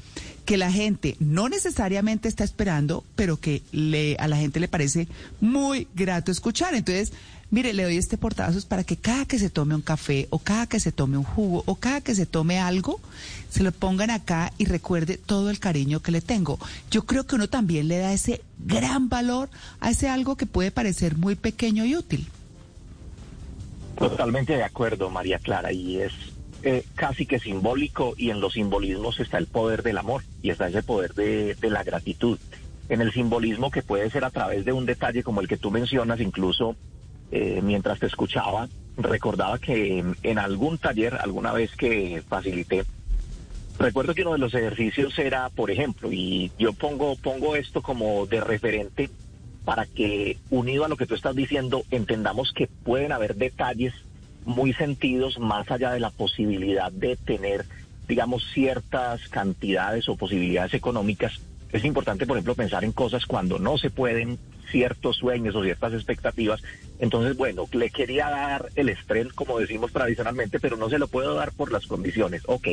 [0.45, 5.09] que la gente no necesariamente está esperando, pero que le, a la gente le parece
[5.41, 6.75] muy grato escuchar?
[6.75, 7.13] Entonces,
[7.51, 10.67] mire, le doy este portazos para que cada que se tome un café o cada
[10.67, 13.01] que se tome un jugo o cada que se tome algo,
[13.49, 16.59] se lo pongan acá y recuerde todo el cariño que le tengo.
[16.91, 19.49] Yo creo que uno también le da ese gran valor
[19.81, 22.29] a ese algo que puede parecer muy pequeño y útil.
[23.99, 26.13] Totalmente de acuerdo, María Clara, y es
[26.67, 30.69] eh, casi que simbólico y en los simbolismos está el poder del amor y está
[30.69, 32.39] ese poder de, la gratitud.
[32.89, 35.71] En el simbolismo que puede ser a través de un detalle como el que tú
[35.71, 36.75] mencionas, incluso
[37.31, 42.85] eh, mientras te escuchaba, recordaba que en, en, algún taller, alguna vez que facilité,
[43.79, 48.25] recuerdo que uno de los ejercicios era, por ejemplo, y yo pongo, pongo esto como
[48.25, 49.11] de referente
[49.67, 53.93] para que, unido a lo que tú estás diciendo, entendamos que pueden haber detalles
[54.45, 57.65] muy sentidos más allá de la posibilidad de tener,
[58.09, 61.41] digamos, ciertas cantidades o posibilidades económicas.
[61.73, 64.39] Es importante, por ejemplo, pensar en cosas cuando no se pueden
[64.71, 66.63] ciertos sueños o ciertas expectativas.
[66.99, 71.35] Entonces, bueno, le quería dar el estrés, como decimos tradicionalmente, pero no se lo puedo
[71.35, 72.43] dar por las condiciones.
[72.47, 72.69] Ok.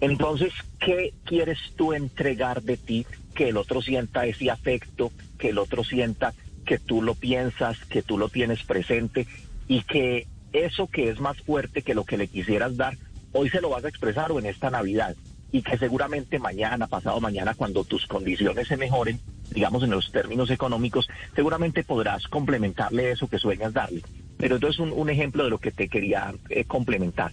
[0.00, 3.06] Entonces, ¿qué quieres tú entregar de ti?
[3.34, 6.34] Que el otro sienta ese afecto, que el otro sienta
[6.66, 9.26] que tú lo piensas, que tú lo tienes presente
[9.68, 10.26] y que
[10.64, 12.96] eso que es más fuerte que lo que le quisieras dar,
[13.32, 15.14] hoy se lo vas a expresar o en esta Navidad.
[15.52, 19.20] Y que seguramente mañana, pasado mañana, cuando tus condiciones se mejoren,
[19.50, 24.02] digamos en los términos económicos, seguramente podrás complementarle eso que sueñas darle.
[24.36, 27.32] Pero entonces un, un ejemplo de lo que te quería eh, complementar.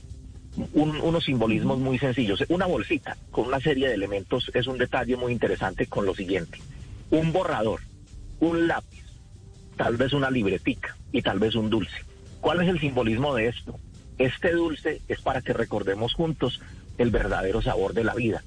[0.73, 2.43] Un, unos simbolismos muy sencillos.
[2.49, 6.59] Una bolsita con una serie de elementos es un detalle muy interesante con lo siguiente.
[7.09, 7.81] Un borrador,
[8.39, 9.03] un lápiz,
[9.75, 12.12] tal vez una libretica y tal vez un dulce.
[12.43, 13.79] ¿Cuál es el simbolismo de esto?
[14.17, 16.59] Este dulce es para que recordemos juntos
[16.97, 18.43] el verdadero sabor de la vida.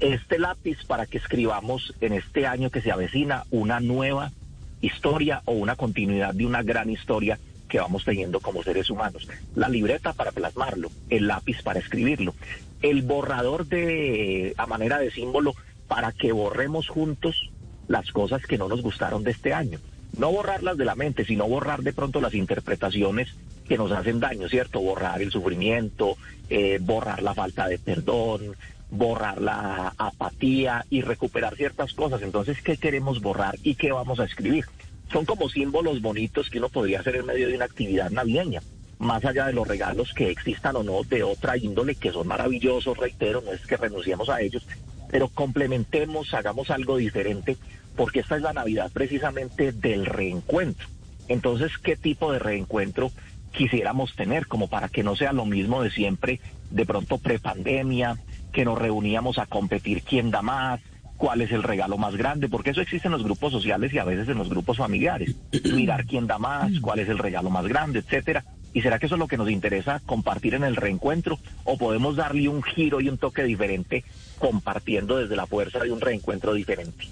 [0.00, 4.32] Este lápiz para que escribamos en este año que se avecina una nueva
[4.80, 9.28] historia o una continuidad de una gran historia que vamos teniendo como seres humanos.
[9.54, 12.34] La libreta para plasmarlo, el lápiz para escribirlo,
[12.82, 15.54] el borrador de a manera de símbolo
[15.86, 17.52] para que borremos juntos
[17.86, 19.78] las cosas que no nos gustaron de este año.
[20.16, 23.34] No borrarlas de la mente, sino borrar de pronto las interpretaciones
[23.68, 24.80] que nos hacen daño, ¿cierto?
[24.80, 26.16] Borrar el sufrimiento,
[26.48, 28.56] eh, borrar la falta de perdón,
[28.90, 32.22] borrar la apatía y recuperar ciertas cosas.
[32.22, 34.64] Entonces, ¿qué queremos borrar y qué vamos a escribir?
[35.12, 38.62] Son como símbolos bonitos que uno podría hacer en medio de una actividad navideña,
[38.98, 42.96] más allá de los regalos que existan o no de otra índole, que son maravillosos,
[42.96, 44.66] reitero, no es que renunciemos a ellos,
[45.10, 47.56] pero complementemos, hagamos algo diferente,
[47.96, 50.88] porque esta es la Navidad precisamente del reencuentro.
[51.28, 53.10] Entonces, ¿qué tipo de reencuentro
[53.52, 58.18] quisiéramos tener como para que no sea lo mismo de siempre, de pronto prepandemia,
[58.52, 60.80] que nos reuníamos a competir quién da más,
[61.16, 64.04] cuál es el regalo más grande, porque eso existe en los grupos sociales y a
[64.04, 65.34] veces en los grupos familiares.
[65.64, 68.44] Mirar quién da más, cuál es el regalo más grande, etcétera.
[68.76, 71.38] ¿Y será que eso es lo que nos interesa compartir en el reencuentro?
[71.64, 74.04] ¿O podemos darle un giro y un toque diferente
[74.38, 77.08] compartiendo desde la fuerza de un reencuentro diferente?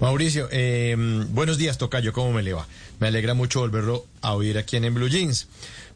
[0.00, 0.96] Mauricio, eh,
[1.28, 2.66] buenos días, Tocayo, ¿cómo me le va?
[3.00, 5.46] Me alegra mucho volverlo a oír aquí en, Blue Jeans.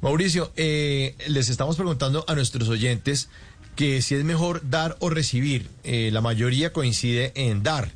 [0.03, 3.31] Mauricio, eh, les estamos preguntando a nuestros oyentes
[3.77, 5.70] que si es mejor dar o recibir.
[5.85, 7.93] Eh, la mayoría coincide en dar.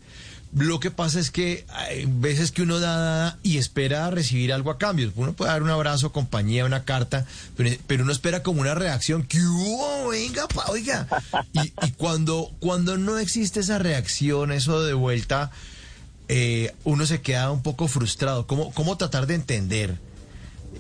[0.57, 4.79] Lo que pasa es que hay veces que uno da, y espera recibir algo a
[4.79, 5.13] cambio.
[5.17, 7.27] Uno puede dar un abrazo, compañía, una carta,
[7.57, 9.25] pero, uno espera como una reacción.
[9.25, 9.39] que
[10.09, 11.09] Venga, pa, oiga.
[11.53, 15.51] Y, y, cuando, cuando no existe esa reacción, eso de vuelta,
[16.29, 18.47] eh, uno se queda un poco frustrado.
[18.47, 19.99] ¿Cómo, ¿Cómo tratar de entender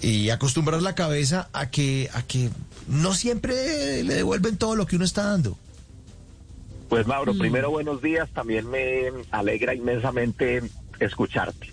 [0.01, 2.51] y acostumbrar la cabeza a que, a que
[2.89, 5.59] no siempre le devuelven todo lo que uno está dando?
[6.89, 10.63] Pues Mauro, primero buenos días, también me alegra inmensamente
[11.01, 11.73] escucharte.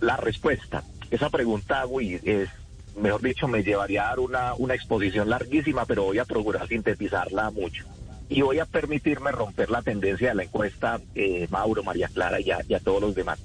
[0.00, 2.48] La respuesta, esa pregunta, uy, es,
[2.96, 7.50] mejor dicho, me llevaría a dar una, una exposición larguísima, pero voy a procurar sintetizarla
[7.50, 7.84] mucho.
[8.28, 12.50] Y voy a permitirme romper la tendencia de la encuesta, eh, Mauro, María Clara y
[12.50, 13.38] a, y a todos los demás.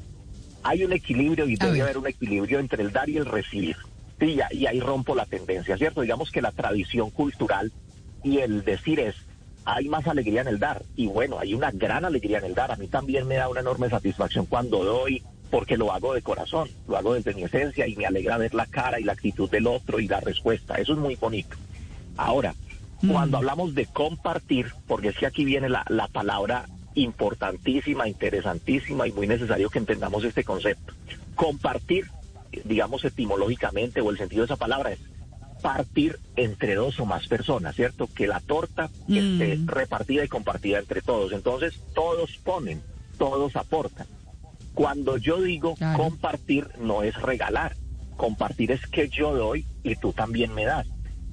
[0.63, 3.77] Hay un equilibrio y debe haber un equilibrio entre el dar y el recibir.
[4.19, 6.01] Sí, y ahí rompo la tendencia, ¿cierto?
[6.01, 7.71] Digamos que la tradición cultural
[8.23, 9.15] y el decir es,
[9.67, 10.83] hay más alegría en el dar.
[10.95, 12.71] Y bueno, hay una gran alegría en el dar.
[12.71, 15.21] A mí también me da una enorme satisfacción cuando doy,
[15.51, 18.65] porque lo hago de corazón, lo hago desde mi esencia y me alegra ver la
[18.65, 20.75] cara y la actitud del otro y la respuesta.
[20.75, 21.57] Eso es muy bonito.
[22.15, 22.55] Ahora,
[23.11, 26.65] cuando hablamos de compartir, porque es que aquí viene la, la palabra
[26.95, 30.93] importantísima, interesantísima y muy necesario que entendamos este concepto.
[31.35, 32.07] Compartir,
[32.63, 34.99] digamos etimológicamente o el sentido de esa palabra es
[35.61, 38.07] partir entre dos o más personas, ¿cierto?
[38.07, 41.31] Que la torta esté repartida y compartida entre todos.
[41.31, 42.81] Entonces, todos ponen,
[43.17, 44.07] todos aportan.
[44.73, 47.75] Cuando yo digo compartir, no es regalar.
[48.15, 50.87] Compartir es que yo doy y tú también me das.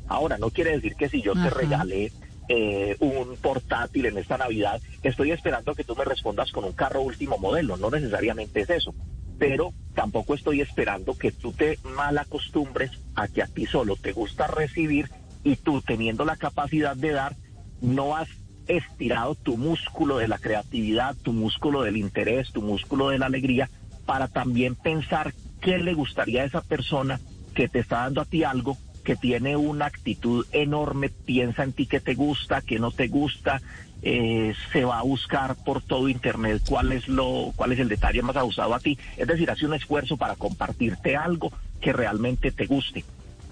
[0.07, 2.13] Ahora, no quiere decir que si yo te regalé
[2.49, 7.01] eh, un portátil en esta Navidad, estoy esperando que tú me respondas con un carro
[7.03, 7.77] último modelo.
[7.77, 8.95] No necesariamente es eso.
[9.39, 14.12] Pero tampoco estoy esperando que tú te mal acostumbres a que a ti solo te
[14.12, 15.11] gusta recibir
[15.43, 17.36] y tú teniendo la capacidad de dar,
[17.81, 18.28] no has
[18.66, 23.69] estirado tu músculo de la creatividad, tu músculo del interés, tu músculo de la alegría,
[24.06, 27.20] para también pensar qué le gustaría a esa persona
[27.55, 31.86] que te está dando a ti algo, que tiene una actitud enorme, piensa en ti
[31.86, 33.61] que te gusta, que no te gusta,
[34.07, 38.21] eh, se va a buscar por todo internet cuál es lo, cuál es el detalle
[38.21, 38.99] más abusado a ti.
[39.17, 41.51] Es decir, hace un esfuerzo para compartirte algo
[41.81, 43.03] que realmente te guste.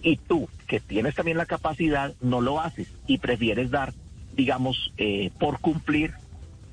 [0.02, 3.94] Y tú, que tienes también la capacidad, no lo haces y prefieres dar,
[4.36, 6.12] digamos, eh, por cumplir,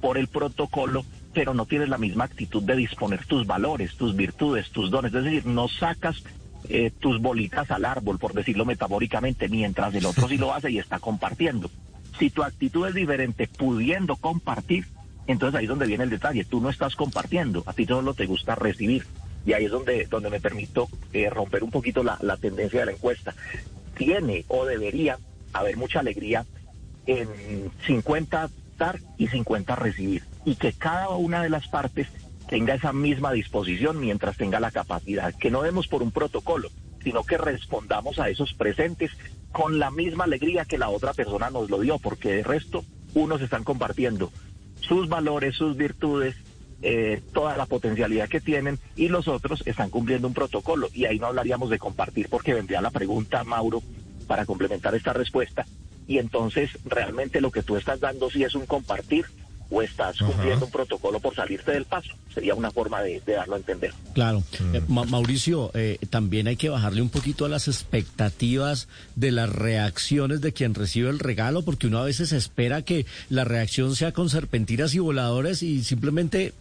[0.01, 4.71] por el protocolo, pero no tienes la misma actitud de disponer tus valores, tus virtudes,
[4.71, 5.13] tus dones.
[5.13, 6.21] Es decir, no sacas
[6.67, 10.79] eh, tus bolitas al árbol, por decirlo metafóricamente, mientras el otro sí lo hace y
[10.79, 11.71] está compartiendo.
[12.17, 14.85] Si tu actitud es diferente, pudiendo compartir,
[15.27, 16.45] entonces ahí es donde viene el detalle.
[16.45, 19.05] Tú no estás compartiendo, a ti solo te gusta recibir.
[19.45, 22.87] Y ahí es donde, donde me permito eh, romper un poquito la, la tendencia de
[22.87, 23.33] la encuesta.
[23.95, 25.17] Tiene o debería
[25.53, 26.45] haber mucha alegría
[27.05, 27.27] en
[27.85, 30.23] 50 dar y 50 recibir.
[30.45, 32.07] Y que cada una de las partes
[32.49, 35.33] tenga esa misma disposición mientras tenga la capacidad.
[35.35, 36.69] Que no demos por un protocolo,
[37.03, 39.11] sino que respondamos a esos presentes
[39.51, 43.41] con la misma alegría que la otra persona nos lo dio, porque de resto unos
[43.41, 44.31] están compartiendo
[44.81, 46.35] sus valores, sus virtudes,
[46.81, 50.89] eh, toda la potencialidad que tienen y los otros están cumpliendo un protocolo.
[50.93, 53.81] Y ahí no hablaríamos de compartir porque vendría la pregunta, Mauro,
[54.27, 55.65] para complementar esta respuesta.
[56.07, 59.25] Y entonces realmente lo que tú estás dando sí es un compartir
[59.71, 62.09] o estás cumpliendo un protocolo por salirte del paso.
[62.33, 63.93] Sería una forma de, de darlo a entender.
[64.13, 64.43] Claro.
[64.73, 69.49] Eh, Ma- Mauricio, eh, también hay que bajarle un poquito a las expectativas de las
[69.49, 74.11] reacciones de quien recibe el regalo, porque uno a veces espera que la reacción sea
[74.11, 76.53] con serpentinas y voladores y simplemente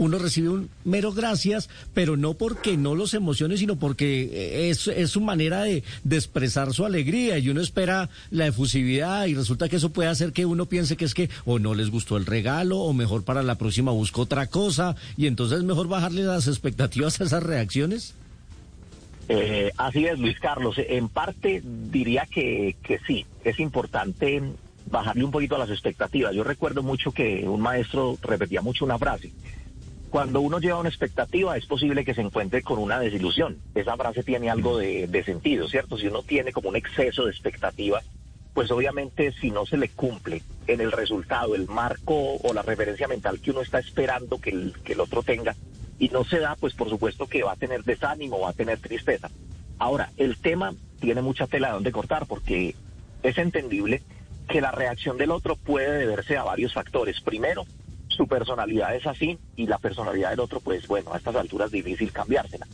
[0.00, 4.88] uno recibe un mero gracias, pero no porque no los emocione, sino porque eh, es,
[4.88, 9.76] es su manera de, expresar su alegría y uno espera la efusividad y resulta que
[9.76, 12.78] eso puede hacer que uno piense que es que o no les gustó el regalo
[12.78, 17.20] o mejor para la próxima busco otra cosa y entonces es mejor bajarle las expectativas
[17.20, 18.14] a esas reacciones.
[19.28, 20.76] Eh, así es, Luis Carlos.
[20.78, 24.42] En parte diría que, que sí, es importante
[24.90, 26.34] bajarle un poquito a las expectativas.
[26.34, 29.30] Yo recuerdo mucho que un maestro repetía mucho una frase.
[30.10, 33.58] Cuando uno lleva una expectativa es posible que se encuentre con una desilusión.
[33.76, 35.96] Esa frase tiene algo de, sentido, ¿cierto?
[35.96, 38.04] Si uno tiene como un exceso de expectativas,
[38.52, 43.06] pues obviamente si no se le cumple en el resultado, el marco o la referencia
[43.06, 45.54] mental que uno está esperando que el, que el otro tenga,
[46.00, 48.80] y no se da, pues por supuesto que va a tener desánimo, va a tener
[48.80, 49.30] tristeza.
[49.78, 52.74] Ahora, el tema tiene mucha tela de donde cortar porque
[53.22, 54.02] es entendible
[54.48, 57.20] que la reacción del otro puede deberse a varios factores.
[57.20, 57.64] Primero,
[58.10, 62.12] su personalidad es así y la personalidad del otro, pues bueno, a estas alturas difícil
[62.12, 62.66] cambiársela.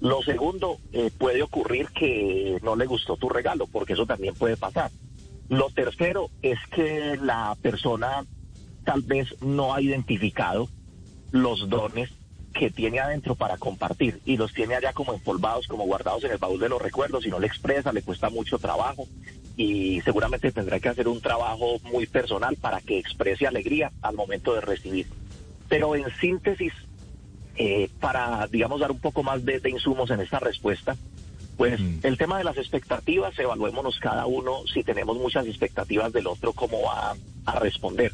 [0.00, 4.56] Lo segundo, eh, puede ocurrir que no le gustó tu regalo, porque eso también puede
[4.56, 4.90] pasar.
[5.48, 8.24] Lo tercero es que la persona
[8.84, 10.68] tal vez no ha identificado
[11.30, 12.10] los dones
[12.52, 16.38] que tiene adentro para compartir y los tiene allá como empolvados, como guardados en el
[16.38, 19.06] baúl de los recuerdos y no le expresa, le cuesta mucho trabajo
[19.56, 24.54] y seguramente tendrá que hacer un trabajo muy personal para que exprese alegría al momento
[24.54, 25.06] de recibir.
[25.68, 26.72] Pero en síntesis,
[27.56, 30.96] eh, para, digamos, dar un poco más de, de insumos en esta respuesta,
[31.56, 36.52] pues el tema de las expectativas, evaluémonos cada uno si tenemos muchas expectativas del otro,
[36.52, 37.14] cómo va
[37.44, 38.12] a responder.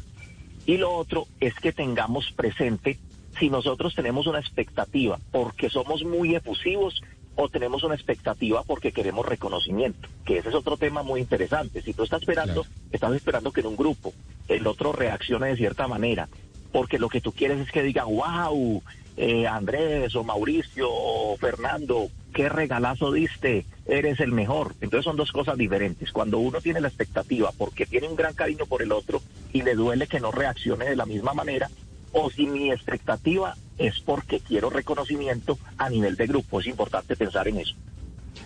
[0.65, 2.99] Y lo otro es que tengamos presente
[3.39, 7.01] si nosotros tenemos una expectativa porque somos muy efusivos
[7.35, 11.81] o tenemos una expectativa porque queremos reconocimiento, que ese es otro tema muy interesante.
[11.81, 14.13] Si tú estás esperando, estás esperando que en un grupo
[14.49, 16.27] el otro reaccione de cierta manera,
[16.73, 18.83] porque lo que tú quieres es que diga, wow,
[19.15, 24.73] eh, Andrés o Mauricio o Fernando, qué regalazo diste, eres el mejor.
[24.81, 26.11] Entonces son dos cosas diferentes.
[26.11, 29.21] Cuando uno tiene la expectativa porque tiene un gran cariño por el otro
[29.53, 31.69] y le duele que no reaccione de la misma manera,
[32.13, 36.59] o si mi expectativa es porque quiero reconocimiento a nivel de grupo.
[36.59, 37.75] Es importante pensar en eso.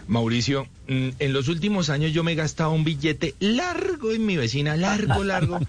[0.08, 4.36] Mauricio, mm, en los últimos años yo me he gastado un billete largo en mi
[4.38, 5.60] vecina, largo, largo,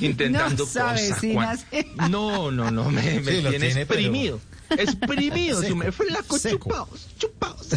[0.00, 1.66] intentando No sabe, cosas.
[2.10, 4.40] No, no, no, me, me Sí, tiene pero- exprimido.
[4.70, 6.68] Exprimido, Seco, me flaco, seco.
[6.70, 7.72] chupados, chupados.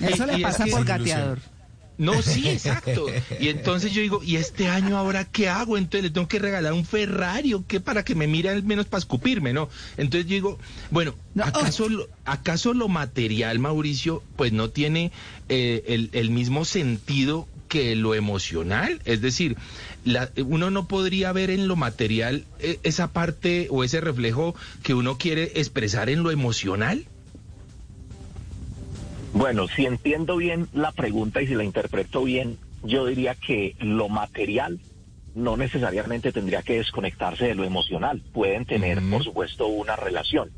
[0.00, 1.38] Eso Y- le pasa por gateador.
[1.96, 3.06] No, sí, exacto.
[3.38, 5.78] Y entonces yo digo, ¿y este año ahora qué hago?
[5.78, 8.86] Entonces le tengo que regalar un Ferrari o qué para que me mire al menos
[8.86, 9.68] para escupirme, ¿no?
[9.96, 10.58] Entonces yo digo,
[10.90, 15.12] bueno, ¿acaso, lo, ¿acaso lo material, Mauricio, pues no tiene
[15.48, 19.00] eh, el, el mismo sentido que lo emocional?
[19.04, 19.56] Es decir,
[20.04, 24.94] la- uno no podría ver en lo material eh, esa parte o ese reflejo que
[24.94, 27.04] uno quiere expresar en lo emocional.
[29.34, 34.08] Bueno, si entiendo bien la pregunta y si la interpreto bien, yo diría que lo
[34.08, 34.78] material
[35.34, 38.22] no necesariamente tendría que desconectarse de lo emocional.
[38.32, 40.52] Pueden tener, por supuesto, una relación.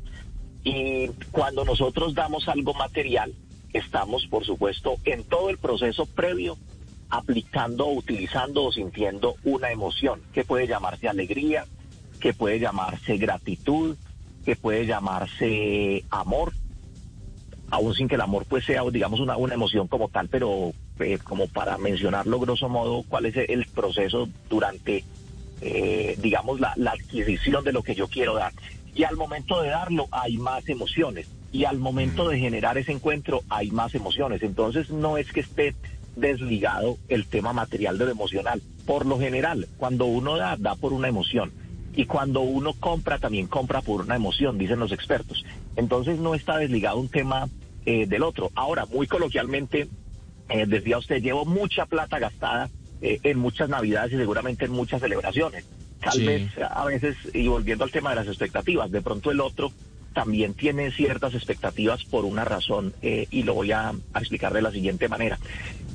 [0.63, 3.33] Y cuando nosotros damos algo material,
[3.73, 6.55] estamos, por supuesto, en todo el proceso previo
[7.09, 11.65] aplicando, utilizando o sintiendo una emoción que puede llamarse alegría,
[12.19, 13.97] que puede llamarse gratitud,
[14.45, 16.53] que puede llamarse amor,
[17.69, 21.17] aún sin que el amor pues sea, digamos, una, una emoción como tal, pero eh,
[21.23, 25.03] como para mencionarlo grosso modo, cuál es el proceso durante,
[25.61, 28.53] eh, digamos, la, la adquisición de lo que yo quiero dar.
[28.95, 31.27] Y al momento de darlo hay más emociones.
[31.51, 34.41] Y al momento de generar ese encuentro hay más emociones.
[34.43, 35.75] Entonces no es que esté
[36.15, 38.61] desligado el tema material de lo emocional.
[38.85, 41.51] Por lo general, cuando uno da, da por una emoción.
[41.95, 45.43] Y cuando uno compra, también compra por una emoción, dicen los expertos.
[45.77, 47.47] Entonces no está desligado un tema
[47.85, 48.51] eh, del otro.
[48.55, 49.87] Ahora, muy coloquialmente,
[50.49, 52.69] eh, decía usted, llevo mucha plata gastada
[53.01, 55.63] eh, en muchas navidades y seguramente en muchas celebraciones.
[56.01, 56.25] Tal Sí.
[56.25, 59.71] vez a veces, y volviendo al tema de las expectativas, de pronto el otro
[60.17, 64.71] también tiene ciertas expectativas por una razón eh, y lo voy a, explicar de la
[64.71, 65.37] siguiente manera.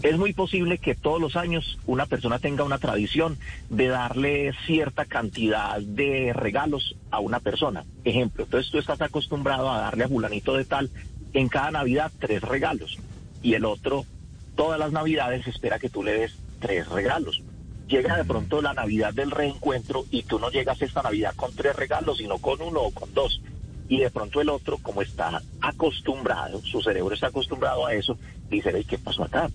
[0.00, 3.36] Es muy posible que todos los años una persona tenga una tradición
[3.68, 7.84] de darle cierta cantidad de regalos a una persona.
[8.04, 10.88] Ejemplo, entonces tú estás acostumbrado a darle a fulanito de tal
[11.32, 13.00] en cada Navidad tres regalos
[13.42, 14.06] y el otro
[14.54, 17.42] todas las Navidades espera que tú le des tres regalos.
[17.88, 21.74] Llega de pronto la Navidad del reencuentro y tú no llegas esta Navidad con tres
[21.74, 23.40] regalos, sino con uno o con dos.
[23.88, 28.16] Y de pronto el otro, como está acostumbrado, su cerebro está acostumbrado a eso,
[28.48, 29.50] dice, "Ey, ¿qué pasó acá?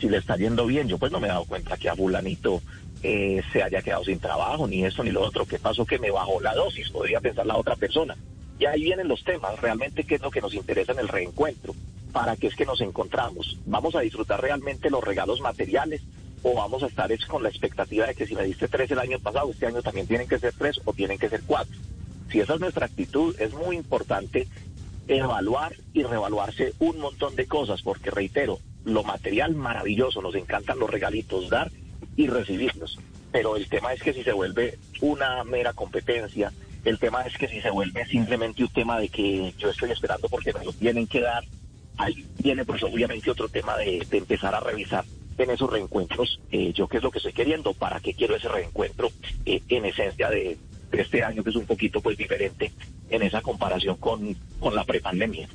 [0.00, 2.60] Si le está yendo bien, yo pues no me he dado cuenta que a fulanito
[3.02, 5.46] eh, se haya quedado sin trabajo, ni esto ni lo otro.
[5.46, 5.84] ¿Qué pasó?
[5.84, 8.16] Que me bajó la dosis, podría pensar la otra persona.
[8.58, 11.74] Y ahí vienen los temas, realmente qué es lo que nos interesa en el reencuentro,
[12.12, 13.58] para qué es que nos encontramos.
[13.66, 16.02] ¿Vamos a disfrutar realmente los regalos materiales
[16.44, 18.98] o vamos a estar es con la expectativa de que si me diste tres el
[18.98, 21.76] año pasado, este año también tienen que ser tres o tienen que ser cuatro?
[22.30, 24.46] Si esa es nuestra actitud, es muy importante
[25.08, 30.90] evaluar y reevaluarse un montón de cosas, porque reitero, lo material maravilloso, nos encantan los
[30.90, 31.70] regalitos, dar
[32.16, 32.98] y recibirlos.
[33.30, 36.52] Pero el tema es que si se vuelve una mera competencia,
[36.84, 40.28] el tema es que si se vuelve simplemente un tema de que yo estoy esperando
[40.28, 41.44] porque me lo tienen que dar,
[41.96, 45.04] ahí viene pues obviamente otro tema de, de empezar a revisar
[45.38, 48.48] en esos reencuentros, eh, yo qué es lo que estoy queriendo, para qué quiero ese
[48.48, 49.10] reencuentro
[49.46, 50.58] eh, en esencia de,
[51.00, 52.72] este año que es un poquito pues diferente
[53.10, 55.48] en esa comparación con, con la prepandemia.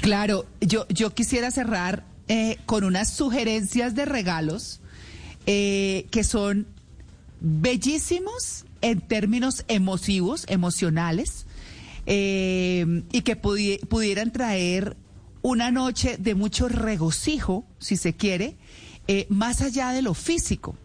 [0.00, 4.80] Claro, yo, yo quisiera cerrar eh, con unas sugerencias de regalos
[5.46, 6.66] eh, que son
[7.40, 11.46] bellísimos en términos emotivos, emocionales,
[12.06, 14.96] eh, y que pudi- pudieran traer
[15.42, 18.56] una noche de mucho regocijo, si se quiere,
[19.08, 20.76] eh, más allá de lo físico.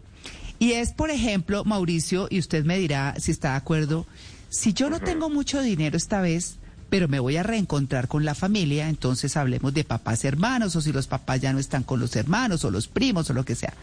[0.58, 4.06] Y es, por ejemplo, Mauricio, y usted me dirá si está de acuerdo,
[4.48, 6.58] si yo no tengo mucho dinero esta vez,
[6.88, 10.92] pero me voy a reencontrar con la familia, entonces hablemos de papás hermanos, o si
[10.92, 13.74] los papás ya no están con los hermanos, o los primos, o lo que sea.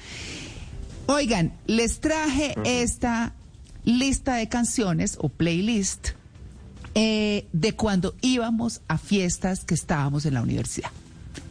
[1.08, 3.34] Oigan, les traje esta
[3.84, 6.10] lista de canciones o playlist
[6.96, 10.92] eh, de cuando íbamos a fiestas que estábamos en la universidad.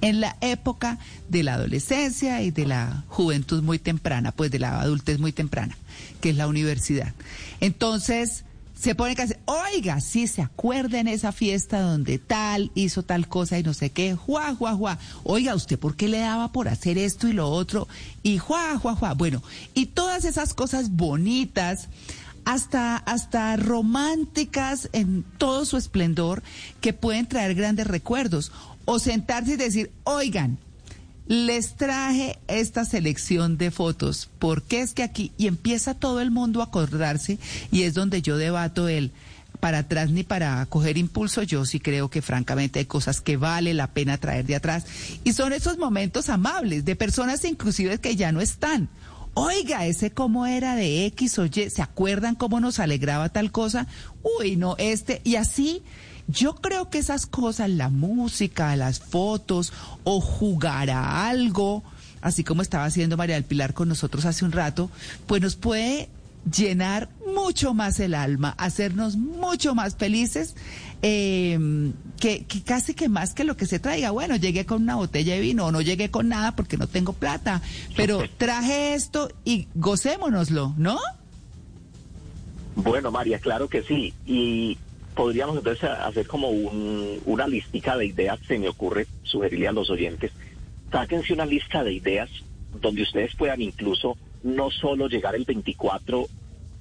[0.01, 0.99] En la época
[1.29, 5.77] de la adolescencia y de la juventud muy temprana, pues de la adultez muy temprana,
[6.21, 7.13] que es la universidad.
[7.61, 8.45] Entonces,
[8.81, 13.59] se pone que oiga, sí, se acuerda en esa fiesta donde tal hizo tal cosa
[13.59, 14.99] y no sé qué, juá, juá, juá.
[15.23, 17.89] Oiga, ¿usted por qué le daba por hacer esto y lo otro?
[18.23, 19.13] Y juá, juá, juá.
[19.13, 19.43] Bueno,
[19.75, 21.89] y todas esas cosas bonitas,
[22.47, 26.43] hasta, hasta románticas en todo su esplendor,
[26.81, 28.51] que pueden traer grandes recuerdos.
[28.85, 30.59] O sentarse y decir, oigan,
[31.27, 36.61] les traje esta selección de fotos, porque es que aquí, y empieza todo el mundo
[36.61, 37.39] a acordarse,
[37.71, 39.13] y es donde yo debato el
[39.61, 43.75] para atrás ni para coger impulso, yo sí creo que francamente hay cosas que vale
[43.75, 44.87] la pena traer de atrás,
[45.23, 48.89] y son esos momentos amables de personas inclusive que ya no están.
[49.35, 53.87] Oiga, ese cómo era de X o Y, ¿se acuerdan cómo nos alegraba tal cosa?
[54.41, 55.83] Uy, no, este, y así
[56.31, 59.73] yo creo que esas cosas, la música, las fotos
[60.05, 61.83] o jugar a algo,
[62.21, 64.91] así como estaba haciendo María del Pilar con nosotros hace un rato,
[65.27, 66.09] pues nos puede
[66.51, 70.55] llenar mucho más el alma, hacernos mucho más felices,
[71.03, 74.11] em, que, casi que más que lo que se traiga.
[74.11, 77.13] Bueno, llegué con una botella de vino o no llegué con nada porque no tengo
[77.13, 77.61] plata,
[77.97, 80.99] pero traje esto y gocémonoslo, ¿no?
[82.77, 84.15] Bueno, María, claro que sí.
[84.27, 84.79] Y
[85.21, 90.33] podríamos entonces hacer como una listica de ideas, se me ocurre sugerirle a los oyentes,
[90.91, 92.31] sáquense una lista de ideas
[92.81, 96.27] donde ustedes puedan incluso no solo llegar el 24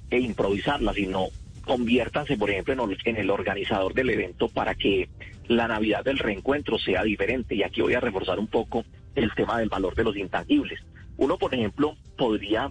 [0.08, 1.26] e improvisarla, sino
[1.66, 5.10] conviértanse, por ejemplo, en, el organizador del evento para que
[5.46, 7.54] la Navidad del reencuentro sea diferente.
[7.56, 8.86] Y aquí voy a reforzar un poco
[9.16, 10.80] el tema del valor de los intangibles.
[11.18, 12.70] Uno, por ejemplo, podría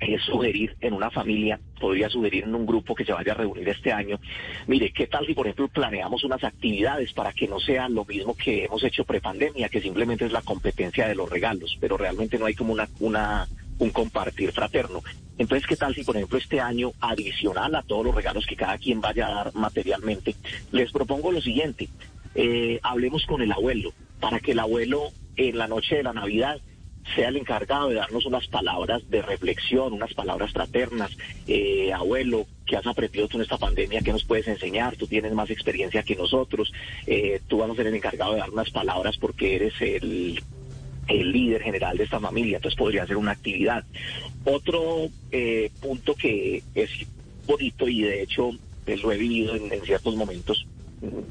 [0.00, 3.68] es sugerir en una familia, podría sugerir en un grupo que se vaya a reunir
[3.68, 4.18] este año,
[4.66, 8.34] mire, ¿qué tal si por ejemplo planeamos unas actividades para que no sean lo mismo
[8.34, 12.46] que hemos hecho prepandemia, que simplemente es la competencia de los regalos, pero realmente no
[12.46, 13.46] hay como una, una
[13.80, 15.02] un compartir fraterno.
[15.38, 18.78] Entonces, ¿qué tal si, por ejemplo, este año, adicional a todos los regalos que cada
[18.78, 20.34] quien vaya a dar materialmente,
[20.70, 21.88] les propongo lo siguiente,
[22.34, 26.60] eh, hablemos con el abuelo, para que el abuelo en la noche de la Navidad
[27.14, 31.16] sea el encargado de darnos unas palabras de reflexión, unas palabras fraternas.
[31.46, 34.00] Eh, abuelo, ¿qué has aprendido tú en esta pandemia?
[34.02, 34.96] ¿Qué nos puedes enseñar?
[34.96, 36.72] Tú tienes más experiencia que nosotros.
[37.06, 40.40] Eh, tú vas a ser el encargado de dar unas palabras porque eres el,
[41.08, 42.56] el líder general de esta familia.
[42.56, 43.84] Entonces podría ser una actividad.
[44.44, 46.90] Otro eh, punto que es
[47.46, 48.50] bonito y de hecho
[49.02, 50.66] lo he vivido en ciertos momentos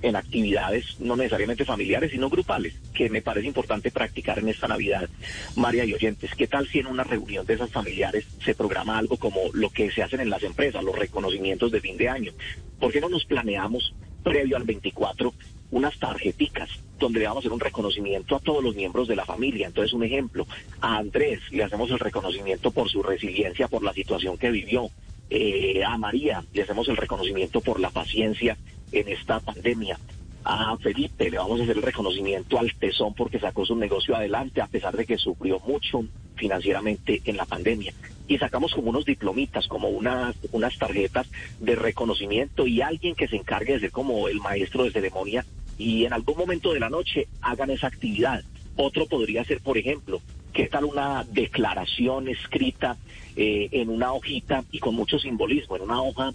[0.01, 5.09] en actividades no necesariamente familiares, sino grupales, que me parece importante practicar en esta Navidad.
[5.55, 9.17] María y oyentes, ¿qué tal si en una reunión de esas familiares se programa algo
[9.17, 12.31] como lo que se hacen en las empresas, los reconocimientos de fin de año?
[12.79, 13.93] ¿Por qué no nos planeamos
[14.23, 15.33] previo al 24
[15.71, 19.25] unas tarjeticas donde le vamos a hacer un reconocimiento a todos los miembros de la
[19.25, 19.67] familia.
[19.67, 20.45] Entonces, un ejemplo,
[20.81, 24.89] a Andrés le hacemos el reconocimiento por su resiliencia, por la situación que vivió.
[25.29, 28.57] Eh, a María le hacemos el reconocimiento por la paciencia
[28.91, 29.99] en esta pandemia.
[30.43, 34.61] A Felipe le vamos a hacer el reconocimiento al tesón porque sacó su negocio adelante
[34.61, 36.05] a pesar de que sufrió mucho
[36.35, 37.93] financieramente en la pandemia.
[38.27, 41.27] Y sacamos como unos diplomitas, como unas, unas tarjetas
[41.59, 45.45] de reconocimiento y alguien que se encargue de ser como el maestro de ceremonia
[45.77, 48.43] y en algún momento de la noche hagan esa actividad.
[48.75, 50.21] Otro podría ser, por ejemplo,
[50.53, 52.97] ¿qué tal una declaración escrita
[53.35, 56.33] eh, en una hojita y con mucho simbolismo, en una hoja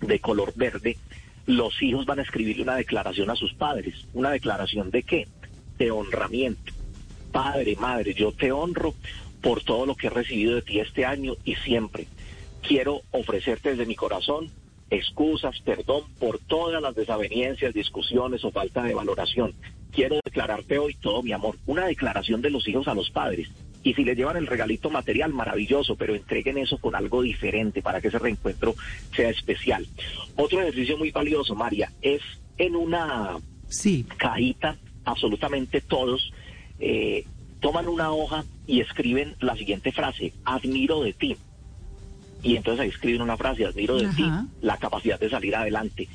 [0.00, 0.96] de color verde
[1.48, 4.06] los hijos van a escribirle una declaración a sus padres.
[4.12, 5.26] ¿Una declaración de qué?
[5.78, 6.74] De honramiento.
[7.32, 8.94] Padre, madre, yo te honro
[9.40, 12.06] por todo lo que he recibido de ti este año y siempre.
[12.60, 14.50] Quiero ofrecerte desde mi corazón
[14.90, 19.54] excusas, perdón por todas las desavenencias, discusiones o falta de valoración.
[19.90, 21.56] Quiero declararte hoy todo mi amor.
[21.66, 23.48] Una declaración de los hijos a los padres.
[23.82, 28.00] Y si le llevan el regalito material, maravilloso, pero entreguen eso con algo diferente para
[28.00, 28.74] que ese reencuentro
[29.14, 29.86] sea especial.
[30.36, 32.20] Otro ejercicio muy valioso, María, es
[32.58, 33.38] en una
[34.16, 36.32] cajita, absolutamente todos
[36.80, 37.24] eh,
[37.60, 41.36] toman una hoja y escriben la siguiente frase, admiro de ti.
[42.42, 44.24] Y entonces ahí escriben una frase, admiro de ti
[44.60, 46.08] la capacidad de salir adelante.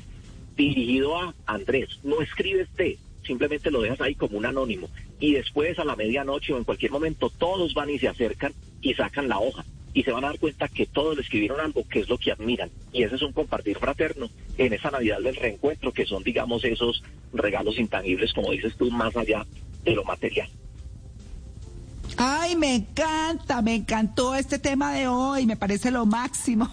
[0.56, 4.88] Dirigido a Andrés, no escribes de, simplemente lo dejas ahí como un anónimo.
[5.24, 8.52] Y después a la medianoche o en cualquier momento todos van y se acercan
[8.82, 9.64] y sacan la hoja.
[9.94, 12.30] Y se van a dar cuenta que todos le escribieron algo que es lo que
[12.30, 12.68] admiran.
[12.92, 14.28] Y ese es un compartir fraterno
[14.58, 17.02] en esa Navidad del reencuentro, que son, digamos, esos
[17.32, 19.46] regalos intangibles, como dices tú, más allá
[19.82, 20.50] de lo material.
[22.16, 26.70] Ay, me encanta, me encantó este tema de hoy, me parece lo máximo.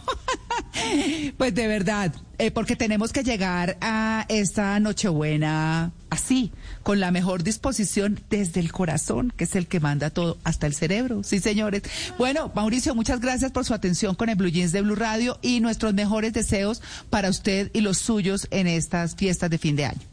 [1.37, 6.51] pues de verdad, eh, porque tenemos que llegar a esta Nochebuena así,
[6.83, 10.75] con la mejor disposición desde el corazón, que es el que manda todo, hasta el
[10.75, 11.23] cerebro.
[11.23, 11.83] Sí, señores.
[12.17, 15.59] Bueno, Mauricio, muchas gracias por su atención con el Blue Jeans de Blue Radio y
[15.59, 20.10] nuestros mejores deseos para usted y los suyos en estas fiestas de fin de año.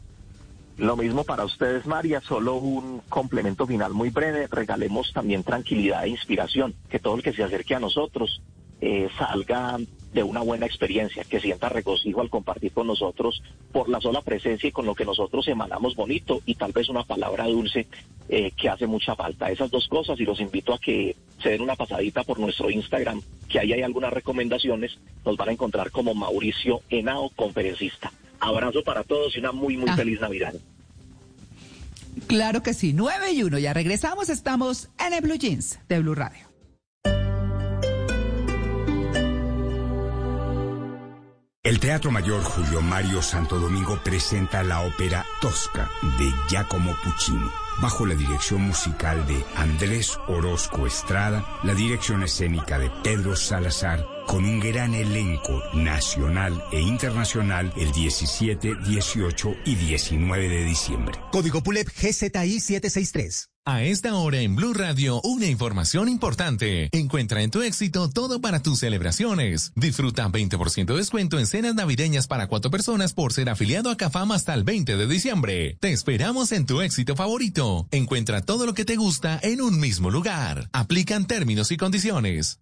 [0.79, 4.47] Lo mismo para ustedes, María, solo un complemento final muy breve.
[4.47, 8.41] Regalemos también tranquilidad e inspiración, que todo el que se acerque a nosotros
[8.79, 9.77] eh, salga
[10.13, 13.43] de una buena experiencia, que sienta regocijo al compartir con nosotros
[13.73, 17.03] por la sola presencia y con lo que nosotros emanamos bonito y tal vez una
[17.03, 17.87] palabra dulce
[18.29, 19.51] eh, que hace mucha falta.
[19.51, 23.21] Esas dos cosas y los invito a que se den una pasadita por nuestro Instagram,
[23.49, 28.13] que ahí hay algunas recomendaciones, nos van a encontrar como Mauricio Henao, conferencista.
[28.39, 29.95] Abrazo para todos y una muy, muy Ah.
[29.95, 30.53] feliz Navidad.
[32.27, 36.15] Claro que sí, 9 y 1, ya regresamos, estamos en el Blue Jeans de Blue
[36.15, 36.47] Radio.
[41.61, 47.47] El Teatro Mayor Julio Mario Santo Domingo presenta la ópera Tosca de Giacomo Puccini,
[47.81, 54.45] bajo la dirección musical de Andrés Orozco Estrada, la dirección escénica de Pedro Salazar, con
[54.45, 61.19] un gran elenco nacional e internacional el 17, 18 y 19 de diciembre.
[61.31, 63.49] Código PULEP GZI 763.
[63.65, 66.89] A esta hora en Blue Radio, una información importante.
[66.91, 69.71] Encuentra en tu éxito todo para tus celebraciones.
[69.75, 74.31] Disfruta 20% de descuento en cenas navideñas para cuatro personas por ser afiliado a Cafam
[74.31, 75.77] hasta el 20 de diciembre.
[75.79, 77.87] Te esperamos en tu éxito favorito.
[77.89, 80.69] Encuentra todo lo que te gusta en un mismo lugar.
[80.71, 82.59] Aplican términos y condiciones.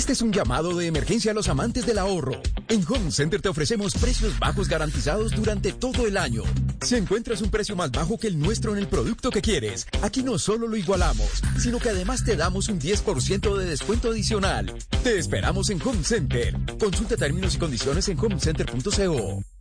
[0.00, 2.40] Este es un llamado de emergencia a los amantes del ahorro.
[2.70, 6.42] En Home Center te ofrecemos precios bajos garantizados durante todo el año.
[6.80, 10.22] Si encuentras un precio más bajo que el nuestro en el producto que quieres, aquí
[10.22, 14.72] no solo lo igualamos, sino que además te damos un 10% de descuento adicional.
[15.04, 16.56] Te esperamos en Home Center.
[16.78, 19.59] Consulta términos y condiciones en homecenter.co.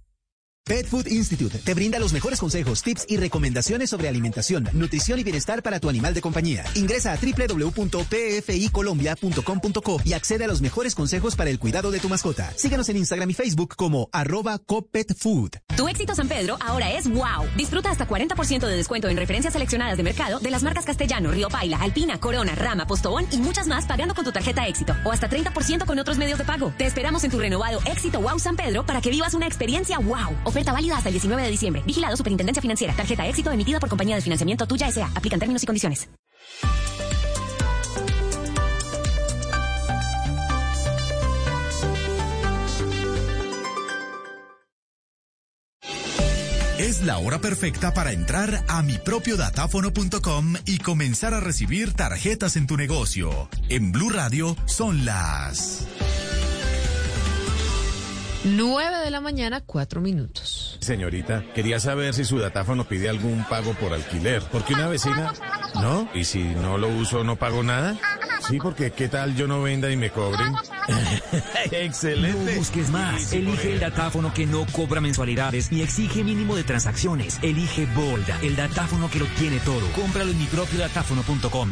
[0.70, 5.24] Pet Food Institute te brinda los mejores consejos, tips y recomendaciones sobre alimentación, nutrición y
[5.24, 6.64] bienestar para tu animal de compañía.
[6.76, 12.54] Ingresa a www.pficolombia.com.co y accede a los mejores consejos para el cuidado de tu mascota.
[12.56, 15.54] Síguenos en Instagram y Facebook como arroba copetfood.
[15.76, 17.48] Tu éxito San Pedro ahora es wow.
[17.58, 21.50] Disfruta hasta 40% de descuento en referencias seleccionadas de mercado de las marcas Castellano, Río
[21.50, 25.28] Paila, Alpina, Corona, Rama, Postobón y muchas más pagando con tu tarjeta éxito o hasta
[25.28, 26.72] 30% con otros medios de pago.
[26.78, 30.38] Te esperamos en tu renovado éxito wow San Pedro para que vivas una experiencia wow.
[30.66, 31.84] Válida hasta el 19 de diciembre.
[31.86, 32.94] Vigilado Superintendencia Financiera.
[32.96, 35.12] Tarjeta éxito emitida por compañía de financiamiento tuya S.A.
[35.16, 36.10] Aplican términos y condiciones.
[46.80, 52.78] Es la hora perfecta para entrar a mipropiodatáfono.com y comenzar a recibir tarjetas en tu
[52.78, 53.50] negocio.
[53.68, 55.86] En Blue Radio son las
[58.44, 60.78] 9 de la mañana, 4 minutos.
[60.80, 64.42] Señorita, quería saber si su datáfono pide algún pago por alquiler.
[64.52, 65.34] Porque una vecina...
[65.76, 66.10] ¿No?
[66.16, 67.96] ¿Y si no lo uso, no pago nada?
[68.48, 70.56] Sí, porque ¿qué tal yo no venda y me cobren?
[71.72, 72.54] Excelente.
[72.54, 73.32] No busques más.
[73.34, 77.38] Elige el datáfono que no cobra mensualidades ni exige mínimo de transacciones.
[77.44, 79.86] Elige Bolda, el datáfono que lo tiene todo.
[79.94, 81.72] Cómpralo en mipropiodatáfono.com.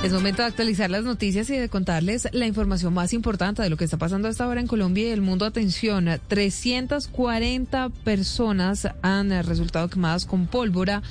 [0.00, 3.76] Es momento de actualizar las noticias y de contarles la información más importante de lo
[3.76, 5.44] que está pasando hasta ahora en Colombia y el mundo.
[5.44, 11.02] Atención, 340 personas han resultado quemadas con pólvora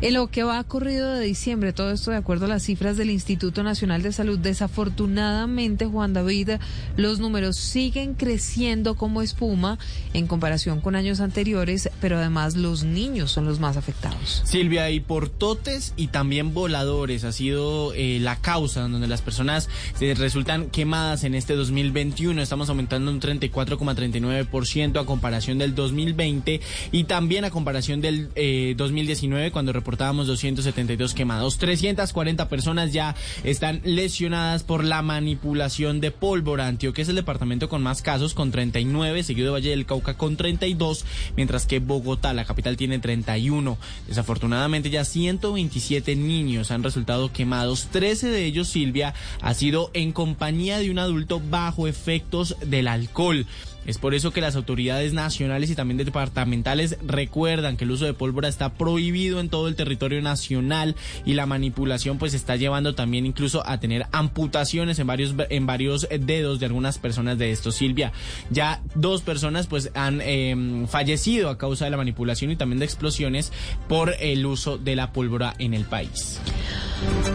[0.00, 1.72] en lo que va corrido de diciembre.
[1.72, 4.40] Todo esto de acuerdo a las cifras del Instituto Nacional de Salud.
[4.40, 6.50] Desafortunadamente, Juan David,
[6.96, 9.78] los números siguen creciendo como espuma
[10.14, 14.42] en comparación con años anteriores, pero además los niños son los más afectados.
[14.44, 19.68] Silvia, y portotes y también voladores ha sido eh, la causa donde las personas
[19.98, 22.40] se resultan quemadas en este 2021.
[22.40, 26.60] Estamos aumentando un 34,39% a comparación del 2020
[26.92, 31.58] y también a comparación del eh, 2019 cuando reportábamos 272 quemados.
[31.58, 33.14] 340 personas ya
[33.44, 36.66] están lesionadas por la manipulación de pólvora.
[36.66, 40.36] Antioquia es el departamento con más casos con 39, seguido de Valle del Cauca con
[40.36, 41.04] 32,
[41.36, 43.78] mientras que Bogotá, la capital, tiene 31.
[44.08, 47.88] Desafortunadamente ya 127 niños han resultado quemados.
[47.90, 53.46] 13 de ellos, Silvia, ha sido en compañía de un adulto bajo efectos del alcohol.
[53.86, 58.14] Es por eso que las autoridades nacionales y también departamentales recuerdan que el uso de
[58.14, 60.94] pólvora está prohibido en todo el territorio nacional
[61.24, 66.06] y la manipulación pues está llevando también incluso a tener amputaciones en varios en varios
[66.20, 67.72] dedos de algunas personas de esto.
[67.72, 68.12] Silvia,
[68.50, 72.84] ya dos personas pues han em, fallecido a causa de la manipulación y también de
[72.84, 73.52] explosiones
[73.88, 76.40] por el uso de la pólvora en el país.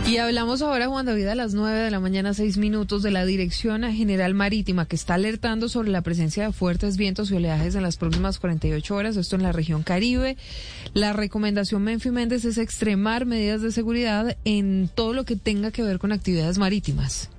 [0.08, 3.26] Y hablamos ahora, Juan David, a las 9 de la mañana, 6 minutos, de la
[3.26, 7.84] Dirección General Marítima, que está alertando sobre la presencia de fuertes vientos y oleajes en
[7.84, 10.38] las próximas 48 horas, esto en la región Caribe.
[10.94, 15.84] La recomendación Menfi Méndez es extremar medidas de seguridad en todo lo que tenga que
[15.84, 17.30] ver con actividades marítimas.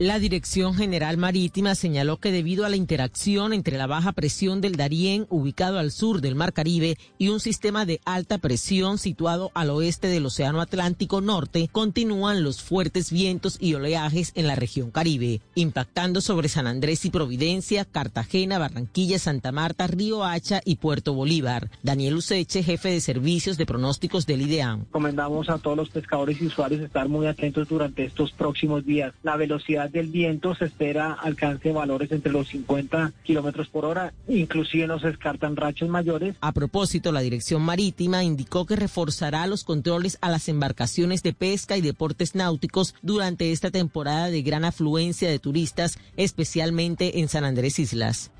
[0.00, 4.76] La Dirección General Marítima señaló que debido a la interacción entre la baja presión del
[4.76, 9.70] Darién, ubicado al sur del Mar Caribe, y un sistema de alta presión situado al
[9.70, 15.40] oeste del Océano Atlántico Norte, continúan los fuertes vientos y oleajes en la región Caribe,
[15.56, 21.70] impactando sobre San Andrés y Providencia, Cartagena, Barranquilla, Santa Marta, Río Hacha y Puerto Bolívar.
[21.82, 24.84] Daniel Useche, jefe de servicios de pronósticos del IDEAM.
[24.84, 29.12] Recomendamos a todos los pescadores y usuarios estar muy atentos durante estos próximos días.
[29.24, 34.86] La velocidad del viento se espera alcance valores entre los 50 kilómetros por hora, inclusive
[34.86, 36.36] no se descartan rachos mayores.
[36.40, 41.76] A propósito, la Dirección Marítima indicó que reforzará los controles a las embarcaciones de pesca
[41.76, 47.78] y deportes náuticos durante esta temporada de gran afluencia de turistas, especialmente en San Andrés
[47.78, 48.30] Islas.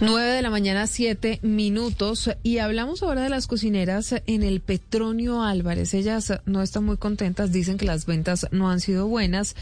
[0.00, 2.30] 9 de la mañana, 7 minutos.
[2.44, 5.92] Y hablamos ahora de las cocineras en el Petronio Álvarez.
[5.92, 9.56] Ellas no están muy contentas, dicen que las ventas no han sido buenas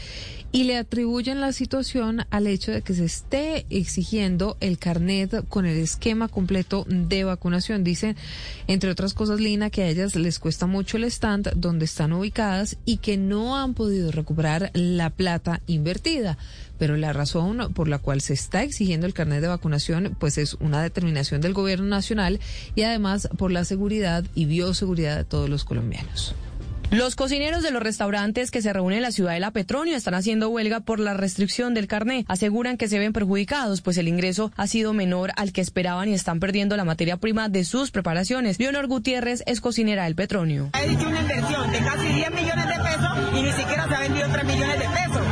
[0.51, 5.65] y le atribuyen la situación al hecho de que se esté exigiendo el carnet con
[5.65, 7.83] el esquema completo de vacunación.
[7.83, 8.15] Dicen,
[8.67, 12.77] entre otras cosas, Lina, que a ellas les cuesta mucho el stand donde están ubicadas
[12.85, 16.37] y que no han podido recuperar la plata invertida
[16.77, 20.55] pero la razón por la cual se está exigiendo el carnet de vacunación pues es
[20.55, 22.39] una determinación del gobierno nacional
[22.75, 26.35] y además por la seguridad y bioseguridad de todos los colombianos.
[26.89, 30.13] Los cocineros de los restaurantes que se reúnen en la ciudad de La Petronio están
[30.13, 32.23] haciendo huelga por la restricción del carné.
[32.29, 36.13] Aseguran que se ven perjudicados, pues el ingreso ha sido menor al que esperaban y
[36.13, 38.57] están perdiendo la materia prima de sus preparaciones.
[38.57, 40.69] Leonor Gutiérrez es cocinera del Petronio.
[40.71, 43.99] Ha hecho una inversión de casi 10 millones de pesos y ni siquiera se ha
[43.99, 45.26] vendido 3 millones de pesos.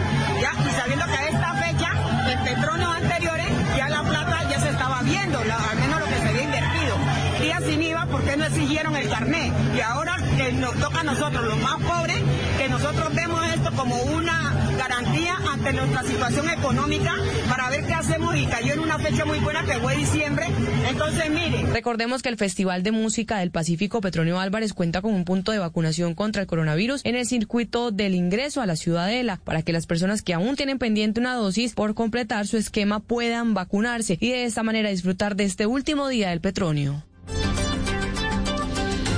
[8.65, 9.51] Exigieron el carné?
[9.75, 12.17] Y ahora que nos toca a nosotros, los más pobres,
[12.57, 17.13] que nosotros vemos esto como una garantía ante nuestra situación económica
[17.47, 20.47] para ver qué hacemos y cayó en una fecha muy buena que fue diciembre.
[20.89, 21.63] Entonces, mire.
[21.71, 25.59] Recordemos que el Festival de Música del Pacífico Petronio Álvarez cuenta con un punto de
[25.59, 29.85] vacunación contra el coronavirus en el circuito del ingreso a la ciudadela para que las
[29.85, 34.45] personas que aún tienen pendiente una dosis por completar su esquema puedan vacunarse y de
[34.45, 37.03] esta manera disfrutar de este último día del Petronio.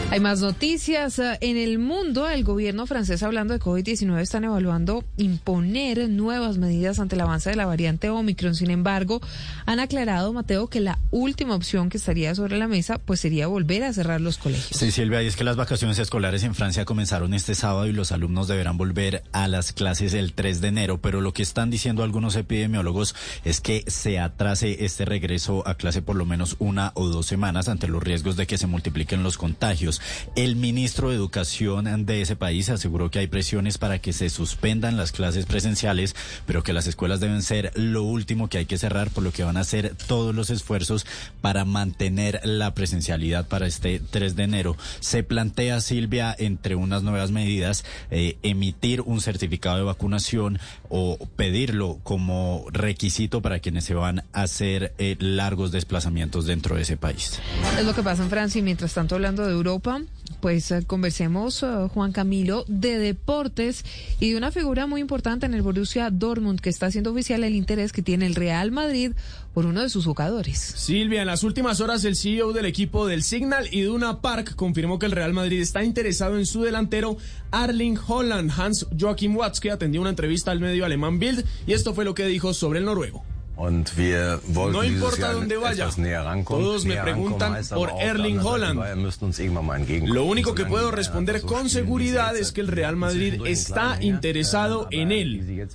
[0.09, 1.19] Hay más noticias.
[1.19, 6.99] Eh, en el mundo, el gobierno francés, hablando de COVID-19, están evaluando imponer nuevas medidas
[6.99, 8.55] ante el avance de la variante Omicron.
[8.55, 9.19] Sin embargo,
[9.65, 13.83] han aclarado, Mateo, que la última opción que estaría sobre la mesa pues sería volver
[13.83, 14.79] a cerrar los colegios.
[14.79, 18.13] Sí, Silvia, y es que las vacaciones escolares en Francia comenzaron este sábado y los
[18.13, 21.01] alumnos deberán volver a las clases el 3 de enero.
[21.01, 23.13] Pero lo que están diciendo algunos epidemiólogos
[23.43, 27.67] es que se atrase este regreso a clase por lo menos una o dos semanas
[27.67, 29.96] ante los riesgos de que se multipliquen los contagios.
[30.35, 34.97] El ministro de Educación de ese país aseguró que hay presiones para que se suspendan
[34.97, 36.15] las clases presenciales,
[36.45, 39.43] pero que las escuelas deben ser lo último que hay que cerrar, por lo que
[39.43, 41.05] van a hacer todos los esfuerzos
[41.41, 44.77] para mantener la presencialidad para este 3 de enero.
[44.99, 50.59] Se plantea, Silvia, entre unas nuevas medidas, eh, emitir un certificado de vacunación
[50.89, 56.83] o pedirlo como requisito para quienes se van a hacer eh, largos desplazamientos dentro de
[56.83, 57.39] ese país.
[57.77, 59.86] Es lo que pasa en Francia y mientras tanto hablando de Europa,
[60.41, 63.83] pues eh, conversemos, uh, Juan Camilo, de deportes
[64.19, 67.55] y de una figura muy importante en el Borussia Dortmund que está haciendo oficial el
[67.55, 69.13] interés que tiene el Real Madrid
[69.53, 70.59] por uno de sus jugadores.
[70.59, 75.07] Silvia, en las últimas horas el CEO del equipo del Signal, Iduna Park, confirmó que
[75.07, 77.17] el Real Madrid está interesado en su delantero
[77.51, 78.51] Arling Holland.
[78.55, 82.13] Hans Joachim Watz, que atendió una entrevista al medio alemán Bild, y esto fue lo
[82.13, 83.23] que dijo sobre el noruego.
[83.57, 85.89] No importa dónde vaya,
[86.47, 88.79] todos me preguntan por Erling Holland.
[90.05, 95.11] Lo único que puedo responder con seguridad es que el Real Madrid está interesado en
[95.11, 95.67] él.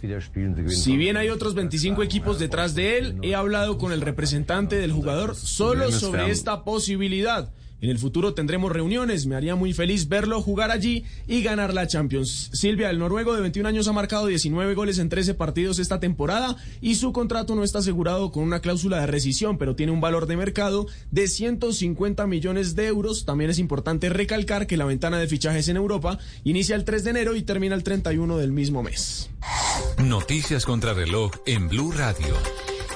[0.68, 4.92] Si bien hay otros 25 equipos detrás de él, he hablado con el representante del
[4.92, 7.50] jugador solo sobre esta posibilidad.
[7.82, 9.26] En el futuro tendremos reuniones.
[9.26, 12.48] Me haría muy feliz verlo jugar allí y ganar la Champions.
[12.52, 16.56] Silvia, el noruego de 21 años ha marcado 19 goles en 13 partidos esta temporada
[16.80, 20.26] y su contrato no está asegurado con una cláusula de rescisión, pero tiene un valor
[20.26, 23.24] de mercado de 150 millones de euros.
[23.24, 27.10] También es importante recalcar que la ventana de fichajes en Europa inicia el 3 de
[27.10, 29.28] enero y termina el 31 del mismo mes.
[29.98, 32.36] Noticias contra reloj en Blue Radio.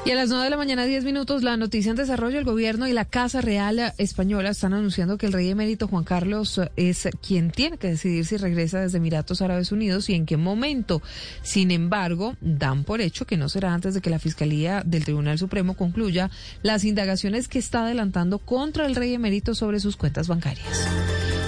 [0.06, 2.86] Y a las 9 de la mañana, 10 minutos, la noticia en desarrollo, el gobierno
[2.86, 7.50] y la Casa Real Española están anunciando que el rey emérito Juan Carlos es quien
[7.50, 11.02] tiene que decidir si regresa desde Emiratos Árabes Unidos y en qué momento.
[11.42, 15.38] Sin embargo, dan por hecho que no será antes de que la Fiscalía del Tribunal
[15.38, 16.30] Supremo concluya
[16.62, 20.86] las indagaciones que está adelantando contra el rey emérito sobre sus cuentas bancarias.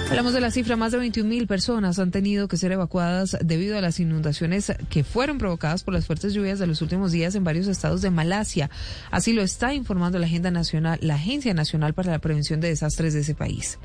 [0.09, 3.77] Hablamos de la cifra, más de 21 mil personas han tenido que ser evacuadas debido
[3.77, 7.43] a las inundaciones que fueron provocadas por las fuertes lluvias de los últimos días en
[7.43, 8.71] varios estados de Malasia.
[9.11, 13.13] Así lo está informando la Agenda Nacional, la Agencia Nacional para la Prevención de Desastres
[13.13, 13.77] de ese país.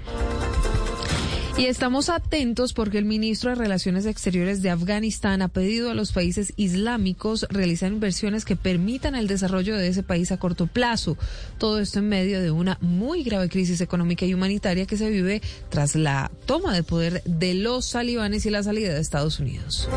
[1.56, 6.10] Y estamos atentos porque el ministro de Relaciones Exteriores de Afganistán ha pedido a los
[6.10, 11.16] países islámicos realizar inversiones que permitan el desarrollo de ese país a corto plazo.
[11.58, 15.42] Todo esto en medio de una muy grave crisis económica y humanitaria que se vive
[15.68, 19.88] tras la toma de poder de los talibanes y la salida de Estados Unidos.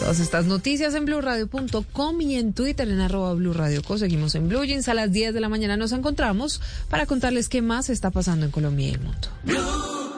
[0.00, 3.96] Todas estas noticias en blurradio.com y en Twitter en arroba blurradioco.
[3.96, 4.88] Seguimos en Blue Jeans.
[4.88, 8.52] A las 10 de la mañana nos encontramos para contarles qué más está pasando en
[8.52, 10.13] Colombia y el mundo.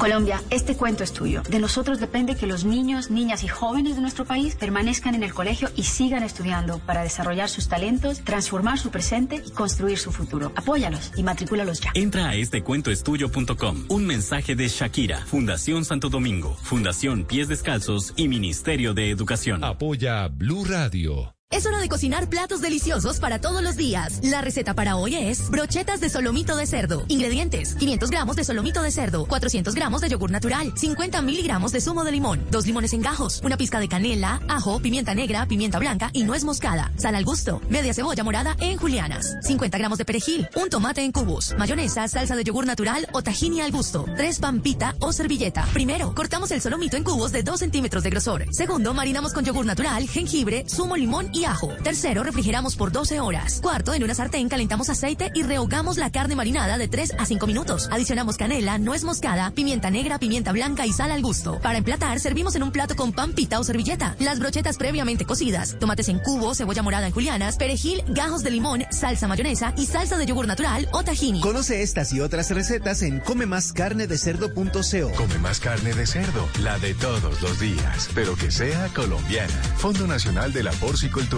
[0.00, 1.42] Colombia, este cuento es tuyo.
[1.42, 5.34] De nosotros depende que los niños, niñas y jóvenes de nuestro país permanezcan en el
[5.34, 10.52] colegio y sigan estudiando para desarrollar sus talentos, transformar su presente y construir su futuro.
[10.56, 11.90] Apóyalos y matricúlalos ya.
[11.92, 13.84] Entra a estecuentoestuyo.com.
[13.90, 19.62] Un mensaje de Shakira, Fundación Santo Domingo, Fundación Pies Descalzos y Ministerio de Educación.
[19.62, 21.34] Apoya Blue Radio.
[21.52, 24.20] Es hora de cocinar platos deliciosos para todos los días.
[24.22, 27.04] La receta para hoy es brochetas de solomito de cerdo.
[27.08, 31.80] Ingredientes: 500 gramos de solomito de cerdo, 400 gramos de yogur natural, 50 miligramos de
[31.80, 35.80] zumo de limón, dos limones en gajos, una pizca de canela, ajo, pimienta negra, pimienta
[35.80, 40.04] blanca y nuez moscada, sal al gusto, media cebolla morada en julianas, 50 gramos de
[40.04, 44.38] perejil, un tomate en cubos, mayonesa, salsa de yogur natural o tahini al gusto, tres
[44.38, 45.66] pampita o servilleta.
[45.72, 48.44] Primero, cortamos el solomito en cubos de 2 centímetros de grosor.
[48.54, 51.68] Segundo, marinamos con yogur natural, jengibre, zumo limón y ajo.
[51.82, 53.60] Tercero, refrigeramos por 12 horas.
[53.62, 57.46] Cuarto, en una sartén calentamos aceite y rehogamos la carne marinada de 3 a 5
[57.46, 57.88] minutos.
[57.90, 61.58] Adicionamos canela, nuez moscada, pimienta negra, pimienta blanca y sal al gusto.
[61.60, 64.16] Para emplatar, servimos en un plato con pan pita o servilleta.
[64.18, 68.84] Las brochetas previamente cocidas, tomates en cubo, cebolla morada en julianas, perejil, gajos de limón,
[68.90, 71.40] salsa mayonesa y salsa de yogur natural o tahini.
[71.40, 75.12] Conoce estas y otras recetas en comemascarnedecerdo.co.
[75.16, 79.54] Come más carne de cerdo, la de todos los días, pero que sea colombiana.
[79.76, 81.29] Fondo Nacional de la Porcicultura.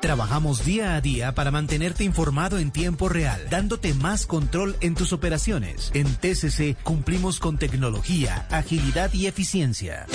[0.00, 5.12] Trabajamos día a día para mantenerte informado en tiempo real, dándote más control en tus
[5.12, 5.90] operaciones.
[5.94, 10.06] En TCC cumplimos con tecnología, agilidad y eficiencia.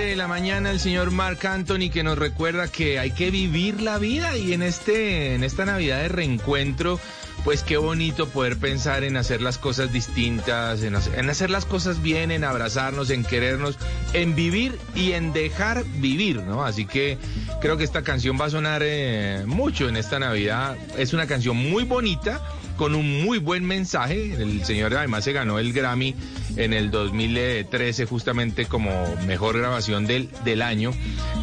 [0.00, 3.96] De la mañana el señor Mark Anthony que nos recuerda que hay que vivir la
[3.96, 7.00] vida y en este en esta Navidad de reencuentro
[7.44, 12.30] pues qué bonito poder pensar en hacer las cosas distintas, en hacer, las cosas bien,
[12.30, 13.78] en abrazarnos, en querernos,
[14.12, 16.64] en vivir y en dejar vivir, ¿no?
[16.64, 17.18] Así que
[17.60, 20.76] creo que esta canción va a sonar eh, mucho en esta Navidad.
[20.98, 22.42] Es una canción muy bonita
[22.76, 24.34] con un muy buen mensaje.
[24.34, 26.14] El señor además se ganó el Grammy
[26.56, 28.90] en el 2013 justamente como
[29.26, 30.92] mejor grabación del, del año.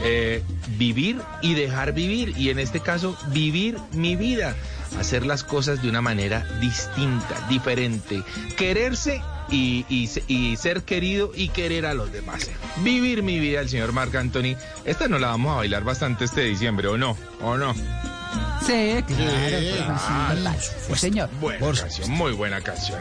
[0.03, 0.41] Eh,
[0.77, 2.33] vivir y dejar vivir.
[2.37, 4.55] Y en este caso, vivir mi vida
[4.99, 8.23] hacer las cosas de una manera distinta, diferente,
[8.57, 10.07] quererse y,
[10.57, 12.49] ser querido y querer a los demás.
[12.77, 14.55] Vivir mi vida, el señor Marc Anthony.
[14.85, 17.17] Esta no la vamos a bailar bastante este diciembre, ¿o no?
[17.41, 17.73] ¿O no?
[18.65, 20.59] Sí, claro.
[20.87, 21.29] Sí, señor.
[21.39, 22.99] Buena canción, muy buena canción.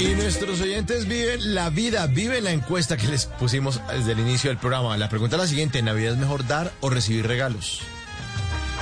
[0.00, 4.48] Y nuestros oyentes viven la vida, viven la encuesta que les pusimos desde el inicio
[4.48, 4.96] del programa.
[4.96, 7.82] La pregunta es la siguiente, ¿Navidad es mejor dar o recibir regalos?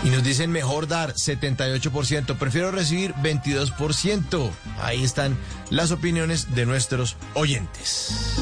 [0.04, 4.50] Y nos dicen mejor dar 78%, prefiero recibir 22%.
[4.80, 5.36] Ahí están
[5.70, 8.38] las opiniones de nuestros oyentes.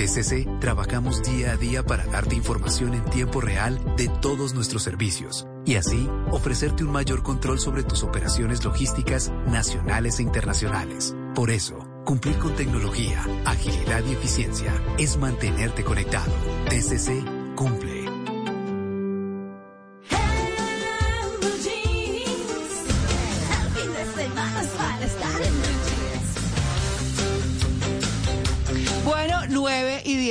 [0.00, 5.46] TCC trabajamos día a día para darte información en tiempo real de todos nuestros servicios
[5.66, 11.14] y así ofrecerte un mayor control sobre tus operaciones logísticas nacionales e internacionales.
[11.34, 16.32] Por eso, cumplir con tecnología, agilidad y eficiencia es mantenerte conectado.
[16.70, 17.99] TCC cumple.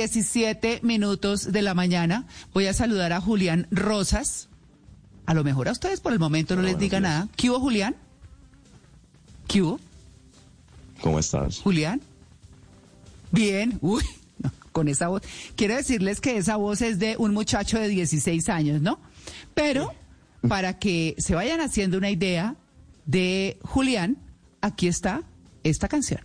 [0.00, 2.26] 17 minutos de la mañana.
[2.54, 4.48] Voy a saludar a Julián Rosas.
[5.26, 7.28] A lo mejor a ustedes por el momento no les diga nada.
[7.36, 7.94] ¿Qué hubo, Julián?
[9.46, 9.78] ¿Qué hubo?
[11.02, 11.58] ¿Cómo estás?
[11.58, 12.00] Julián.
[13.30, 13.78] Bien.
[13.82, 14.02] Uy,
[14.72, 15.20] con esa voz.
[15.54, 18.98] Quiero decirles que esa voz es de un muchacho de 16 años, ¿no?
[19.52, 19.92] Pero
[20.48, 22.56] para que se vayan haciendo una idea
[23.04, 24.16] de Julián,
[24.62, 25.24] aquí está
[25.62, 26.22] esta canción.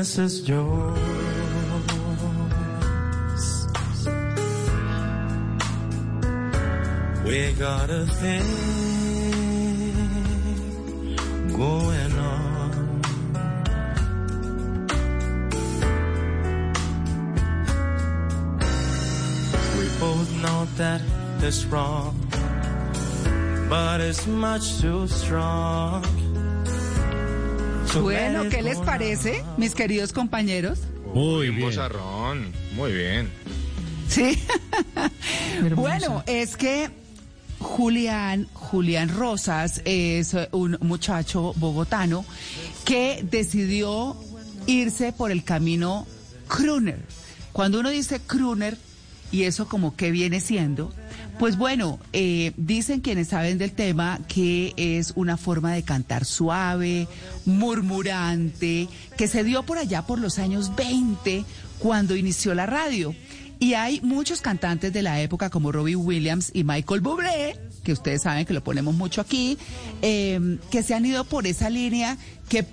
[0.00, 0.98] Me is yours.
[7.26, 8.46] We got a thing
[11.52, 13.02] going on.
[19.78, 21.02] We both know that
[21.42, 22.16] it's wrong,
[23.68, 26.19] but it's much too strong.
[27.98, 30.80] Bueno, ¿qué les parece, mis queridos compañeros?
[31.14, 31.72] Muy bien.
[32.74, 33.28] muy bien.
[34.08, 34.38] Sí.
[35.74, 36.90] bueno, es que
[37.58, 42.24] Julián, Julián Rosas es un muchacho bogotano
[42.84, 44.16] que decidió
[44.66, 46.06] irse por el camino
[46.48, 47.00] crooner.
[47.52, 48.78] Cuando uno dice crooner,
[49.32, 50.92] y eso como que viene siendo,
[51.40, 57.08] pues bueno, eh, dicen quienes saben del tema que es una forma de cantar suave,
[57.46, 61.46] murmurante, que se dio por allá por los años 20
[61.78, 63.14] cuando inició la radio.
[63.58, 68.20] Y hay muchos cantantes de la época como Robbie Williams y Michael Bublé, que ustedes
[68.20, 69.56] saben que lo ponemos mucho aquí,
[70.02, 72.18] eh, que se han ido por esa línea
[72.50, 72.66] que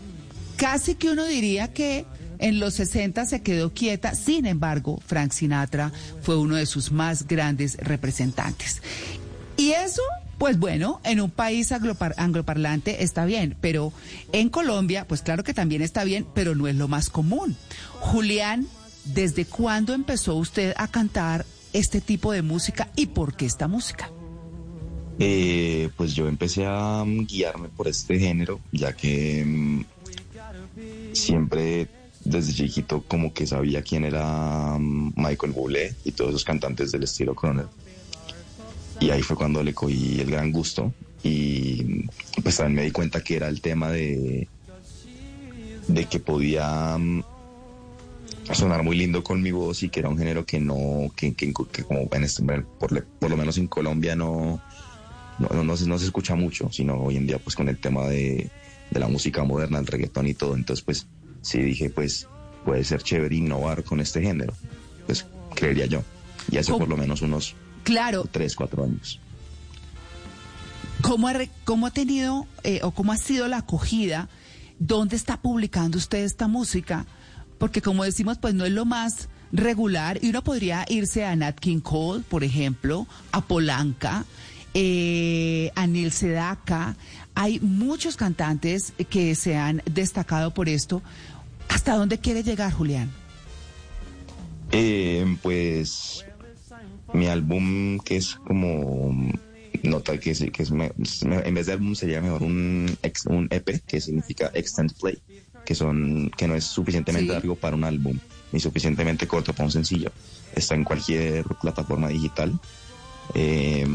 [0.58, 2.06] casi que uno diría que
[2.40, 5.92] en los 60 se quedó quieta, sin embargo, Frank Sinatra
[6.22, 8.82] fue uno de sus más grandes representantes.
[9.58, 10.02] Y eso,
[10.38, 13.92] pues bueno, en un país angloparlante está bien, pero
[14.32, 17.56] en Colombia, pues claro que también está bien, pero no es lo más común.
[18.00, 18.68] Julián,
[19.06, 24.12] ¿desde cuándo empezó usted a cantar este tipo de música y por qué esta música?
[25.20, 29.86] Eh, pues yo empecé a mm, guiarme por este género, ya que mm,
[31.14, 31.88] siempre
[32.30, 37.04] desde chiquito como que sabía quién era mm, Michael Bublé y todos esos cantantes del
[37.04, 37.68] estilo Croner.
[39.00, 40.94] Y ahí fue cuando le cogí el gran gusto
[41.24, 42.06] y
[42.44, 44.48] pues también me di cuenta que era el tema de
[45.88, 47.24] de que podía mm,
[48.54, 51.54] sonar muy lindo con mi voz y que era un género que no, que, que-
[51.54, 52.44] como en este,
[52.78, 54.60] por, lo menos en Colombia no,
[55.40, 57.78] no, no, no se, no se escucha mucho, sino hoy en día pues con el
[57.78, 58.50] tema de,
[58.92, 61.08] de la música moderna, el reggaetón y todo, entonces pues
[61.48, 62.28] sí dije pues
[62.66, 64.54] puede ser chévere innovar con este género,
[65.06, 65.26] pues
[65.56, 66.04] creería yo,
[66.52, 66.80] y hace ¿Cómo?
[66.86, 69.20] por lo menos unos Claro, tres, cuatro años.
[71.02, 74.28] ¿cómo ha, re- cómo ha tenido eh, o cómo ha sido la acogida?
[74.80, 77.06] ¿Dónde está publicando usted esta música?
[77.58, 81.58] Porque como decimos, pues no es lo más regular y uno podría irse a Nat
[81.60, 84.26] King Cole, por ejemplo, a Polanca,
[84.74, 86.96] eh, a Neil Sedaka.
[87.36, 91.02] Hay muchos cantantes que se han destacado por esto.
[91.70, 93.10] ¿Hasta dónde quiere llegar, Julián?
[94.72, 96.26] Eh, pues
[97.14, 99.32] mi álbum que es como
[99.84, 103.82] nota que es, que es en vez de álbum sería mejor un ex- un EP
[103.88, 105.18] que significa extended play
[105.66, 107.34] que son que no es suficientemente Sí.
[107.34, 108.18] largo para un álbum
[108.52, 110.12] ni suficientemente corto para un sencillo
[110.56, 112.60] está en cualquier plataforma digital
[113.36, 113.86] eh,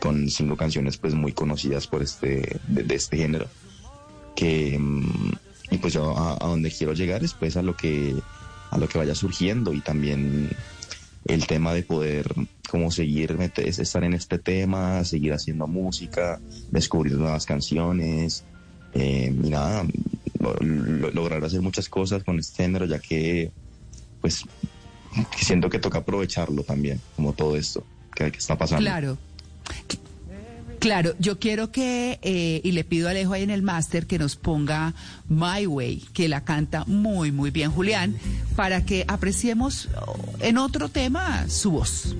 [0.00, 3.46] con cinco canciones pues muy conocidas por este de, de este género
[4.34, 5.32] que mm,
[5.70, 8.22] y pues yo a, donde quiero llegar es pues a lo que
[8.70, 10.50] a lo que vaya surgiendo y también
[11.26, 12.26] el tema de poder
[12.70, 16.40] como seguir estar en este tema seguir haciendo música
[16.70, 18.44] descubrir nuevas canciones
[18.92, 19.84] eh, y nada
[20.40, 23.50] lo- lo- lograr hacer muchas cosas con este género ya que
[24.20, 24.42] pues
[25.38, 27.84] siento que toca aprovecharlo también como todo esto
[28.14, 29.18] que, que está pasando Claro.
[30.78, 34.18] Claro, yo quiero que, eh, y le pido a Alejo ahí en el máster que
[34.18, 34.94] nos ponga
[35.28, 38.16] My Way, que la canta muy, muy bien Julián,
[38.54, 42.14] para que apreciemos oh, en otro tema su voz.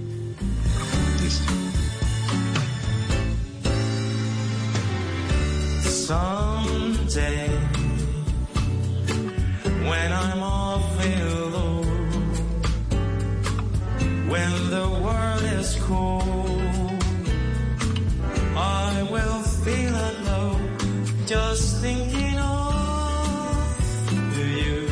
[14.28, 15.76] When the world is
[18.56, 20.78] I will feel alone,
[21.26, 24.08] just thinking of
[24.38, 24.88] you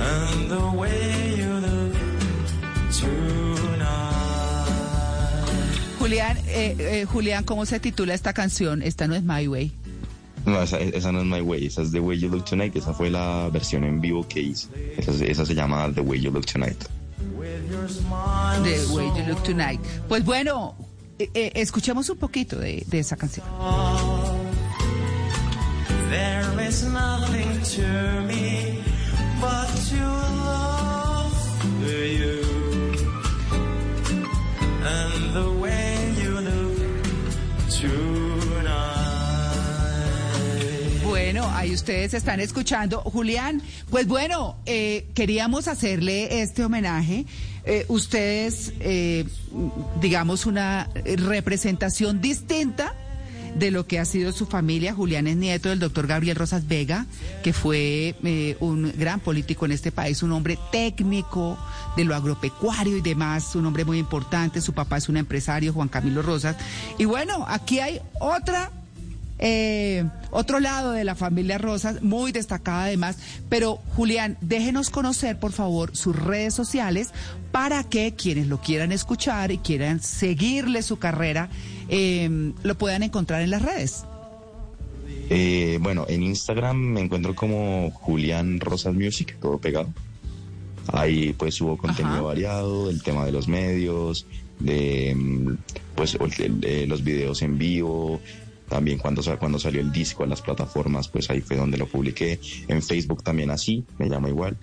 [0.00, 1.96] and the way you look
[2.92, 4.16] tonight.
[5.98, 8.82] Julián, eh, eh, Julián, ¿cómo se titula esta canción?
[8.82, 9.72] Esta no es My Way.
[10.44, 12.94] No, esa, esa no es My Way, esa es The Way You Look Tonight, esa
[12.94, 14.68] fue la versión en vivo que hice.
[14.96, 16.84] Esa, esa se llama The Way You Look Tonight.
[18.62, 19.80] The Way You Look Tonight.
[20.08, 20.76] Pues bueno,
[21.18, 23.46] eh, eh, escuchemos un poquito de, de esa canción.
[26.10, 28.82] There is nothing to me
[29.40, 30.04] but to
[30.44, 31.34] love
[31.82, 32.42] you
[34.84, 37.02] and the way you look
[37.68, 38.96] tonight.
[41.04, 43.00] Bueno, ahí ustedes están escuchando.
[43.00, 47.26] Julián, pues bueno, eh, queríamos hacerle este homenaje.
[47.66, 49.24] Eh, ustedes, eh,
[50.00, 52.94] digamos, una representación distinta
[53.58, 54.94] de lo que ha sido su familia.
[54.94, 57.06] Julián es nieto del doctor Gabriel Rosas Vega,
[57.42, 61.58] que fue eh, un gran político en este país, un hombre técnico
[61.96, 64.60] de lo agropecuario y demás, un hombre muy importante.
[64.60, 66.56] Su papá es un empresario, Juan Camilo Rosas.
[66.98, 68.70] Y bueno, aquí hay otra
[69.38, 73.18] eh, otro lado de la familia Rosas, muy destacada además.
[73.48, 77.10] Pero Julián, déjenos conocer, por favor, sus redes sociales
[77.52, 81.48] para que quienes lo quieran escuchar y quieran seguirle su carrera,
[81.88, 84.04] eh, lo puedan encontrar en las redes.
[85.28, 89.88] Eh, bueno, en Instagram me encuentro como Julián Rosas Music, todo pegado.
[90.92, 92.22] Ahí pues subo contenido Ajá.
[92.22, 94.26] variado, del tema de los medios,
[94.60, 95.52] de mm,
[95.96, 98.20] pues el- el- los videos en vivo,
[98.68, 102.40] también cuando, cuando salió el disco a las plataformas, pues ahí fue donde lo publiqué.
[102.68, 104.56] En Facebook también así, me llama igual.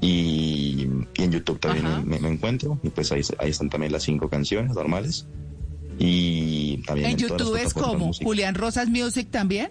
[0.00, 0.86] Y,
[1.16, 4.28] y en YouTube también me, me encuentro, y pues ahí, ahí están también las cinco
[4.28, 5.26] canciones normales.
[5.98, 8.12] Y también En YouTube es como.
[8.12, 9.70] Julián Rosas Music también.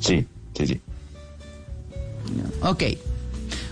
[0.00, 0.80] Sí, sí, sí.
[2.62, 2.82] Ok.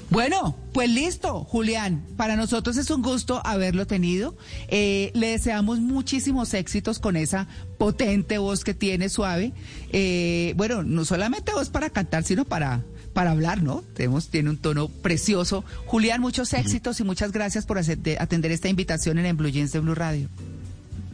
[0.08, 2.04] Bueno, pues listo, Julián.
[2.16, 4.36] Para nosotros es un gusto haberlo tenido.
[4.68, 9.52] Eh, le deseamos muchísimos éxitos con esa potente voz que tiene suave.
[9.90, 12.84] Eh, bueno, no solamente voz para cantar, sino para,
[13.14, 13.82] para hablar, ¿no?
[13.94, 15.64] Tenemos, tiene un tono precioso.
[15.86, 19.72] Julián, muchos éxitos y muchas gracias por hacer- atender esta invitación en, en Blue Jeans
[19.72, 20.28] de Blue Radio.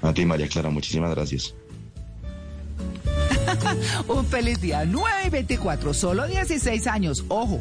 [0.02, 1.54] A ti, María Clara, muchísimas gracias.
[4.08, 4.84] un feliz día.
[4.84, 7.24] 9 y 24, solo 16 años.
[7.28, 7.60] Ojo,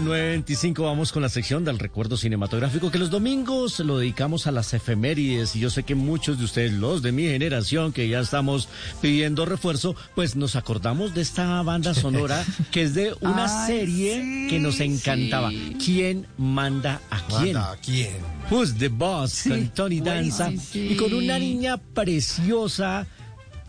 [0.00, 4.72] 925, vamos con la sección del recuerdo cinematográfico que los domingos lo dedicamos a las
[4.72, 8.68] efemérides y yo sé que muchos de ustedes, los de mi generación, que ya estamos
[9.00, 14.22] pidiendo refuerzo, pues nos acordamos de esta banda sonora que es de una Ay, serie
[14.22, 15.50] sí, que nos encantaba.
[15.50, 15.76] sí.
[15.84, 17.54] ¿Quién manda a quién?
[17.54, 18.16] ¿Manda a quién?
[18.50, 23.06] Who's the Boss con Tony Danza y con una niña preciosa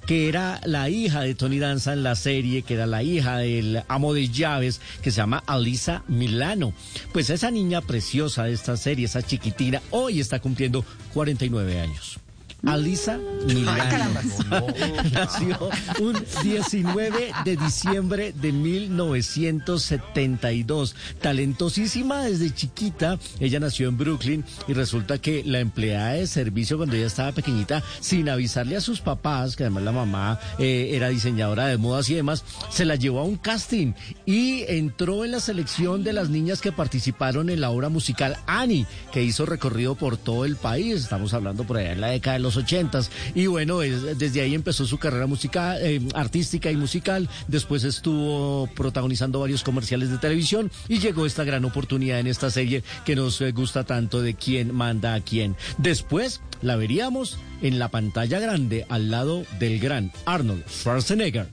[0.06, 3.84] que era la hija de Tony Danza en la serie, que era la hija del
[3.88, 6.74] amo de llaves, que se llama Alisa Milano.
[7.12, 12.20] Pues esa niña preciosa de esta serie, esa chiquitina, hoy está cumpliendo 49 años.
[12.66, 14.22] Alisa Milano
[15.12, 15.70] nació
[16.00, 20.96] un 19 de diciembre de 1972.
[21.20, 26.96] Talentosísima desde chiquita, ella nació en Brooklyn y resulta que la empleada de servicio cuando
[26.96, 31.68] ella estaba pequeñita, sin avisarle a sus papás, que además la mamá eh, era diseñadora
[31.68, 33.92] de modas y demás, se la llevó a un casting
[34.26, 38.86] y entró en la selección de las niñas que participaron en la obra musical Annie,
[39.12, 41.02] que hizo recorrido por todo el país.
[41.02, 43.10] Estamos hablando por allá en la década de los ochentas.
[43.36, 47.30] Y bueno, es- desde ahí empezó su carrera musical, eh, artística y musical.
[47.48, 52.84] Después estuvo protagonizando varios comerciales de televisión y llegó esta gran oportunidad en esta serie
[53.06, 55.56] que nos eh, gusta tanto de quién manda a quién.
[55.78, 61.48] Después la veríamos en la pantalla grande al lado del gran Arnold Schwarzenegger.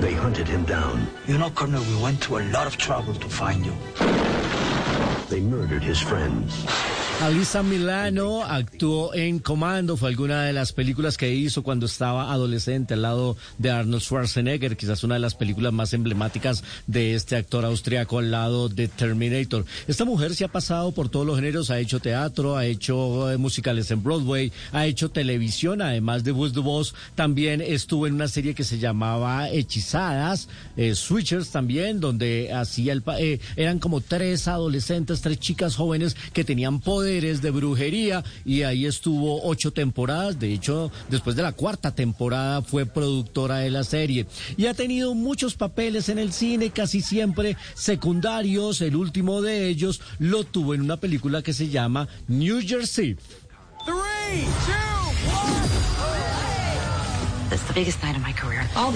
[0.00, 1.06] They hunted him down.
[1.26, 3.72] You know, Colonel, we went to a lot of trouble to find you.
[5.30, 6.52] They murdered his friends.
[7.22, 12.94] Alisa Milano actuó en Comando, fue alguna de las películas que hizo cuando estaba adolescente
[12.94, 17.64] al lado de Arnold Schwarzenegger, quizás una de las películas más emblemáticas de este actor
[17.64, 19.64] austriaco al lado de Terminator.
[19.86, 23.36] Esta mujer se ha pasado por todos los géneros, ha hecho teatro, ha hecho eh,
[23.38, 28.26] musicales en Broadway, ha hecho televisión, además de Who's the Boss, también estuvo en una
[28.28, 34.00] serie que se llamaba Hechizadas, eh, Switchers también, donde hacía el pa- eh, eran como
[34.00, 40.38] tres adolescentes, tres chicas jóvenes que tenían poderes de brujería y ahí estuvo ocho temporadas.
[40.38, 44.26] De hecho, después de la cuarta temporada fue productora de la serie
[44.56, 48.80] y ha tenido muchos papeles en el cine, casi siempre secundarios.
[48.80, 53.16] El último de ellos lo tuvo en una película que se llama New Jersey.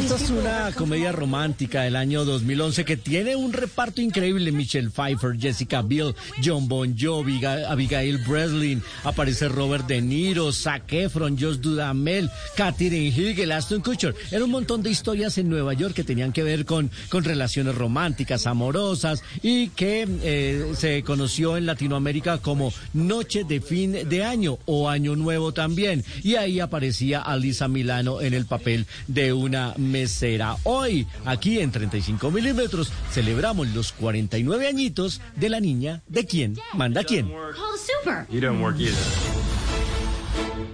[0.01, 4.51] Esta es una comedia romántica del año 2011 que tiene un reparto increíble.
[4.51, 6.15] Michelle Pfeiffer, Jessica Biel,
[6.45, 13.09] John Bon Jovi, Ga- Abigail Breslin, aparece Robert De Niro, Zac Efron, Josh Dudamel, Katherine
[13.17, 14.15] Hegel, Aston Kutcher.
[14.33, 17.75] Era un montón de historias en Nueva York que tenían que ver con, con relaciones
[17.77, 24.59] románticas, amorosas y que eh, se conoció en Latinoamérica como Noche de Fin de Año
[24.67, 26.05] o Año Nuevo también.
[26.25, 30.57] Y ahí aparecía Alisa Milano en el papel de una mesera.
[30.65, 37.05] Hoy, aquí en 35 milímetros, celebramos los 49 añitos de la niña de quién manda
[37.05, 37.29] quién.
[37.29, 38.27] Either.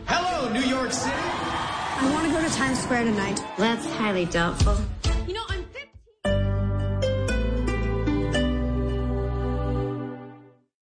[0.07, 1.13] Hello, New York City.
[1.13, 3.41] I want to go to Times Square tonight.
[3.57, 4.77] That's highly doubtful.
[5.27, 5.45] You know,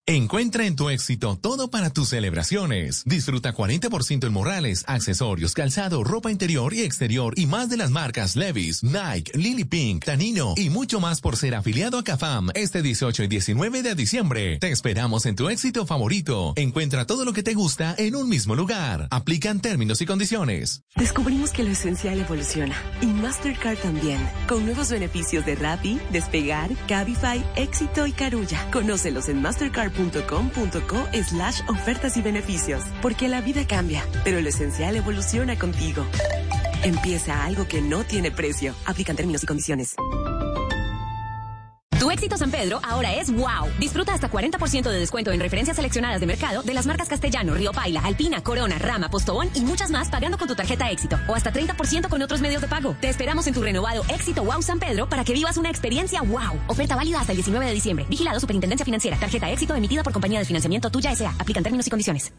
[0.08, 3.04] Encuentra en tu éxito todo para tus celebraciones.
[3.06, 8.34] Disfruta 40% en morrales, accesorios, calzado, ropa interior y exterior y más de las marcas
[8.34, 13.22] Levi's, Nike, Lily Pink, Tanino y mucho más por ser afiliado a CAFAM este 18
[13.22, 14.58] y 19 de diciembre.
[14.58, 16.52] Te esperamos en tu éxito favorito.
[16.56, 19.06] Encuentra todo lo que te gusta en un mismo lugar.
[19.12, 20.82] Aplican términos y condiciones.
[20.96, 24.18] Descubrimos que lo esencial evoluciona y Mastercard también,
[24.48, 28.68] con nuevos beneficios de Rappi, Despegar, Cabify, Éxito y Carulla.
[28.72, 29.40] Conócelos en
[29.98, 36.04] mastercard.com.co slash ofertas y beneficios, porque la vida cambia, pero lo esencial evoluciona contigo.
[36.82, 38.74] Empieza algo que no tiene precio.
[38.86, 39.94] Aplican términos y condiciones.
[42.12, 43.70] Éxito San Pedro ahora es wow.
[43.80, 47.72] Disfruta hasta 40% de descuento en referencias seleccionadas de mercado de las marcas Castellano, Río
[47.72, 51.52] Paila, Alpina, Corona, Rama, Postobón y muchas más pagando con tu tarjeta éxito o hasta
[51.52, 52.94] 30% con otros medios de pago.
[53.00, 56.60] Te esperamos en tu renovado éxito wow San Pedro para que vivas una experiencia wow.
[56.66, 58.06] Oferta válida hasta el 19 de diciembre.
[58.10, 59.16] Vigilado Superintendencia Financiera.
[59.18, 61.30] Tarjeta éxito emitida por compañía de financiamiento tuya S.A.
[61.38, 62.32] Aplican términos y condiciones.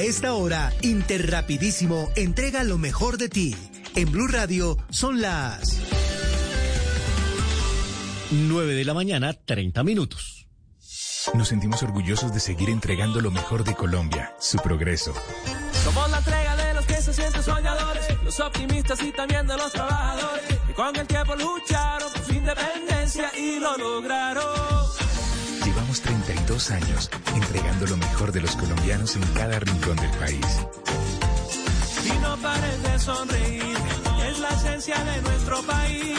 [0.00, 3.54] A esta hora, Interrapidísimo entrega lo mejor de ti.
[3.94, 5.78] En Blue Radio son las
[8.30, 10.48] 9 de la mañana, 30 minutos.
[11.34, 15.12] Nos sentimos orgullosos de seguir entregando lo mejor de Colombia, su progreso.
[15.84, 19.70] Somos la entrega de los que se sienten soñadores, los optimistas y también de los
[19.70, 24.46] trabajadores, que con el tiempo lucharon por su independencia y lo lograron.
[25.62, 26.00] Llevamos
[26.50, 30.46] 32 años entregando lo mejor de los colombianos en cada rincón del país.
[32.04, 33.76] Y no pares de sonreír,
[34.28, 36.18] es la esencia de nuestro país.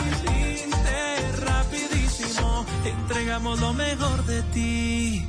[0.65, 5.27] Inter, rapidísimo, entregamos lo mejor de ti.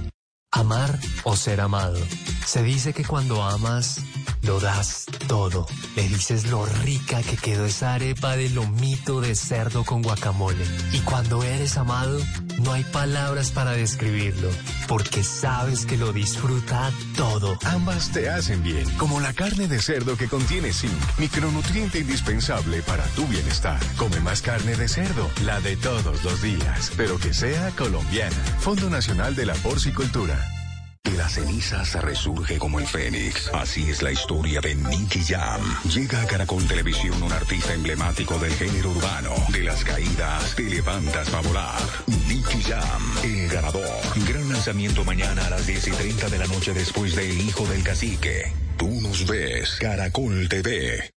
[0.52, 1.98] Amar o ser amado.
[2.46, 4.00] Se dice que cuando amas,
[4.42, 5.66] lo das todo.
[5.96, 10.64] Le dices lo rica que quedó esa arepa de lomito de cerdo con guacamole.
[10.92, 12.18] Y cuando eres amado,
[12.60, 14.48] no hay palabras para describirlo,
[14.88, 17.58] porque sabes que lo disfruta todo.
[17.64, 23.04] Ambas te hacen bien, como la carne de cerdo que contiene zinc, micronutriente indispensable para
[23.16, 23.80] tu bienestar.
[23.96, 28.36] Come más carne de cerdo, la de todos los días, pero que sea colombiana.
[28.60, 30.61] Fondo Nacional de la Porcicultura.
[31.04, 33.48] De las cenizas resurge como el fénix.
[33.52, 35.60] Así es la historia de Nicky Jam.
[35.92, 39.34] Llega a Caracol Televisión un artista emblemático del género urbano.
[39.50, 41.82] De las caídas te levantas para volar.
[42.28, 44.00] Nicky Jam, el ganador.
[44.28, 47.66] Gran lanzamiento mañana a las 10 y 30 de la noche después de El Hijo
[47.66, 48.52] del Cacique.
[48.76, 51.10] Tú nos ves, Caracol TV.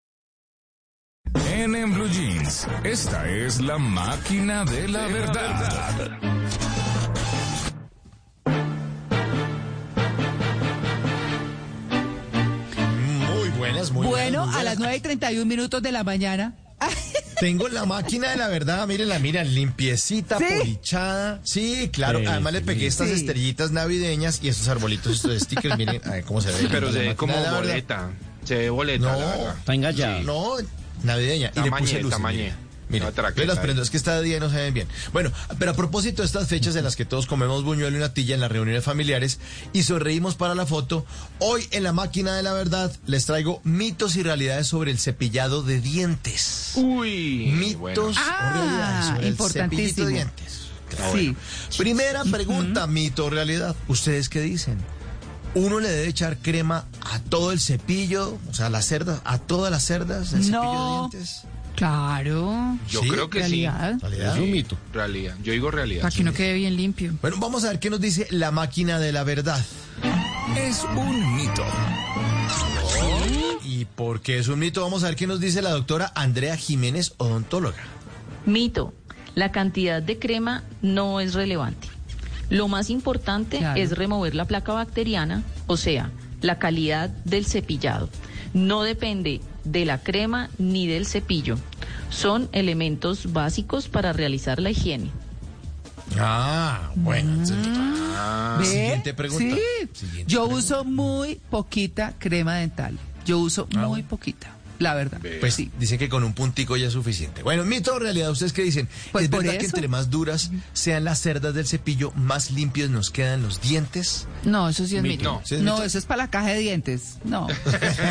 [1.57, 6.44] En, en Blue Jeans, esta es la máquina de la verdad.
[13.75, 14.79] Buenas, muy Bueno, buenas, muy a las buenas.
[14.79, 16.55] 9 y 31 minutos de la mañana.
[17.41, 20.45] Tengo la máquina de la verdad, mírenla, miren, limpiecita, ¿Sí?
[20.59, 21.41] polichada.
[21.45, 26.01] Sí, claro, Sí, además le pegué estas estrellitas navideñas y estos arbolitos, estos stickers, miren,
[26.05, 26.69] a ver cómo se ve.
[26.71, 28.11] Pero se ve como boleta.
[28.45, 29.19] Se ve boleta, No.
[29.19, 29.53] la.
[29.59, 30.23] Está engañado.
[30.23, 30.57] No,
[31.03, 31.51] navideña.
[31.57, 32.53] y le puse luces.
[33.01, 34.89] No, las es que está de día y no se ven bien.
[35.13, 38.35] Bueno, pero a propósito de estas fechas en las que todos comemos buñuelo y natilla
[38.35, 39.39] en las reuniones familiares
[39.73, 41.05] y sonreímos para la foto,
[41.39, 45.63] hoy en la máquina de la verdad les traigo mitos y realidades sobre el cepillado
[45.63, 46.73] de dientes.
[46.77, 47.53] Uy.
[47.53, 48.03] Mitos bueno.
[48.09, 50.61] o Ah, realidades sobre el cepillito de dientes.
[51.13, 51.37] Sí.
[51.77, 53.75] Primera pregunta, mito o realidad.
[53.89, 54.79] ¿Ustedes qué dicen?
[55.57, 58.39] ¿Uno le debe echar crema a todo el cepillo?
[58.51, 61.09] O sea, a las cerdas, a todas las cerdas del cepillo No.
[61.13, 61.43] de dientes.
[61.77, 62.79] Claro.
[62.89, 63.95] Yo Sí, creo que realidad.
[64.01, 64.37] ¿Realidad?
[64.37, 64.77] Es un mito.
[64.77, 64.81] sí.
[64.93, 65.35] Realidad.
[65.43, 66.03] Yo digo realidad.
[66.03, 67.13] Para que no quede bien limpio.
[67.21, 69.63] Bueno, vamos a ver qué nos dice la máquina de la verdad.
[70.57, 71.65] Es un mito.
[73.65, 74.83] ¿Y por qué es un mito?
[74.83, 77.79] Vamos a ver qué nos dice la doctora Andrea Jiménez, odontóloga.
[78.47, 78.93] Mito,
[79.35, 81.89] la cantidad de crema no es relevante.
[82.51, 83.81] Lo más importante Claro.
[83.81, 86.11] es remover la placa bacteriana, o sea,
[86.43, 88.11] la calidad del cepillado.
[88.53, 91.57] No depende de la crema ni del cepillo.
[92.11, 95.11] Son elementos básicos para realizar la higiene.
[96.19, 97.31] Ah, bueno.
[97.33, 97.57] entonces-
[98.17, 98.61] Ah.
[98.63, 99.57] Siguiente pregunta.
[99.57, 99.61] Sí.
[99.93, 100.59] Siguiente Yo pregunta.
[100.59, 102.97] uso muy poquita crema dental.
[103.27, 104.09] Yo uso Ah, muy bueno.
[104.09, 105.21] poquita, la verdad.
[105.41, 105.71] Pues sí.
[105.79, 107.43] dicen que con un puntico ya es suficiente.
[107.43, 108.89] Bueno, mito o realidad, ¿ustedes qué dicen?
[109.13, 112.91] Pues ¿Es por verdad que entre más duras sean las cerdas del cepillo, más limpios
[112.91, 114.27] nos quedan los dientes?
[114.45, 115.17] No, eso sí es Mito.
[115.17, 115.33] mito.
[115.33, 115.43] No.
[115.47, 115.85] ¿Sí es No, mito?
[115.85, 117.19] eso es para la caja de dientes.
[117.25, 117.47] No.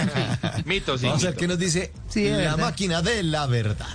[0.66, 1.06] Mito, sí.
[1.06, 2.58] Vamos a ver qué nos dice Sí, la verdad.
[2.58, 3.88] máquina de la verdad.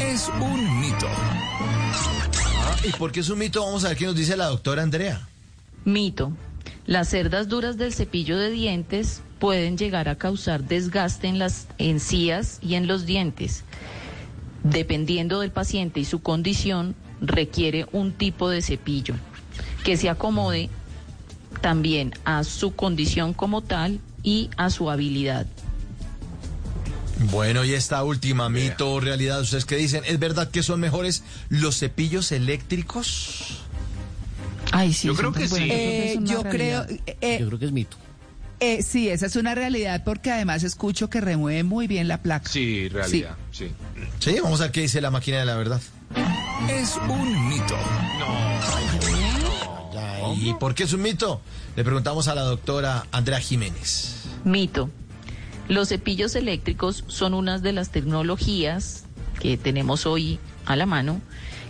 [0.00, 1.06] Es un mito.
[1.08, 3.64] Ah, ¿Y por qué es un mito?
[3.64, 5.26] Vamos a ver qué nos dice la doctora Andrea.
[5.84, 6.32] Mito.
[6.86, 12.58] Las cerdas duras del cepillo de dientes pueden llegar a causar desgaste en las encías
[12.62, 13.64] y en los dientes.
[14.62, 19.14] Dependiendo del paciente y su condición, requiere un tipo de cepillo
[19.84, 20.70] que se acomode
[21.60, 25.46] también a su condición como tal y a su habilidad.
[27.30, 30.04] Bueno, y esta última, mito o realidad, ¿ustedes qué dicen?
[30.06, 33.58] ¿Es verdad que son mejores los cepillos eléctricos?
[34.70, 35.08] Ay, sí.
[35.08, 35.68] Yo creo que sí.
[35.68, 36.86] Eh, yo creo,
[37.20, 37.96] eh, Yo creo que es mito.
[38.60, 42.48] Eh, sí, esa es una realidad porque además escucho que remueve muy bien la placa.
[42.48, 43.36] Sí, realidad.
[43.52, 43.70] Sí.
[44.18, 45.80] Sí, vamos a ver qué dice la máquina de la verdad.
[46.70, 47.76] Es un mito.
[48.18, 48.48] No.
[50.34, 51.40] ¿Y por qué es un mito?
[51.76, 54.24] Le preguntamos a la doctora Andrea Jiménez.
[54.44, 54.90] Mito.
[55.68, 59.04] Los cepillos eléctricos son una de las tecnologías
[59.40, 61.20] que tenemos hoy a la mano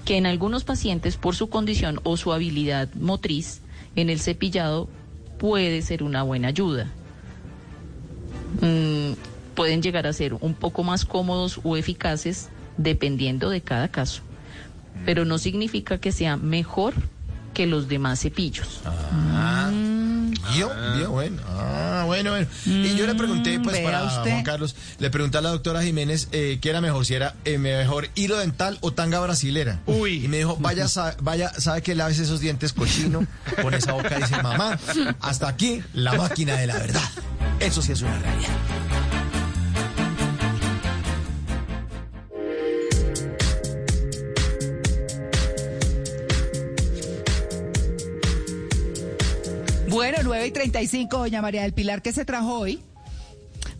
[0.04, 3.60] que en algunos pacientes por su condición o su habilidad motriz
[3.94, 4.88] en el cepillado
[5.38, 6.86] puede ser una buena ayuda.
[8.60, 9.12] Mm,
[9.54, 14.22] pueden llegar a ser un poco más cómodos o eficaces dependiendo de cada caso,
[15.04, 16.94] pero no significa que sea mejor
[17.54, 18.80] que los demás cepillos.
[18.84, 19.70] Ah,
[20.54, 20.70] ¿vio?
[20.96, 21.10] ¿Vio?
[21.10, 21.42] Bueno.
[21.48, 22.46] Ah, bueno, bueno.
[22.66, 24.30] y yo le pregunté, pues, vea para usted.
[24.30, 27.58] Juan Carlos, le pregunté a la doctora Jiménez eh, qué era mejor, si era eh,
[27.58, 29.80] mejor hilo dental o tanga brasilera.
[29.86, 30.24] Uy.
[30.24, 33.26] Y me dijo, vaya, sa- vaya, sabe que laves esos dientes cochino
[33.62, 34.16] con esa boca.
[34.18, 34.78] Dice, mamá,
[35.20, 37.02] hasta aquí la máquina de la verdad.
[37.60, 38.50] Eso sí es una realidad.
[50.48, 52.80] Y 35, doña María del Pilar, ¿qué se trajo hoy?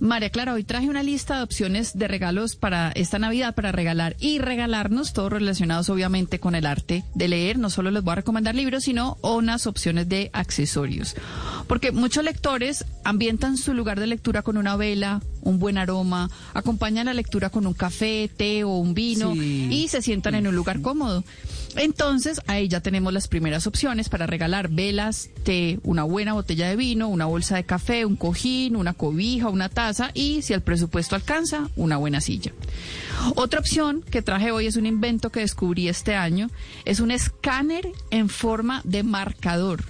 [0.01, 4.17] María Clara, hoy traje una lista de opciones de regalos para esta Navidad, para regalar
[4.21, 7.59] y regalarnos, todos relacionados obviamente con el arte de leer.
[7.59, 11.17] No solo les voy a recomendar libros, sino unas opciones de accesorios.
[11.67, 17.07] Porque muchos lectores ambientan su lugar de lectura con una vela, un buen aroma, acompañan
[17.07, 19.69] la lectura con un café, té o un vino Sí.
[19.71, 21.25] y se sientan en un lugar cómodo.
[21.79, 26.75] Entonces, ahí ya tenemos las primeras opciones para regalar velas, té, una buena botella de
[26.75, 31.15] vino, una bolsa de café, un cojín, una cobija, una taza y, si el presupuesto
[31.15, 32.53] alcanza, una buena silla.
[33.37, 36.51] Otra opción que traje hoy es un invento que descubrí este año.
[36.85, 39.85] Es un escáner en forma de marcador.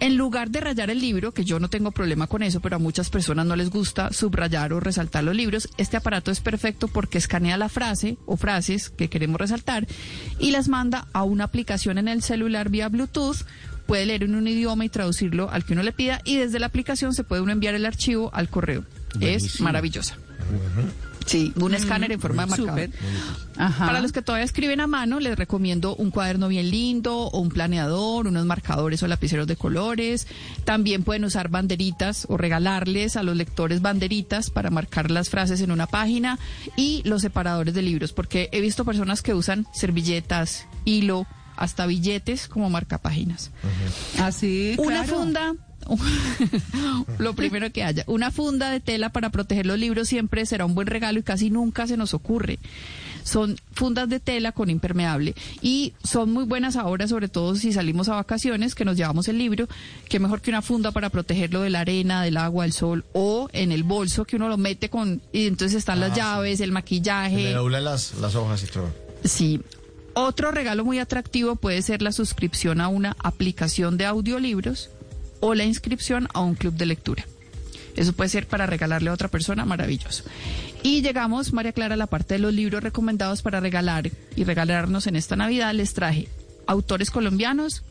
[0.00, 2.78] En lugar de rayar el libro, que yo no tengo problema con eso, pero a
[2.78, 7.18] muchas personas no les gusta subrayar o resaltar los libros, este aparato es perfecto porque
[7.18, 9.86] escanea la frase o frases que queremos resaltar
[10.38, 13.46] y las manda a una aplicación en el celular vía Bluetooth.
[13.86, 16.66] Puede leer en un idioma y traducirlo al que uno le pida y desde la
[16.66, 18.84] aplicación se puede uno enviar el archivo al correo.
[19.20, 20.16] Es maravillosa.
[21.26, 22.90] Sí, un escáner en forma de marcador.
[23.56, 23.86] Ajá.
[23.86, 27.48] Para los que todavía escriben a mano, les recomiendo un cuaderno bien lindo o un
[27.48, 30.26] planeador, unos marcadores o lapiceros de colores.
[30.64, 35.70] También pueden usar banderitas o regalarles a los lectores banderitas para marcar las frases en
[35.70, 36.38] una página
[36.76, 42.48] y los separadores de libros, porque he visto personas que usan servilletas, hilo, hasta billetes
[42.48, 43.50] como marcapáginas.
[44.18, 45.18] Así, Una claro.
[45.18, 45.54] funda,
[47.18, 50.74] lo primero que haya, una funda de tela para proteger los libros siempre será un
[50.74, 52.58] buen regalo y casi nunca se nos ocurre.
[53.22, 58.10] Son fundas de tela con impermeable y son muy buenas ahora, sobre todo si salimos
[58.10, 59.66] a vacaciones, que nos llevamos el libro,
[60.10, 63.48] que mejor que una funda para protegerlo de la arena, del agua, del sol o
[63.54, 66.70] en el bolso que uno lo mete con y entonces están las Ah, llaves, el
[66.72, 67.36] maquillaje.
[67.44, 68.90] le doblan las, las hojas y todo.
[69.24, 69.60] Sí.
[70.16, 74.90] Otro regalo muy atractivo puede ser la suscripción a una aplicación de audiolibros
[75.44, 77.26] o la inscripción a un club de lectura.
[77.96, 80.24] Eso puede ser para regalarle a otra persona, maravilloso.
[80.82, 85.06] Y llegamos, María Clara, a la parte de los libros recomendados para regalar y regalarnos
[85.06, 85.74] en esta Navidad.
[85.74, 86.28] Les traje
[86.66, 87.82] autores colombianos,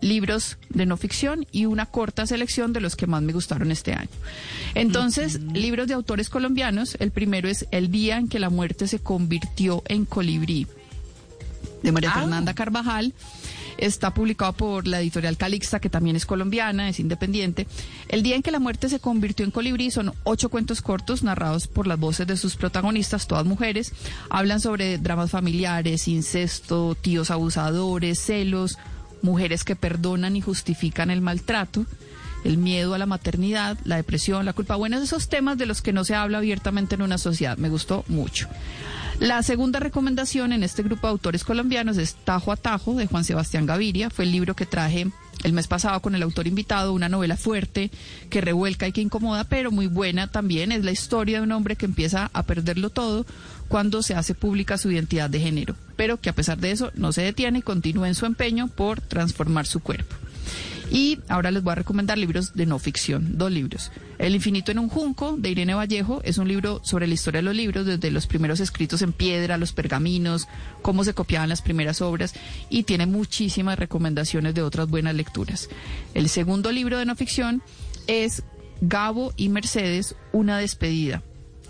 [0.00, 3.94] libros de no ficción y una corta selección de los que más me gustaron este
[3.94, 4.08] año.
[4.76, 9.00] Entonces, libros de autores colombianos, el primero es El día en que la muerte se
[9.00, 10.68] convirtió en colibrí,
[11.82, 12.20] de María Ah.
[12.20, 13.12] Fernanda Carvajal.
[13.82, 17.66] Está publicado por la editorial Calixta, que también es colombiana, es independiente.
[18.06, 21.66] El día en que la muerte se convirtió en colibrí son ocho cuentos cortos narrados
[21.66, 23.92] por las voces de sus protagonistas, todas mujeres.
[24.30, 28.78] Hablan sobre dramas familiares, incesto, tíos abusadores, celos,
[29.20, 31.84] mujeres que perdonan y justifican el maltrato
[32.44, 34.76] el miedo a la maternidad, la depresión, la culpa.
[34.76, 37.56] Bueno, esos temas de los que no se habla abiertamente en una sociedad.
[37.56, 38.48] Me gustó mucho.
[39.22, 43.22] La segunda recomendación en este grupo de autores colombianos es Tajo a Tajo de Juan
[43.22, 44.10] Sebastián Gaviria.
[44.10, 45.06] Fue el libro que traje
[45.44, 47.92] el mes pasado con el autor invitado, una novela fuerte
[48.30, 50.72] que revuelca y que incomoda, pero muy buena también.
[50.72, 53.24] Es la historia de un hombre que empieza a perderlo todo
[53.68, 57.12] cuando se hace pública su identidad de género, pero que a pesar de eso no
[57.12, 60.16] se detiene y continúa en su empeño por transformar su cuerpo.
[60.92, 63.90] Y ahora les voy a recomendar libros de no ficción, dos libros.
[64.18, 67.44] El infinito en un junco, de Irene Vallejo, es un libro sobre la historia de
[67.44, 70.48] los libros, desde los primeros escritos en piedra, los pergaminos,
[70.82, 72.34] cómo se copiaban las primeras obras,
[72.68, 75.70] y tiene muchísimas recomendaciones de otras buenas lecturas.
[76.12, 77.62] El segundo libro de no ficción
[78.06, 78.42] es
[78.82, 81.22] Gabo y Mercedes, una despedida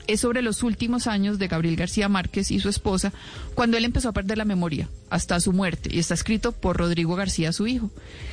[0.07, 3.13] es sobre los últimos años de Gabriel García Márquez y su esposa,
[3.55, 7.15] cuando él empezó a perder la memoria hasta su muerte, y está escrito por Rodrigo
[7.15, 7.91] García, su hijo,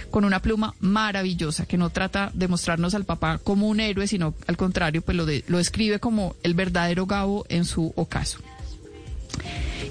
[0.10, 4.34] con una pluma maravillosa que no trata de mostrarnos al papá como un héroe, sino
[4.48, 8.40] al contrario, pues lo, de- lo describe como el verdadero Gabo en su ocaso.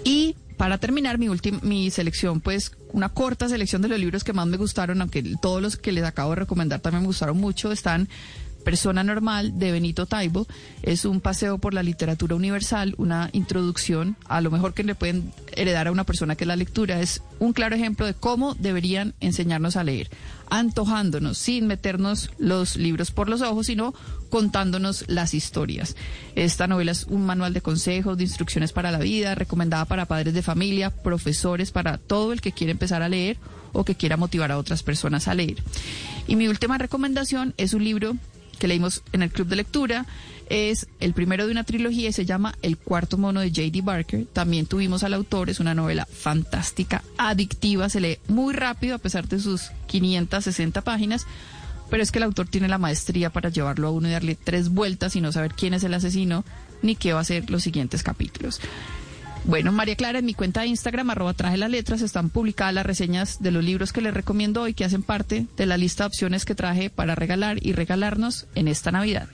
[0.04, 4.32] Y para terminar, mi, última mi selección, pues una corta selección de los libros que
[4.32, 7.70] más me gustaron, aunque todos los que les acabo de recomendar también me gustaron mucho,
[7.70, 8.08] están
[8.68, 10.46] Persona Normal de Benito Taibo.
[10.82, 15.32] Es un paseo por la literatura universal, una introducción a lo mejor que le pueden
[15.56, 17.00] heredar a una persona que es la lectura.
[17.00, 20.10] Es un claro ejemplo de cómo deberían enseñarnos a leer,
[20.50, 23.94] antojándonos, sin meternos los libros por los ojos, sino
[24.28, 25.96] contándonos las historias.
[26.34, 30.34] Esta novela es un manual de consejos, de instrucciones para la vida, recomendada para padres
[30.34, 33.38] de familia, profesores, para todo el que quiere empezar a leer
[33.72, 35.56] o que quiera motivar a otras personas a leer.
[36.26, 38.14] Y mi última recomendación es un libro
[38.58, 40.06] que leímos en el club de lectura.
[40.50, 43.82] Es el primero de una trilogía y se llama El cuarto mono de J.D.
[43.82, 44.26] Barker.
[44.32, 49.28] También tuvimos al autor, es una novela fantástica, adictiva, se lee muy rápido a pesar
[49.28, 51.26] de sus 560 páginas,
[51.90, 54.70] pero es que el autor tiene la maestría para llevarlo a uno y darle tres
[54.70, 56.44] vueltas y no saber quién es el asesino
[56.82, 58.60] ni qué va a ser los siguientes capítulos.
[59.48, 62.84] Bueno, María Clara, en mi cuenta de Instagram, arroba traje las letras, están publicadas las
[62.84, 66.08] reseñas de los libros que les recomiendo hoy, que hacen parte de la lista de
[66.08, 69.26] opciones que traje para regalar y regalarnos en esta Navidad.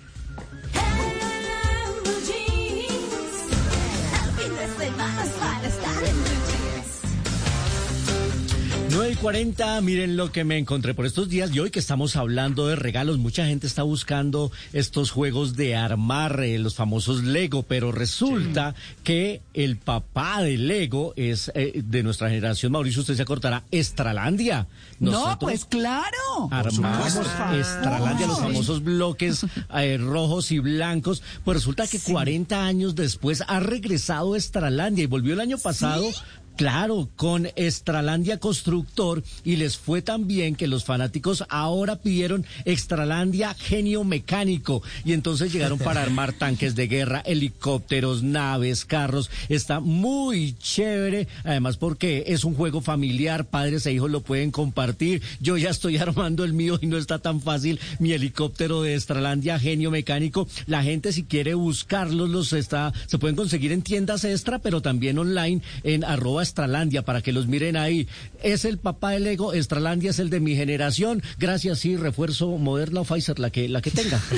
[9.05, 12.16] 9 y 40, miren lo que me encontré por estos días y hoy que estamos
[12.16, 17.65] hablando de regalos, mucha gente está buscando estos juegos de armar, eh, los famosos Lego,
[17.65, 23.20] pero resulta que el papá de Lego es eh, de nuestra generación, Mauricio, usted se
[23.20, 24.68] acortará, Estralandia.
[25.00, 26.49] no, pues claro.
[26.50, 27.26] Armamos
[27.58, 31.23] Estralandia, los famosos bloques eh, rojos y blancos.
[31.44, 36.10] Pues resulta que 40 años después ha regresado Estralandia y volvió el año pasado
[36.57, 43.55] Claro, con Extralandia Constructor y les fue tan bien que los fanáticos ahora pidieron Extralandia
[43.55, 49.31] Genio Mecánico y entonces llegaron para armar tanques de guerra, helicópteros, naves, carros.
[49.49, 55.23] Está muy chévere, además porque es un juego familiar, padres e hijos lo pueden compartir.
[55.41, 59.58] Yo ya estoy armando el mío y no está tan fácil mi helicóptero de Extralandia
[59.58, 60.47] Genio Mecánico.
[60.66, 65.18] La gente si quiere buscarlos los está se pueden conseguir en tiendas extra, pero también
[65.18, 68.06] online en arroba Estralandia para que los miren ahí.
[68.42, 71.23] Es el papá del Lego, Estralandia es el de mi generación.
[71.39, 74.20] Gracias, sí, refuerzo Moderna o Pfizer, la que, la que tenga.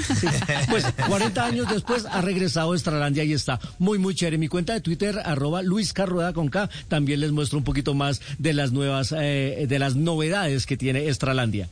[0.70, 4.39] Pues 40 años después ha regresado Estralandia y está muy, muy chévere.
[4.39, 8.20] Mi cuenta de Twitter, arroba Luis Carrueda con K, también les muestro un poquito más
[8.39, 11.68] de las nuevas, eh, de las novedades que tiene Estralandia.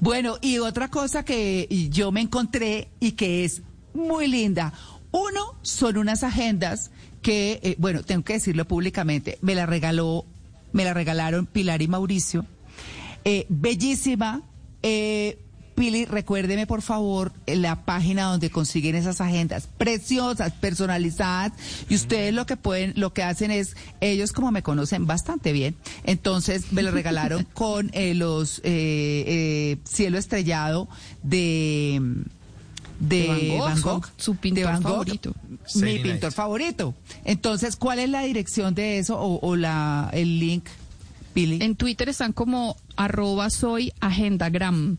[0.00, 4.72] Bueno, y otra cosa que yo me encontré y que es muy linda.
[5.10, 6.90] Uno, son unas agendas
[7.24, 10.26] que, eh, bueno, tengo que decirlo públicamente, me la regaló,
[10.72, 12.44] me la regalaron Pilar y Mauricio.
[13.24, 14.42] Eh, bellísima.
[14.82, 15.38] Eh,
[15.74, 21.52] Pili, recuérdeme por favor la página donde consiguen esas agendas preciosas, personalizadas,
[21.88, 25.74] y ustedes lo que pueden, lo que hacen es, ellos como me conocen bastante bien,
[26.04, 30.88] entonces me lo regalaron con los cielo estrellado
[31.24, 32.24] de
[32.98, 35.34] de Van Gogh, su pintor favorito.
[35.76, 36.94] Mi pintor favorito.
[37.24, 40.66] Entonces, ¿cuál es la dirección de eso o, la el link,
[41.34, 41.58] Billy?
[41.62, 44.96] En Twitter están como arroba soy agendagram.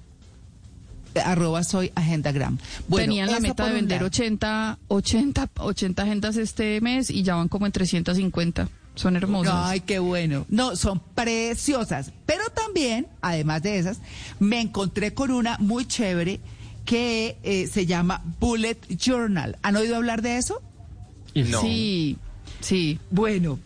[1.24, 2.58] Arroba soy agendagram.
[2.88, 7.48] Bueno, Tenían la meta de vender 80, 80, 80 agendas este mes y ya van
[7.48, 8.68] como en 350.
[8.96, 9.54] Son hermosas.
[9.56, 10.46] Ay, qué bueno.
[10.50, 12.12] No, son preciosas.
[12.26, 14.00] Pero también, además de esas,
[14.40, 16.40] me encontré con una muy chévere
[16.86, 19.58] que eh, se llama Bullet Journal.
[19.64, 20.62] ¿Han oído hablar de eso?
[21.34, 21.62] No.
[21.62, 22.18] Sí,
[22.62, 23.00] sí.
[23.12, 23.60] Bueno,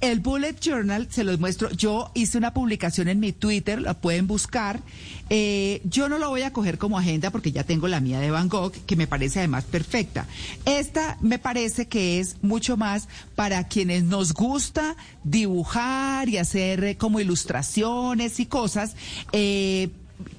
[0.00, 4.26] el Bullet Journal, se los muestro, yo hice una publicación en mi Twitter, la pueden
[4.26, 4.80] buscar.
[5.30, 8.30] Eh, yo no lo voy a coger como agenda porque ya tengo la mía de
[8.30, 10.26] Van Gogh, que me parece además perfecta.
[10.66, 16.96] Esta me parece que es mucho más para quienes nos gusta dibujar y hacer eh,
[16.98, 18.96] como ilustraciones y cosas.
[19.32, 19.88] Eh,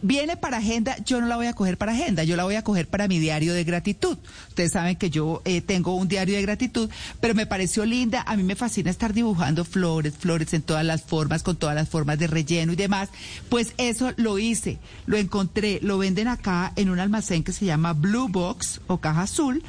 [0.02, 2.64] viene para agenda, yo no la voy a coger para agenda, yo la voy a
[2.64, 4.18] coger para mi diario de gratitud.
[4.50, 6.90] Ustedes saben que yo eh, tengo un diario de gratitud,
[7.20, 11.04] pero me pareció linda, a mí me fascina estar dibujando flores, flores en todas las
[11.04, 13.10] formas, con todas las formas de relleno y demás.
[13.50, 17.94] Pues eso lo hice, lo encontré, lo venden acá en un almacén que se llama
[17.94, 19.64] Blue Box o caja azul,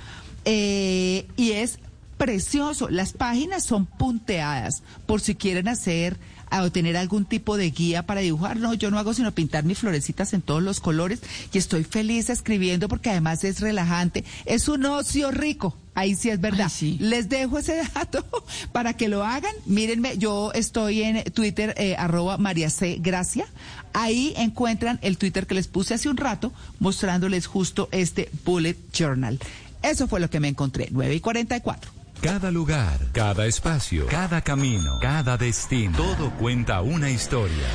[0.45, 1.79] eh, y es
[2.17, 2.89] precioso.
[2.89, 6.17] Las páginas son punteadas por si quieren hacer
[6.51, 8.57] a tener algún tipo de guía para dibujar.
[8.57, 11.21] No, yo no hago sino pintar mis florecitas en todos los colores
[11.53, 14.25] y estoy feliz escribiendo porque además es relajante.
[14.45, 15.77] Es un ocio rico.
[15.95, 16.71] Ahí sí es verdad.
[16.99, 18.25] Les dejo ese dato
[18.73, 19.55] para que lo hagan.
[19.65, 22.99] Mírenme, yo estoy en Twitter, eh, arroba María C.
[23.01, 23.47] Gracia.
[23.95, 29.39] Ahí encuentran el Twitter que les puse hace un rato mostrándoles justo este Bullet Journal.
[29.83, 31.96] Eso fue lo que me encontré, 9 y 44.
[32.21, 35.97] Cada lugar, cada espacio, cada camino, cada destino.
[35.97, 37.67] Todo cuenta una historia.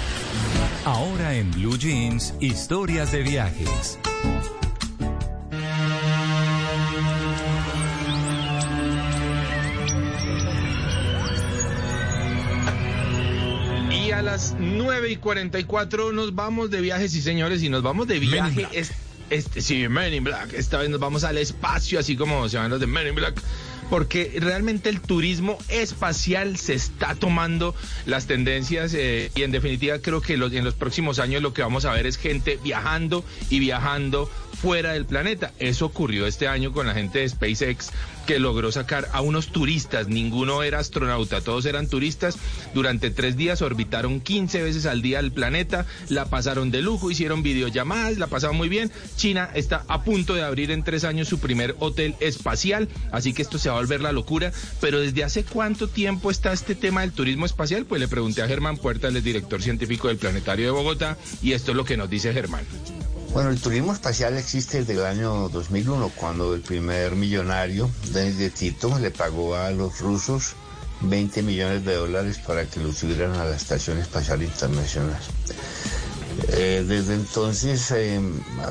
[0.83, 3.97] Ahora en Blue Jeans, historias de viajes.
[13.91, 18.07] Y a las 9 y 44 nos vamos de viaje, sí señores, y nos vamos
[18.07, 18.67] de viaje.
[18.73, 18.91] Es-
[19.29, 20.53] este, sí, Men in Black.
[20.53, 23.41] Esta vez nos vamos al espacio, así como se llaman los de Men in Black.
[23.91, 30.21] Porque realmente el turismo espacial se está tomando las tendencias eh, y en definitiva creo
[30.21, 33.59] que los- en los próximos años lo que vamos a ver es gente viajando y
[33.59, 34.31] viajando
[34.61, 35.51] fuera del planeta.
[35.57, 37.89] Eso ocurrió este año con la gente de SpaceX
[38.27, 40.07] que logró sacar a unos turistas.
[40.07, 42.37] Ninguno era astronauta, todos eran turistas.
[42.73, 47.41] Durante tres días orbitaron 15 veces al día el planeta, la pasaron de lujo, hicieron
[47.41, 48.91] videollamadas, la pasaron muy bien.
[49.15, 53.41] China está a punto de abrir en tres años su primer hotel espacial, así que
[53.41, 54.51] esto se va a volver la locura.
[54.79, 57.85] Pero ¿desde hace cuánto tiempo está este tema del turismo espacial?
[57.85, 61.71] Pues le pregunté a Germán Puerta, el director científico del Planetario de Bogotá, y esto
[61.71, 62.65] es lo que nos dice Germán.
[63.33, 68.49] Bueno, el turismo espacial existe desde el año 2001, cuando el primer millonario, Denis de
[68.49, 70.55] Tito, le pagó a los rusos
[70.99, 75.21] 20 millones de dólares para que lo subieran a la Estación Espacial Internacional.
[76.49, 78.19] Eh, desde entonces eh,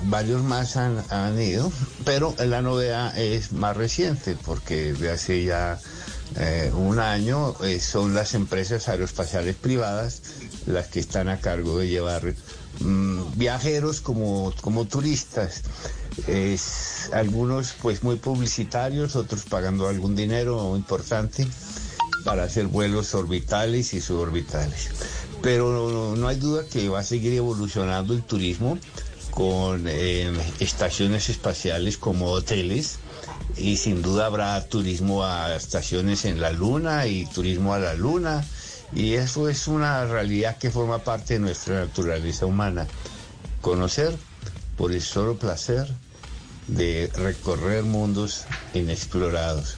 [0.02, 1.72] varios más han, han ido,
[2.04, 5.78] pero la novedad es más reciente porque de hace ya
[6.36, 10.22] eh, un año son las empresas aeroespaciales privadas
[10.66, 12.34] las que están a cargo de llevar
[12.80, 15.62] mm, viajeros como, como turistas.
[17.12, 21.46] Algunos pues muy publicitarios, otros pagando algún dinero importante
[22.24, 24.90] para hacer vuelos orbitales y suborbitales.
[25.42, 28.78] Pero no, hay duda que va a seguir evolucionando el turismo
[29.30, 32.98] con eh, estaciones espaciales como hoteles
[33.56, 38.44] y sin duda habrá turismo a estaciones en la luna y turismo a la luna
[38.92, 42.86] y eso es una realidad que forma parte de nuestra naturaleza humana.
[43.60, 44.16] Conocer
[44.76, 45.86] por el solo placer
[46.66, 48.44] de recorrer mundos
[48.74, 49.76] inexplorados.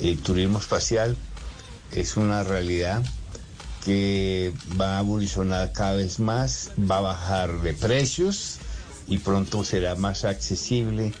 [0.00, 1.16] El turismo espacial
[1.92, 3.02] es una realidad
[3.84, 8.58] que va a evolucionar cada vez más, va a bajar de precios
[9.06, 11.12] y pronto será más accesible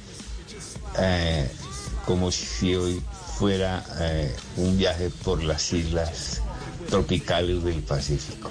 [0.98, 1.48] eh,
[2.04, 3.02] como si hoy
[3.38, 6.42] fuera eh, un viaje por las islas
[6.86, 8.50] tropicales del Pacífico.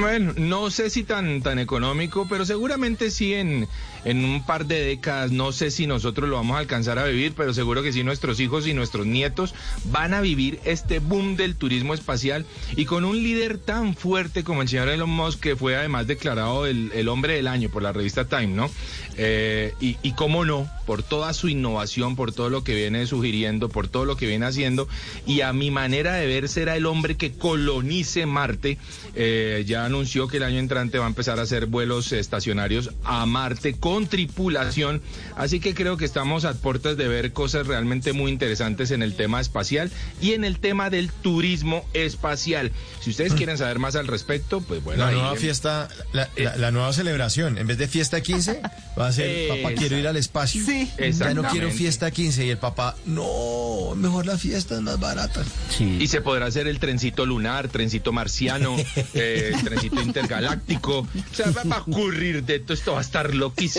[0.00, 3.66] Bueno, no sé si tan, tan económico, pero seguramente sí en,
[4.04, 5.30] en un par de décadas.
[5.32, 8.40] No sé si nosotros lo vamos a alcanzar a vivir, pero seguro que sí nuestros
[8.40, 9.54] hijos y nuestros nietos
[9.84, 12.44] van a vivir este boom del turismo espacial
[12.76, 16.66] y con un líder tan fuerte como el señor Elon Musk, que fue además declarado
[16.66, 18.70] el, el hombre del año por la revista Time, ¿no?
[19.16, 23.68] Eh, y, y cómo no, por toda su innovación, por todo lo que viene sugiriendo,
[23.68, 24.88] por todo lo que viene haciendo,
[25.26, 28.78] y a mi manera de ver será el hombre que colonice Marte.
[29.14, 33.26] Eh, ya anunció que el año entrante va a empezar a hacer vuelos estacionarios a
[33.26, 33.74] Marte
[34.06, 35.00] tripulación,
[35.36, 39.14] así que creo que estamos a puertas de ver cosas realmente muy interesantes en el
[39.14, 42.72] tema espacial y en el tema del turismo espacial.
[43.00, 45.02] Si ustedes quieren saber más al respecto, pues bueno.
[45.04, 48.60] La ahí- nueva fiesta, la, la- la nueva celebración, en vez de fiesta 15,
[48.98, 50.62] va a ser papá quiero ir al espacio.
[50.64, 54.98] Sí, Ya no quiero fiesta 15 y el papá, no, mejor la fiesta es más
[55.00, 55.42] barata.
[55.80, 58.76] Y se podrá hacer el trencito lunar, trencito marciano,
[59.14, 60.98] eh, trencito intergaláctico.
[61.00, 63.77] O sea, va, va a ocurrir de todo esto, va a estar loquísimo,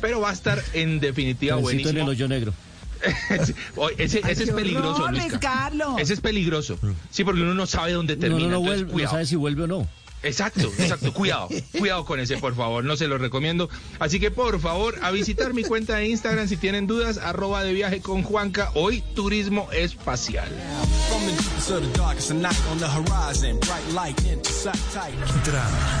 [0.00, 2.10] pero va a estar en definitiva Trencito en el buenísimo.
[2.10, 2.54] hoyo negro.
[3.98, 5.40] Ese, es peligroso, Luisca.
[5.40, 5.94] Carlos.
[5.98, 6.78] Ese es peligroso.
[7.10, 8.48] Sí, porque uno no sabe dónde termina.
[8.48, 9.88] no, no, entonces, vuelve, no sabe si vuelve o no.
[10.24, 11.12] Exacto, exacto.
[11.14, 11.48] Cuidado,
[11.78, 12.82] cuidado con ese, por favor.
[12.82, 13.68] No se lo recomiendo.
[13.98, 17.18] Así que, por favor, a visitar mi cuenta de Instagram si tienen dudas.
[17.18, 18.70] Arroba de viaje con Juanca.
[18.74, 20.48] Hoy, turismo espacial.
[25.44, 26.00] Drama,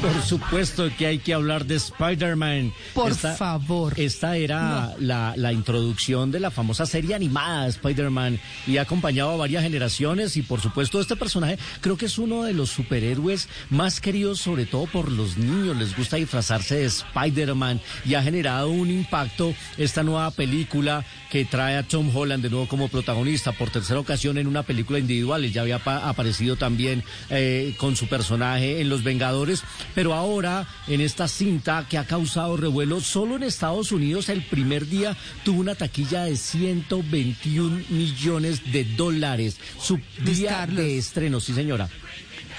[0.00, 0.17] Pero...
[0.18, 2.72] Por supuesto que hay que hablar de Spider-Man.
[2.92, 3.92] Por Esta- favor.
[3.96, 9.30] Esta era la, la introducción de la famosa serie animada de Spider-Man y ha acompañado
[9.30, 13.48] a varias generaciones y por supuesto este personaje creo que es uno de los superhéroes
[13.70, 15.76] más queridos sobre todo por los niños.
[15.76, 21.76] Les gusta disfrazarse de Spider-Man y ha generado un impacto esta nueva película que trae
[21.76, 25.44] a Tom Holland de nuevo como protagonista por tercera ocasión en una película individual.
[25.44, 29.62] Él ya había pa- aparecido también eh, con su personaje en Los Vengadores,
[29.94, 34.86] pero ahora en esta cinta que ha causado revuelo solo en Estados Unidos el primer
[34.86, 39.58] día tuvo una taquilla de 121 millones de dólares.
[39.78, 41.88] Su día de estreno, sí señora.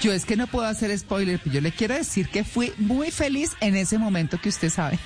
[0.00, 3.10] Yo es que no puedo hacer spoiler, pero yo le quiero decir que fui muy
[3.10, 4.98] feliz en ese momento que usted sabe.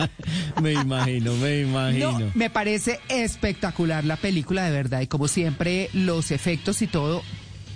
[0.62, 2.18] Me imagino, me imagino.
[2.18, 7.22] No, me parece espectacular la película de verdad y como siempre los efectos y todo,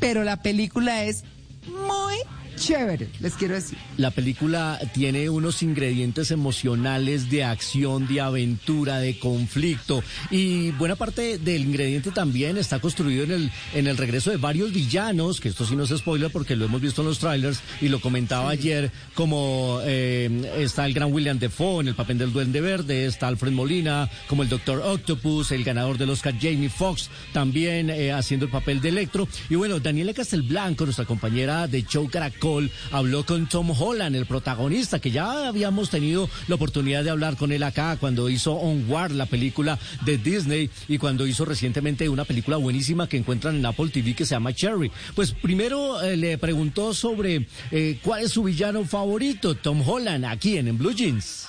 [0.00, 1.24] pero la película es
[1.66, 2.16] muy
[2.56, 3.78] chévere, les quiero decir.
[3.96, 10.02] La película tiene unos ingredientes emocionales de acción, de aventura, de conflicto.
[10.30, 14.72] Y buena parte del ingrediente también está construido en el en el regreso de varios
[14.72, 17.88] villanos, que esto sí no es spoiler porque lo hemos visto en los trailers y
[17.88, 22.60] lo comentaba ayer, como eh, está el gran William Defoe en el papel del Duende
[22.60, 27.90] Verde, está Alfred Molina como el Doctor Octopus, el ganador del Oscar Jamie Foxx también
[27.90, 29.28] eh, haciendo el papel de Electro.
[29.48, 32.43] Y bueno, Daniela Castelblanco, nuestra compañera de Show Caracol,
[32.90, 37.52] habló con Tom Holland, el protagonista, que ya habíamos tenido la oportunidad de hablar con
[37.52, 42.56] él acá cuando hizo Onward, la película de Disney, y cuando hizo recientemente una película
[42.56, 44.90] buenísima que encuentran en Apple TV que se llama Cherry.
[45.14, 50.58] Pues primero eh, le preguntó sobre eh, cuál es su villano favorito, Tom Holland, aquí
[50.58, 51.48] en, en Blue Jeans.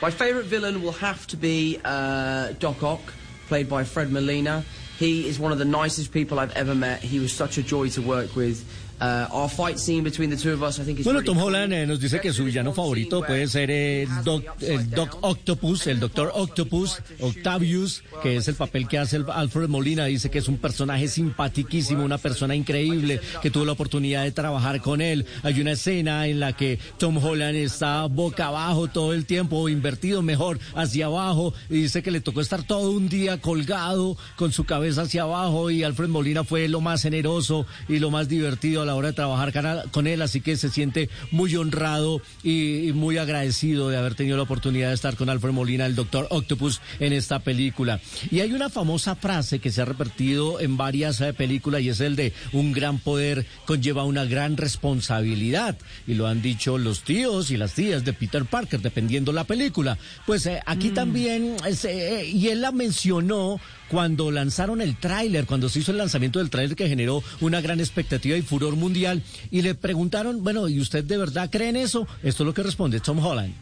[0.00, 3.00] My favourite villain will have to be uh, Doc Ock,
[3.48, 4.64] played by Fred Molina.
[4.98, 7.02] He is one of the nicest people I've ever met.
[7.02, 8.64] He was such a joy to work with.
[9.00, 11.38] Our fight scene between the two of us, I think, is Bueno, Tom.
[11.38, 15.86] Holland eh, nos dice que su villano favorito puede ser eh, Doc, el Doc Octopus,
[15.86, 20.06] el Doctor Octopus, Octavius, que es el papel que hace el Alfred Molina.
[20.06, 24.80] Dice que es un personaje simpaticísimo, una persona increíble, que tuvo la oportunidad de trabajar
[24.80, 25.26] con él.
[25.44, 30.22] Hay una escena en la que Tom Holland está boca abajo todo el tiempo, invertido
[30.22, 34.64] mejor hacia abajo, y dice que le tocó estar todo un día colgado con su
[34.64, 38.94] cabeza hacia abajo, y Alfred Molina fue lo más generoso y lo más divertido la
[38.94, 39.52] hora de trabajar
[39.92, 44.42] con él, así que se siente muy honrado y, muy agradecido de haber tenido la
[44.42, 48.00] oportunidad de estar con Alfred Molina, el Doctor Octopus, en esta película.
[48.30, 52.00] Y hay una famosa frase que se ha repetido en varias eh, películas y es
[52.00, 55.76] el de un gran poder conlleva una gran responsabilidad.
[56.06, 59.98] Y lo han dicho los tíos y las tías de Peter Parker, dependiendo la película.
[60.26, 63.60] Pues eh, aquí también, es, eh, y él la mencionó
[63.90, 67.80] cuando lanzaron el tráiler, cuando se hizo el lanzamiento del tráiler que generó una gran
[67.80, 72.06] expectativa y furor mundial, y le preguntaron, bueno, ¿y usted de verdad cree en eso?
[72.22, 73.54] Esto es lo que responde Tom Holland.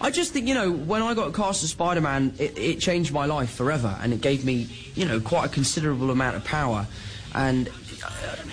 [0.00, 3.26] I just think, you know, when I got cast as Spider-Man, it, it changed my
[3.26, 6.86] life forever, and it gave me, you know, quite a considerable amount of power,
[7.32, 7.70] and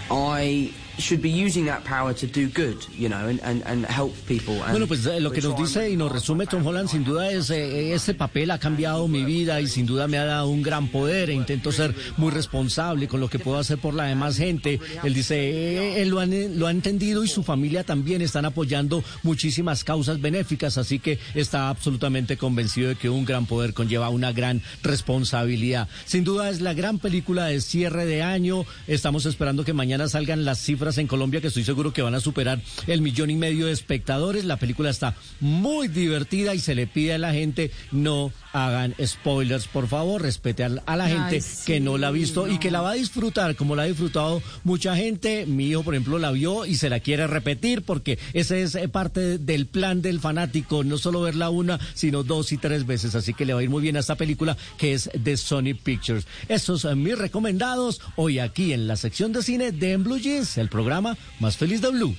[0.09, 0.71] I
[1.01, 4.55] should be using that power to do good, you know, and, and, and help people.
[4.61, 7.29] And Bueno, pues eh, lo que nos dice y nos resume Tom Holland sin duda
[7.31, 10.61] es eh, este papel ha cambiado mi vida y sin duda me ha dado un
[10.61, 14.37] gran poder e intento ser muy responsable con lo que puedo hacer por la demás
[14.37, 14.79] gente.
[15.03, 19.03] Él dice, eh, él lo, han- lo ha entendido y su familia también están apoyando
[19.23, 24.31] muchísimas causas benéficas, así que está absolutamente convencido de que un gran poder conlleva una
[24.31, 25.87] gran responsabilidad.
[26.05, 28.65] Sin duda es la gran película de cierre de año.
[28.87, 32.19] Estamos esperando que mañana salgan las cifras en Colombia, que estoy seguro que van a
[32.19, 34.45] superar el millón y medio de espectadores.
[34.45, 39.67] La película está muy divertida y se le pide a la gente no hagan spoilers,
[39.67, 42.57] por favor, respete a, a la Ay, gente sí, que no la ha visto y
[42.59, 45.45] que la va a disfrutar como la ha disfrutado mucha gente.
[45.45, 48.87] Mi hijo, por ejemplo, la vio y se la quiere repetir porque ese es eh,
[48.87, 53.15] parte del plan del fanático, no solo verla una, sino dos y tres veces.
[53.15, 55.73] Así que le va a ir muy bien a esta película que es de Sony
[55.81, 56.27] Pictures.
[56.47, 60.57] Estos son mis recomendados hoy aquí en la sección de cine de En Blue Jeans,
[60.57, 62.15] el programa más feliz de Blue.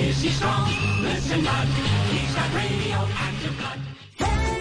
[0.00, 0.70] Is he strong?
[1.02, 1.68] Listen, bud.
[2.12, 3.78] He's got radioactive blood.
[4.18, 4.59] El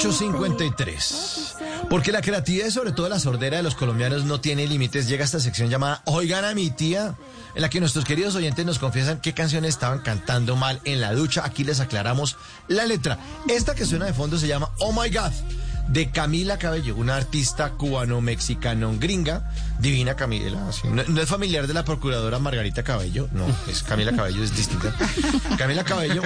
[0.00, 1.56] 853.
[1.90, 5.08] Porque la creatividad sobre todo la sordera de los colombianos no tiene límites.
[5.08, 7.14] Llega esta sección llamada Oigan a mi tía,
[7.54, 11.12] en la que nuestros queridos oyentes nos confiesan qué canciones estaban cantando mal en la
[11.12, 11.44] ducha.
[11.44, 13.18] Aquí les aclaramos la letra.
[13.48, 15.32] Esta que suena de fondo se llama Oh My God,
[15.90, 20.70] de Camila Cabello, una artista cubano-mexicano gringa, divina Camila.
[20.84, 24.94] no es familiar de la procuradora Margarita Cabello, no, es Camila Cabello, es distinta.
[25.58, 26.22] Camila Cabello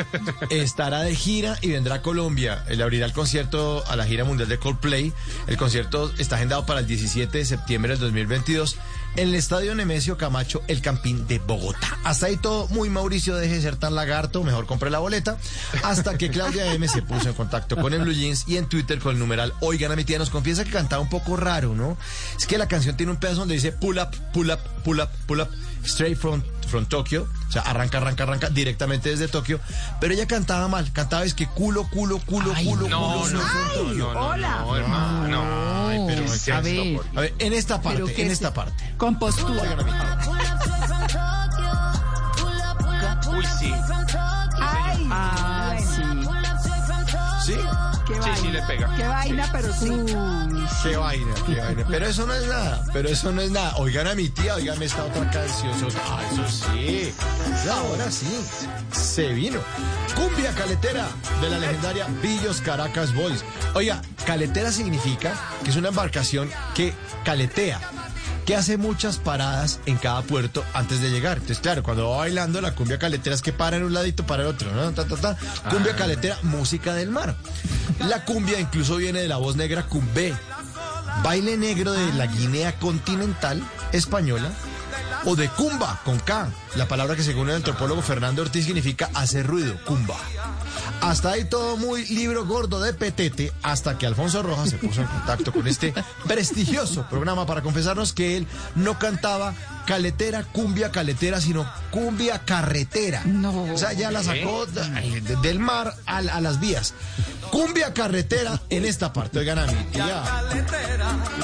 [0.51, 2.63] estará de gira y vendrá a Colombia.
[2.69, 5.13] Le abrirá el concierto a la gira mundial de Coldplay.
[5.47, 8.77] El concierto está agendado para el 17 de septiembre del 2022
[9.17, 11.99] en el Estadio Nemesio Camacho, el Campín de Bogotá.
[12.05, 15.39] Hasta ahí todo muy Mauricio, deje de ser tan lagarto, mejor compre la boleta.
[15.83, 18.99] Hasta que Claudia M se puso en contacto con el Blue Jeans y en Twitter
[18.99, 21.97] con el numeral Oigan a mi tía nos confiesa que cantaba un poco raro, ¿no?
[22.39, 25.09] Es que la canción tiene un pedazo donde dice pull up, pull up, pull up,
[25.27, 25.49] pull up,
[25.85, 27.27] straight from, from Tokyo.
[27.49, 29.61] O sea, arranca, arranca, arranca directamente desde Tokio.
[30.01, 33.29] Pero ella cantaba mal, cantaba es que culo, culo, culo, culo, no, culo.
[33.29, 35.89] no, no, no, no, no, hermano.
[35.89, 37.01] Ay, pero ¿qué a es ver.
[37.15, 38.35] A ver, en esta parte, ¿qué en es?
[38.35, 38.95] esta parte.
[38.97, 39.77] Con postura.
[43.27, 43.73] Uy, sí.
[44.61, 45.77] Ay, Ah,
[47.45, 47.53] sí.
[47.53, 47.59] ¿Sí?
[48.07, 48.37] qué Sí, vaina.
[48.37, 48.97] sí le pega.
[48.97, 49.91] Qué vaina, pero sí.
[50.83, 51.85] Qué vaina, qué vaina.
[51.89, 53.75] Pero eso no es nada, pero eso no es nada.
[53.77, 55.73] Oigan a mi tía, oigan esta otra canción.
[56.05, 57.13] Ah, eso sí.
[57.71, 58.41] Ahora sí.
[58.93, 59.61] Se vino.
[60.15, 61.07] Cumbia caletera
[61.41, 63.45] de la legendaria Villos Caracas Boys.
[63.75, 67.81] Oiga, caletera significa que es una embarcación que caletea.
[68.47, 71.39] Que hace muchas paradas en cada puerto antes de llegar.
[71.39, 74.43] Entonces, claro, cuando va bailando la cumbia caletera es que para en un ladito, para
[74.43, 74.93] el otro, ¿no?
[74.93, 75.37] Ta, ta, ta.
[75.71, 75.97] Cumbia Ah.
[75.97, 77.37] caletera, música del mar.
[78.01, 80.35] La cumbia incluso viene de la voz negra cumbé,
[81.23, 84.51] baile negro de la Guinea continental española
[85.25, 89.47] o de cumba con K, la palabra que según el antropólogo Fernando Ortiz significa hacer
[89.47, 90.17] ruido, cumba.
[91.01, 95.07] Hasta ahí todo muy libro gordo de petete, hasta que Alfonso Rojas se puso en
[95.07, 95.93] contacto con este
[96.27, 99.55] prestigioso programa para confesarnos que él no cantaba
[99.87, 103.23] caletera, cumbia caletera, sino cumbia carretera.
[103.25, 103.65] No.
[103.65, 106.95] O sea, ya la sacó de- de- del mar a, a las vías.
[107.51, 109.39] Cumbia carretera en esta parte.
[109.41, 110.23] Oigan a mi tía.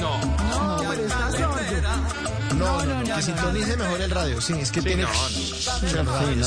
[0.01, 0.19] No.
[0.20, 2.40] No, pero está sordo.
[2.60, 4.40] No, no, no, que sintonice mejor el radio.
[4.40, 5.02] Sí, es que tiene.
[5.02, 5.28] no, no.
[5.28, 5.47] Sí,
[5.90, 5.97] Sí,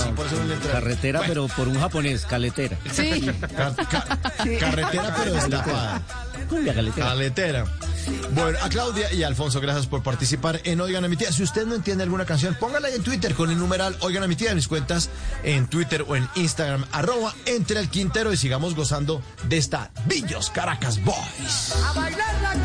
[0.09, 0.16] no.
[0.16, 0.72] por eso no le entra.
[0.72, 2.77] Carretera, Bueno, pero por un japonés, caletera.
[2.92, 3.22] Sí.
[3.56, 4.19] ca- ca-
[4.59, 6.01] Carretera, pero destapada.
[6.50, 7.08] Cumbia caletera.
[7.08, 7.66] Caletera.
[8.32, 11.32] Bueno, a Claudia y a Alfonso, gracias por participar en Oigan a mi tía.
[11.32, 14.27] Si usted no entiende alguna canción, póngala ahí en Twitter con el numeral Oigan a
[14.27, 15.09] mi tía en mis cuentas
[15.43, 20.50] en Twitter o en Instagram, arroba entre el Quintero y sigamos gozando de esta Villos
[20.50, 21.74] Caracas Boys.
[21.85, 22.56] A bailar la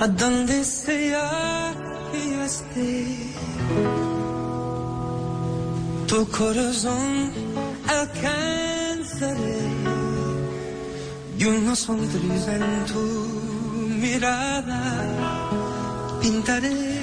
[0.00, 1.74] A donde sea
[2.12, 3.06] que yo esté,
[6.06, 7.32] tu corazón
[7.88, 9.58] alcanzaré
[11.36, 13.00] y una sonrisa en tu
[14.00, 15.50] mirada
[16.22, 16.98] pintaré.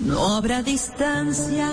[0.00, 1.70] No habrá distancia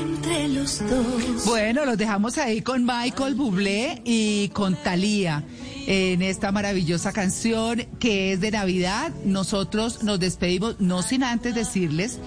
[0.00, 1.44] entre los dos.
[1.44, 5.44] Bueno, los dejamos ahí con Michael Bublé y con Thalía
[5.86, 9.12] en esta maravillosa canción que es de Navidad.
[9.24, 12.18] Nosotros nos despedimos, no sin antes decirles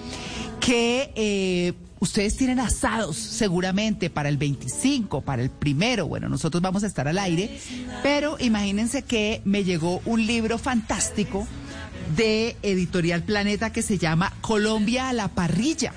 [0.60, 6.06] que eh, ustedes tienen asados seguramente para el 25, para el primero.
[6.06, 7.58] Bueno, nosotros vamos a estar al aire,
[8.02, 11.46] pero imagínense que me llegó un libro fantástico
[12.16, 15.92] de Editorial Planeta que se llama Colombia a la parrilla.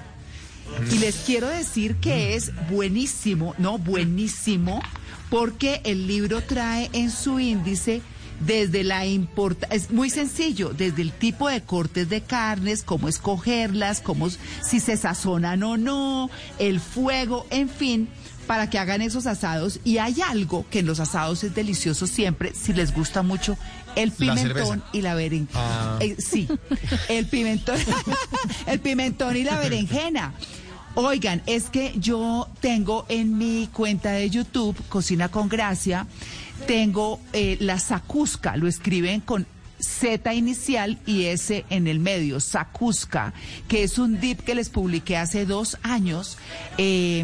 [0.92, 4.82] Y les quiero decir que es buenísimo, no, buenísimo,
[5.30, 8.02] porque el libro trae en su índice
[8.40, 14.02] desde la importa es muy sencillo, desde el tipo de cortes de carnes, cómo escogerlas,
[14.02, 18.08] cómo si se sazonan o no, el fuego, en fin,
[18.48, 19.80] para que hagan esos asados.
[19.84, 23.58] Y hay algo que en los asados es delicioso siempre, si les gusta mucho
[23.96, 25.60] el La pimentón y la berenjena.
[25.62, 26.00] Ah.
[26.18, 26.48] sí,
[27.10, 27.78] el pimentón,
[28.68, 30.34] el pimentón y la berenjena.
[31.02, 36.06] Oigan, es que yo tengo en mi cuenta de YouTube, Cocina con Gracia,
[36.68, 39.46] tengo eh, la sacusca, lo escriben con
[39.80, 43.34] Z inicial y S en el medio, Sacusca,
[43.68, 46.38] que es un dip que les publiqué hace dos años
[46.78, 47.24] eh,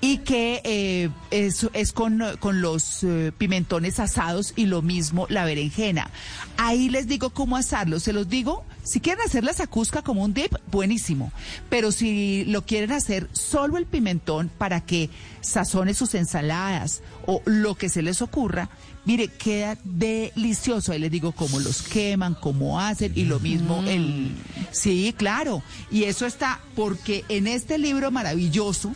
[0.00, 6.10] y que eh, es, con, con los eh, pimentones asados y lo mismo la berenjena.
[6.56, 8.64] Ahí les digo cómo asarlo, se los digo.
[8.82, 11.30] Si quieren hacer la sacusca como un dip, buenísimo.
[11.68, 15.08] Pero si lo quieren hacer solo el pimentón para que
[15.40, 18.70] sazone sus ensaladas o lo que se les ocurra,
[19.04, 20.92] mire, queda delicioso.
[20.92, 24.32] Ahí les digo cómo los queman, cómo hacen y lo mismo el...
[24.70, 25.62] Sí, claro.
[25.90, 28.92] Y eso está porque en este libro maravilloso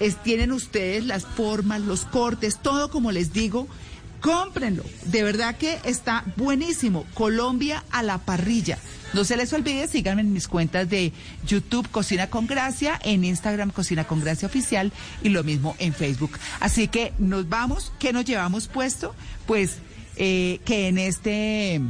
[0.00, 3.68] es, tienen ustedes las formas, los cortes, todo como les digo
[4.20, 4.84] Cómprenlo.
[5.04, 7.04] De verdad que está buenísimo.
[7.14, 8.78] Colombia a la parrilla.
[9.14, 11.12] No se les olvide, síganme en mis cuentas de
[11.46, 16.32] YouTube Cocina con Gracia, en Instagram Cocina con Gracia Oficial y lo mismo en Facebook.
[16.60, 17.92] Así que nos vamos.
[17.98, 19.14] ¿Qué nos llevamos puesto?
[19.46, 19.78] Pues
[20.16, 21.80] eh, que en este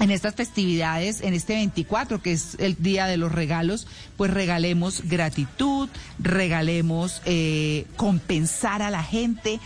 [0.00, 5.02] en estas festividades, en este 24, que es el día de los regalos, pues regalemos
[5.04, 9.60] gratitud, regalemos eh, compensar a la gente,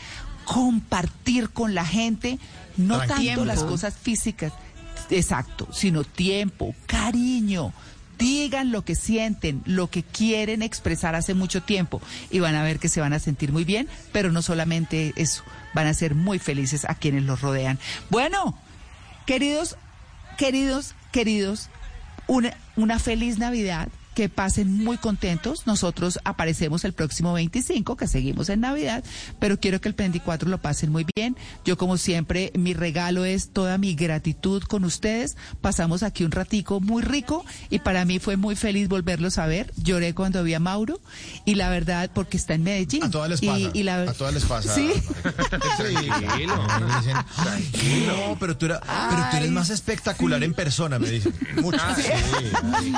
[0.44, 2.38] compartir con la gente,
[2.76, 3.44] no tanto Tiempo.
[3.44, 4.52] las cosas físicas,
[5.10, 7.72] exacto, sino tiempo, cariño.
[8.18, 12.00] Digan lo que sienten, lo que quieren expresar hace mucho tiempo
[12.30, 15.42] y van a ver que se van a sentir muy bien, pero no solamente eso,
[15.74, 17.80] van a ser muy felices a quienes los rodean.
[18.10, 18.56] Bueno,
[19.26, 19.76] queridos
[20.36, 21.68] queridos, queridos,
[22.26, 23.88] una, una feliz Navidad.
[24.14, 25.66] Que pasen muy contentos.
[25.66, 29.02] Nosotros aparecemos el próximo 25, que seguimos en Navidad,
[29.40, 31.36] pero quiero que el 24 lo pasen muy bien.
[31.64, 35.36] Yo, como siempre, mi regalo es toda mi gratitud con ustedes.
[35.60, 39.72] Pasamos aquí un ratico muy rico y para mí fue muy feliz volverlos a ver.
[39.76, 41.00] Lloré cuando vi a Mauro
[41.44, 43.02] y la verdad, porque está en Medellín.
[43.02, 43.70] A todas les Y- pasa.
[43.74, 44.74] y la- A todas les pasa.
[44.74, 44.92] Sí.
[45.22, 46.56] Tranquilo.
[46.86, 51.10] Me dicen, "Ay, no, pero tú, era- pero tú eres más espectacular en persona, me
[51.10, 51.34] dicen.
[51.60, 51.78] Mucho.
[51.80, 52.92] Ah, Sí.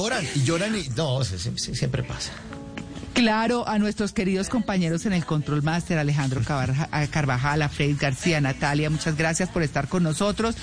[0.00, 0.88] Lloran y lloran y.
[0.96, 2.32] No, siempre pasa.
[3.12, 8.88] Claro, a nuestros queridos compañeros en el Control Master, Alejandro Carvajal, a Fred García, Natalia,
[8.88, 10.56] muchas gracias por estar con nosotros.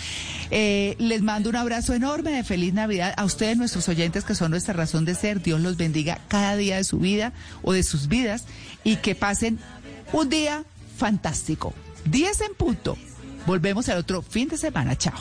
[0.49, 4.49] Eh, les mando un abrazo enorme de feliz Navidad a ustedes, nuestros oyentes, que son
[4.49, 5.43] nuestra razón de ser.
[5.43, 8.45] Dios los bendiga cada día de su vida o de sus vidas
[8.83, 9.59] y que pasen
[10.14, 10.64] un día
[10.98, 11.75] fantástico.
[12.06, 12.98] 10 en punto.
[13.45, 14.98] Volvemos al otro fin de semana.
[14.98, 15.14] Chao.